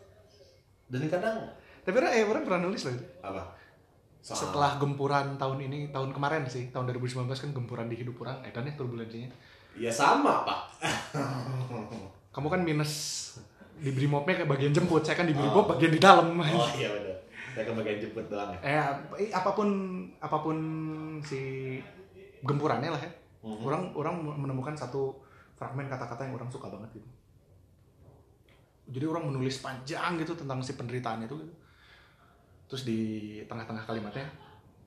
dan 0.87 1.07
kadang 1.09 1.39
tapi 1.81 1.95
orang 1.97 2.13
eh 2.13 2.25
orang 2.25 2.43
pernah 2.43 2.61
nulis 2.63 2.83
loh 2.83 2.93
itu. 2.93 3.07
Apa 3.21 3.43
setelah 4.25 4.81
gempuran 4.81 5.37
tahun 5.37 5.69
ini 5.69 5.93
tahun 5.93 6.17
kemarin 6.17 6.49
sih 6.49 6.73
tahun 6.73 6.89
2019 6.97 7.29
kan 7.29 7.51
gempuran 7.53 7.93
di 7.93 8.01
hidup 8.01 8.17
orang 8.25 8.41
eh 8.41 8.53
dan 8.57 8.65
ya 8.65 8.73
turbulensinya. 8.73 9.29
Ya 9.77 9.93
sama 9.93 10.49
pak. 10.49 10.61
Kamu 12.35 12.49
kan 12.49 12.65
minus 12.65 12.93
di 13.77 13.93
Brimobnya 13.93 14.41
ke 14.41 14.45
bagian 14.49 14.73
jemput 14.73 15.05
saya 15.05 15.21
kan 15.21 15.29
di 15.29 15.37
Oh. 15.37 15.45
Brimob 15.45 15.69
bagian 15.77 15.93
di 15.93 16.01
dalam. 16.01 16.41
Oh 16.41 16.71
iya 16.73 16.89
benar 16.89 17.15
saya 17.55 17.71
ke 17.71 17.73
bagian 17.79 17.99
jemput 18.03 18.27
doang 18.27 18.51
ya. 18.51 18.59
Eh 19.15 19.31
apa 19.31 19.51
pun 19.55 19.69
apa 20.19 20.37
pun 20.43 20.59
si 21.23 21.39
gempurannya 22.43 22.91
lah 22.91 23.03
ya. 23.03 23.13
Mhm. 23.45 23.61
orang 23.61 23.83
orang 23.93 24.15
menemukan 24.41 24.73
satu 24.73 25.21
fragmen 25.61 25.85
kata-kata 25.85 26.25
yang 26.25 26.35
orang 26.41 26.49
suka 26.49 26.73
banget 26.73 26.97
gitu. 26.97 27.09
Jadi 28.89 29.05
orang 29.05 29.29
menulis 29.29 29.61
panjang 29.61 30.17
gitu 30.17 30.33
tentang 30.33 30.65
si 30.65 30.73
penderitaan 30.73 31.29
itu 31.29 31.37
gitu. 31.37 31.53
Terus 32.71 32.83
di 32.87 33.41
tengah-tengah 33.45 33.85
kalimatnya 33.85 34.27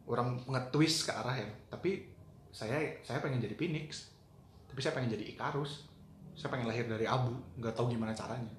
orang 0.08 0.40
nge-twist 0.48 1.10
ke 1.10 1.12
arah 1.14 1.36
ya 1.36 1.50
tapi 1.68 2.10
saya 2.50 2.80
saya 3.04 3.20
pengen 3.20 3.44
jadi 3.44 3.54
Phoenix 3.54 4.10
tapi 4.72 4.80
saya 4.80 4.96
pengen 4.98 5.14
jadi 5.14 5.26
Ikarus 5.36 5.88
saya 6.38 6.54
pengen 6.54 6.70
lahir 6.70 6.86
dari 6.86 7.10
abu 7.10 7.34
nggak 7.58 7.74
tahu 7.74 7.90
gimana 7.90 8.14
caranya. 8.14 8.54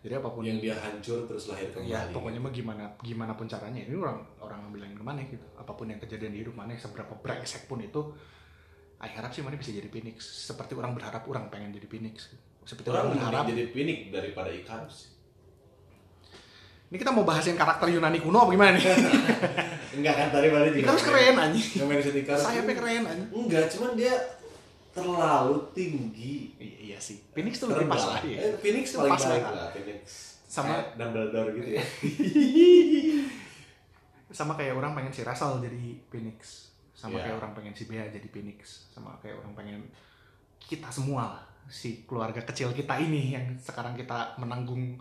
Jadi 0.00 0.20
apa 0.20 0.28
pun 0.32 0.44
yang 0.44 0.60
dia 0.60 0.72
hancur 0.76 1.28
terus 1.28 1.52
lahir 1.52 1.68
kembali. 1.72 1.92
Ya 1.92 2.08
pokoknya 2.08 2.40
mah 2.40 2.52
gimana 2.52 2.84
gimana 3.04 3.32
pun 3.36 3.44
caranya. 3.44 3.84
Ini 3.84 3.92
orang 3.92 4.24
orang 4.40 4.72
bilangin 4.72 4.96
ke 4.96 5.04
mana 5.04 5.20
gitu. 5.28 5.44
Apa 5.56 5.76
pun 5.76 5.92
yang 5.92 6.00
kejadian 6.00 6.32
di 6.32 6.40
hidup 6.44 6.56
mana 6.56 6.72
seberapa 6.80 7.12
brengsek 7.20 7.68
pun 7.68 7.84
itu 7.84 8.00
I 9.04 9.12
harap 9.12 9.36
sih 9.36 9.44
mana 9.44 9.60
bisa 9.60 9.68
jadi 9.68 9.88
Phoenix. 9.92 10.24
Seperti 10.24 10.72
orang 10.72 10.96
berharap 10.96 11.28
orang 11.28 11.52
pengen 11.52 11.76
jadi 11.76 11.84
Phoenix. 11.84 12.32
Seperti 12.64 12.88
orang, 12.88 13.12
orang 13.12 13.20
berharap 13.20 13.44
jadi 13.52 13.64
pinik 13.68 14.08
daripada 14.08 14.48
Ikarus 14.48 15.13
ini 16.84 16.96
kita 16.96 17.10
mau 17.10 17.22
bahasin 17.22 17.54
karakter 17.54 17.88
Yunani 17.88 18.18
kuno 18.18 18.44
apa 18.44 18.50
gimana 18.50 18.76
nih? 18.76 18.84
Enggak 19.96 20.14
kan 20.14 20.28
tadi 20.30 20.46
mana 20.50 20.66
juga 20.66 20.80
Ikarus 20.84 21.02
keren 21.02 21.34
Ikarus 22.14 22.42
sayapnya 22.42 22.74
keren 22.74 23.02
anjing. 23.04 23.30
Enggak 23.30 23.64
cuman 23.70 23.90
dia 23.94 24.14
terlalu 24.94 25.56
tinggi. 25.72 26.54
Iya, 26.54 26.76
iya 26.84 26.98
sih. 26.98 27.18
Phoenix 27.34 27.58
tuh 27.58 27.70
lebih 27.70 27.90
pas 27.90 27.98
lah. 28.04 28.22
ya. 28.22 28.38
eh, 28.38 28.54
Phoenix 28.62 28.94
paling 28.94 29.10
pas 29.10 29.24
baik 29.24 29.42
lah. 29.44 29.68
Phoenix. 29.70 30.02
Sama- 30.46 30.70
Kayak 30.70 30.86
Dumbledore 30.94 31.50
gitu 31.52 31.68
ya. 31.74 31.82
Sama 34.30 34.52
kayak 34.54 34.74
orang 34.74 34.94
pengen 34.94 35.10
si 35.10 35.22
Russell 35.22 35.58
jadi 35.58 35.78
Phoenix. 36.08 36.70
Sama 36.94 37.18
Iya. 37.18 37.22
kayak 37.24 37.36
orang 37.38 37.52
pengen 37.54 37.74
si 37.74 37.84
Bea 37.86 38.06
jadi 38.06 38.28
Phoenix. 38.28 38.90
Sama 38.90 39.18
kayak 39.18 39.38
orang 39.38 39.54
pengen 39.54 39.80
kita 40.58 40.88
semua 40.88 41.22
lah, 41.28 41.42
si 41.66 42.02
keluarga 42.02 42.40
kecil 42.40 42.70
kita 42.70 42.96
ini 42.96 43.34
yang 43.34 43.46
sekarang 43.58 43.94
kita 43.94 44.34
menanggung 44.38 44.96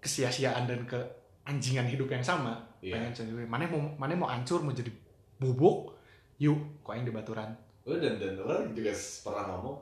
kesia-siaan 0.00 0.64
dan 0.64 0.80
keanjingan 0.88 1.86
hidup 1.86 2.08
yang 2.08 2.24
sama. 2.24 2.56
Iya. 2.80 2.96
pengen 2.96 3.12
jadi 3.12 3.44
mana 3.44 3.68
mau 3.68 3.80
mana 4.00 4.16
mau 4.16 4.28
hancur 4.32 4.64
mau 4.64 4.72
jadi 4.72 4.88
bubuk? 5.36 6.00
Yuk 6.40 6.80
kok 6.80 6.96
yang 6.96 7.04
di 7.04 7.12
baturan. 7.12 7.52
Oh, 7.84 7.96
dan 8.00 8.16
dan 8.16 8.40
orang 8.40 8.72
juga 8.72 8.92
pernah 8.96 9.44
ngomong 9.52 9.76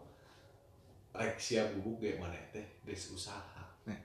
reksia 1.15 1.71
bubuk 1.79 2.03
kayak 2.03 2.19
mana 2.19 2.35
teh? 2.51 2.67
Des 2.83 2.99
usaha. 3.15 3.63
Nah. 3.87 3.99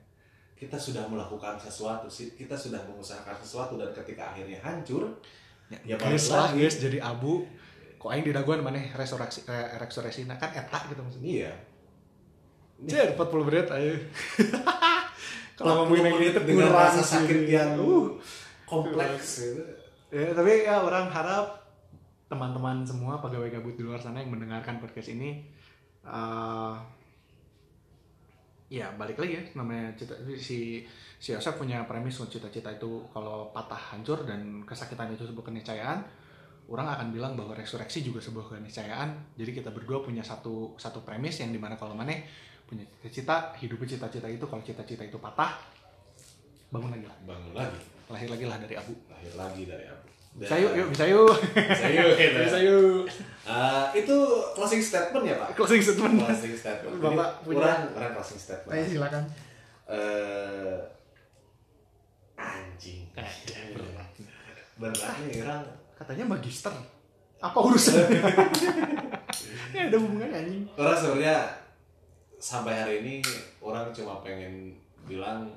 kita 0.53 0.77
sudah 0.77 1.09
melakukan 1.09 1.57
sesuatu 1.57 2.05
sih. 2.05 2.37
Kita 2.37 2.53
sudah 2.53 2.85
mengusahakan 2.85 3.33
sesuatu 3.41 3.81
dan 3.81 3.89
ketika 3.91 4.31
akhirnya 4.31 4.61
hancur 4.61 5.09
ya, 5.73 5.77
Ya, 5.83 5.95
guys 5.97 6.29
lah 6.29 6.53
guys 6.53 6.77
jadi 6.77 7.01
abu. 7.01 7.49
Kok 7.97 8.11
yang 8.13 8.21
didaguan 8.29 8.61
mana 8.61 8.77
resurreksi 8.93 9.41
eh, 9.49 9.79
resurreksina 9.81 10.37
kan 10.37 10.53
etak 10.53 10.93
gitu 10.93 11.01
maksudnya. 11.01 11.31
Iya. 11.33 11.53
Cer, 12.83 13.15
40 13.15 13.47
menit 13.47 13.67
ayo. 13.71 13.95
Kalau 15.53 15.85
40 15.85 15.93
ngomongin 15.93 16.03
menit 16.17 16.33
gitu 16.33 16.41
dengan 16.45 16.69
rasa 16.73 17.01
sakit 17.01 17.39
yang 17.45 17.77
Uh. 17.77 18.17
kompleks 18.65 19.45
gitu. 19.45 19.63
Ya, 20.09 20.33
tapi 20.33 20.65
ya 20.65 20.81
orang 20.81 21.09
harap 21.13 21.61
teman-teman 22.29 22.81
semua 22.81 23.21
pegawai 23.21 23.53
gabut 23.53 23.77
di 23.77 23.85
luar 23.85 24.01
sana 24.01 24.21
yang 24.21 24.33
mendengarkan 24.33 24.81
podcast 24.81 25.13
ini 25.13 25.45
eh 26.03 26.73
ya 28.73 28.89
balik 28.97 29.21
lagi 29.21 29.37
ya 29.37 29.43
namanya 29.53 29.93
cita 29.93 30.17
si 30.33 30.81
si 31.21 31.29
Yosef 31.29 31.61
punya 31.61 31.85
premis 31.85 32.17
cita-cita 32.17 32.73
itu 32.73 33.05
kalau 33.13 33.53
patah 33.53 33.77
hancur 33.93 34.25
dan 34.25 34.65
kesakitan 34.65 35.13
itu 35.13 35.29
sebuah 35.29 35.53
keniscayaan 35.53 36.01
orang 36.73 36.89
akan 36.89 37.13
bilang 37.13 37.37
bahwa 37.37 37.53
resurreksi 37.53 38.01
juga 38.01 38.17
sebuah 38.17 38.57
keniscayaan 38.57 39.37
jadi 39.37 39.61
kita 39.61 39.69
berdua 39.69 40.01
punya 40.01 40.25
satu 40.25 40.73
satu 40.73 41.05
premis 41.05 41.37
yang 41.37 41.53
di 41.53 41.61
mana 41.61 41.77
kalau 41.77 41.93
mana 41.93 42.17
punya 42.63 42.83
cita-cita 43.03 43.53
hidup 43.57 43.79
cita-cita 43.83 44.27
itu 44.27 44.45
kalau 44.47 44.63
cita-cita 44.63 45.03
itu 45.03 45.17
patah 45.17 45.59
bangun 46.69 46.89
lagi 46.89 47.05
lah. 47.05 47.17
Bangun 47.23 47.53
lagi. 47.53 47.77
Lahir 48.09 48.29
lagi 48.29 48.45
lah 48.45 48.57
dari 48.57 48.75
abu. 48.75 48.93
Lahir 49.07 49.33
lagi 49.35 49.63
dari 49.65 49.85
abu. 49.85 50.05
Dan- 50.33 50.41
bisa 50.41 50.55
yuk 50.57 50.73
yuk 50.73 50.87
bisa 50.89 51.05
yuk. 51.05 51.29
Bisa 51.53 51.87
yuk 51.93 52.09
gitu. 52.17 52.37
bisa 52.49 52.59
yuk. 52.59 53.05
Ah, 53.45 53.93
itu 53.93 54.15
closing 54.57 54.81
statement 54.81 55.23
ya 55.23 55.35
pak? 55.37 55.53
Closing 55.53 55.77
statement. 55.77 56.25
Closing 56.25 56.55
statement. 56.57 56.97
Bapak 56.97 57.29
Ini 57.29 57.45
punya- 57.45 57.61
orang 57.61 57.81
orang 57.93 58.11
closing 58.17 58.41
statement. 58.41 58.73
Ayo 58.73 58.85
silakan. 58.89 59.23
Eh 59.85 60.77
anjing. 62.33 63.05
Beneran 64.73 65.15
nih 65.29 65.37
orang 65.45 65.61
katanya 65.93 66.25
magister. 66.25 66.73
Apa 67.37 67.59
urusannya 67.59 68.07
ya 69.75 69.81
ada 69.85 69.97
hubungannya 70.01 70.37
anjing. 70.41 70.63
Orang 70.73 70.97
sebenarnya 70.97 71.37
sampai 72.43 72.75
hari 72.75 72.95
ini 72.99 73.15
orang 73.63 73.95
cuma 73.95 74.19
pengen 74.19 74.75
bilang 75.07 75.47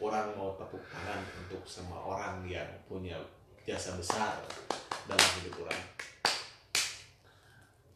orang 0.00 0.32
mau 0.32 0.56
tepuk 0.56 0.80
tangan 0.88 1.20
untuk 1.44 1.60
semua 1.68 2.00
orang 2.00 2.40
yang 2.48 2.64
punya 2.88 3.20
jasa 3.68 4.00
besar 4.00 4.40
dalam 5.04 5.28
hidup 5.36 5.68
orang. 5.68 5.82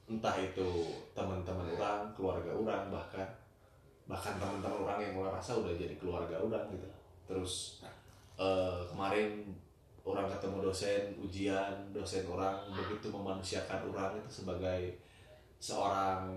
Entah 0.04 0.36
itu 0.36 0.92
teman-teman 1.16 1.64
orang 1.80 2.12
keluarga 2.12 2.52
orang 2.52 2.92
bahkan 2.92 3.24
bahkan 4.04 4.36
teman-teman 4.36 4.84
orang 4.84 5.00
yang 5.00 5.16
orang 5.16 5.40
rasa 5.40 5.56
udah 5.56 5.72
jadi 5.72 5.96
keluarga 5.96 6.36
orang 6.36 6.68
gitu. 6.76 6.88
Terus 7.24 7.80
eh, 8.36 8.84
kemarin 8.84 9.48
orang 10.04 10.28
ketemu 10.28 10.68
dosen 10.68 11.16
ujian 11.16 11.72
dosen 11.96 12.28
orang 12.28 12.68
begitu 12.68 13.08
memanusiakan 13.08 13.80
orang 13.88 14.20
itu 14.20 14.44
sebagai 14.44 15.00
seorang 15.56 16.28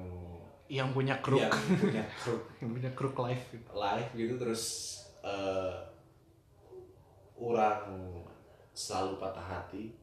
yang 0.67 0.89
punya 0.91 1.19
kruk. 1.19 1.41
Yang 1.41 1.53
punya 1.77 2.03
kruk. 2.15 2.41
Yang 2.61 2.69
punya 2.71 2.91
kruk 2.91 3.15
life 3.19 3.43
gitu. 3.49 3.67
live 3.73 4.09
gitu 4.13 4.33
terus 4.37 4.63
eh, 5.21 5.73
orang 7.35 7.83
selalu 8.71 9.17
patah 9.17 9.43
hati 9.43 9.93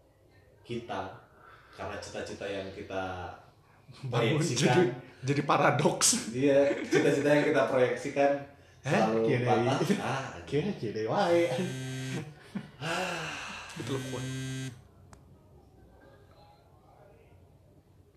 kita 0.63 1.11
karena 1.75 1.97
cita-cita 1.99 2.45
yang 2.45 2.69
kita 2.71 3.33
bangun 4.07 4.39
jadi 4.39 4.39
proyeksikan. 4.39 4.87
jadi 5.25 5.43
paradoks. 5.43 6.09
Dia 6.31 6.59
cita-cita 6.85 7.29
yang 7.31 7.45
kita 7.47 7.63
proyeksikan 7.67 8.33
Eh, 8.81 8.89
selalu 8.89 9.21
kira- 9.27 9.45
patah. 9.45 9.77
Ah 10.05 10.25
kira 10.45 10.71
kira 10.75 11.03
wae. 11.05 11.45
Betul 13.77 13.99
pun 14.09 14.25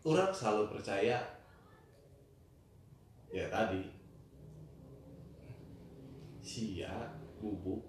orang 0.03 0.31
selalu 0.31 0.63
percaya 0.69 1.17
ya 3.33 3.49
tadi 3.49 3.81
sia 6.43 6.91
bubuk 7.41 7.81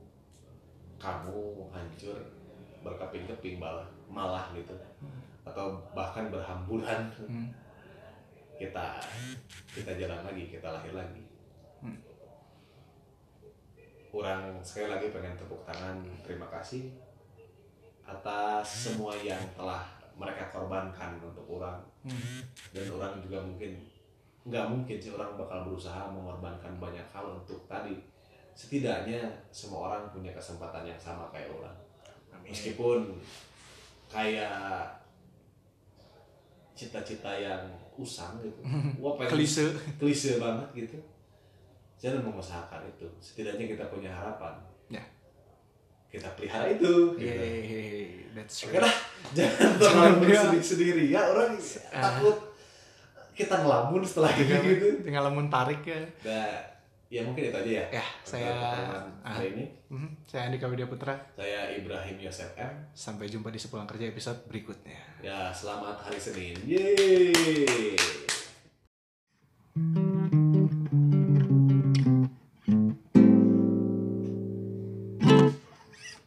kamu 0.97 1.69
hancur 1.69 2.17
berkeping-keping 2.81 3.61
malah 3.61 3.85
malah 4.09 4.49
gitu 4.57 4.73
atau 5.45 5.77
bahkan 5.93 6.33
berhamburan 6.33 7.13
Hmm. 7.29 7.53
kita 8.57 8.97
kita 9.69 9.93
jalan 10.01 10.25
lagi 10.25 10.49
kita 10.49 10.65
lahir 10.71 10.97
lagi 10.97 11.21
Hmm. 11.85 11.99
orang 14.15 14.63
sekali 14.65 14.89
lagi 14.89 15.13
pengen 15.13 15.37
tepuk 15.37 15.61
tangan 15.69 16.01
terima 16.25 16.49
kasih 16.49 16.89
atas 18.01 18.65
semua 18.65 19.13
yang 19.19 19.41
telah 19.53 19.85
mereka 20.15 20.49
korbankan 20.49 21.21
untuk 21.21 21.45
orang 21.61 21.83
Hmm. 22.07 22.41
dan 22.73 22.87
orang 22.89 23.21
juga 23.21 23.45
mungkin 23.45 23.77
nggak 24.45 24.65
mungkin 24.69 24.97
sih 25.01 25.09
orang 25.17 25.41
bakal 25.41 25.65
berusaha 25.65 26.05
mengorbankan 26.13 26.77
banyak 26.77 27.05
hal 27.09 27.25
untuk 27.33 27.65
tadi. 27.65 27.97
Setidaknya 28.53 29.25
semua 29.49 29.91
orang 29.91 30.13
punya 30.13 30.31
kesempatan 30.37 30.85
yang 30.85 31.01
sama 31.01 31.33
kayak 31.33 31.49
orang. 31.49 31.77
Meskipun 32.45 33.17
kayak 34.13 34.85
cita-cita 36.77 37.33
yang 37.33 37.65
usang 37.97 38.37
gitu. 38.45 38.61
Wah 39.03 39.17
pengen 39.17 39.41
klise. 39.41 39.73
klise 39.97 40.37
banget 40.37 40.69
gitu. 40.85 40.99
Jangan 41.97 42.29
mengusahakan 42.29 42.85
itu. 42.85 43.09
Setidaknya 43.23 43.65
kita 43.65 43.89
punya 43.89 44.13
harapan. 44.13 44.61
Ya. 44.93 45.01
kita 46.15 46.31
pelihara 46.39 46.71
itu 46.71 47.19
gitu. 47.19 47.27
Yeay, 47.27 48.23
that's 48.31 48.71
Oke 48.71 48.79
right. 48.79 48.87
lah, 48.87 48.95
jangan 49.35 49.71
terlalu 49.83 50.15
bersedih 50.31 50.63
sendiri 50.63 51.05
ya 51.11 51.27
orang. 51.27 51.59
Takut 51.91 52.39
kita 53.35 53.55
ngelamun 53.61 54.01
setelah 54.01 54.31
tinggal, 54.31 54.63
ini 54.63 54.71
gitu. 54.75 54.89
tinggal 55.03 55.23
lamun 55.27 55.51
tarik 55.51 55.83
ya 55.83 55.99
Nah, 56.23 56.55
ya 57.11 57.21
mungkin 57.23 57.47
itu 57.47 57.57
aja 57.57 57.71
ya. 57.83 57.87
ya 58.01 58.07
saya 58.23 58.51
ah, 58.51 59.03
hari 59.23 59.55
ini 59.55 59.65
mhm, 59.91 60.09
saya 60.25 60.49
Andika 60.49 60.67
Widya 60.67 60.87
Putra 60.87 61.15
saya 61.35 61.71
Ibrahim 61.71 62.17
Yosef 62.19 62.55
M. 62.55 62.75
sampai 62.91 63.27
jumpa 63.27 63.51
di 63.51 63.59
sepulang 63.59 63.87
kerja 63.87 64.07
episode 64.07 64.39
berikutnya 64.47 64.99
Ya 65.19 65.49
selamat 65.49 66.05
hari 66.05 66.21
Senin. 66.21 66.53
Yeay. 66.69 67.97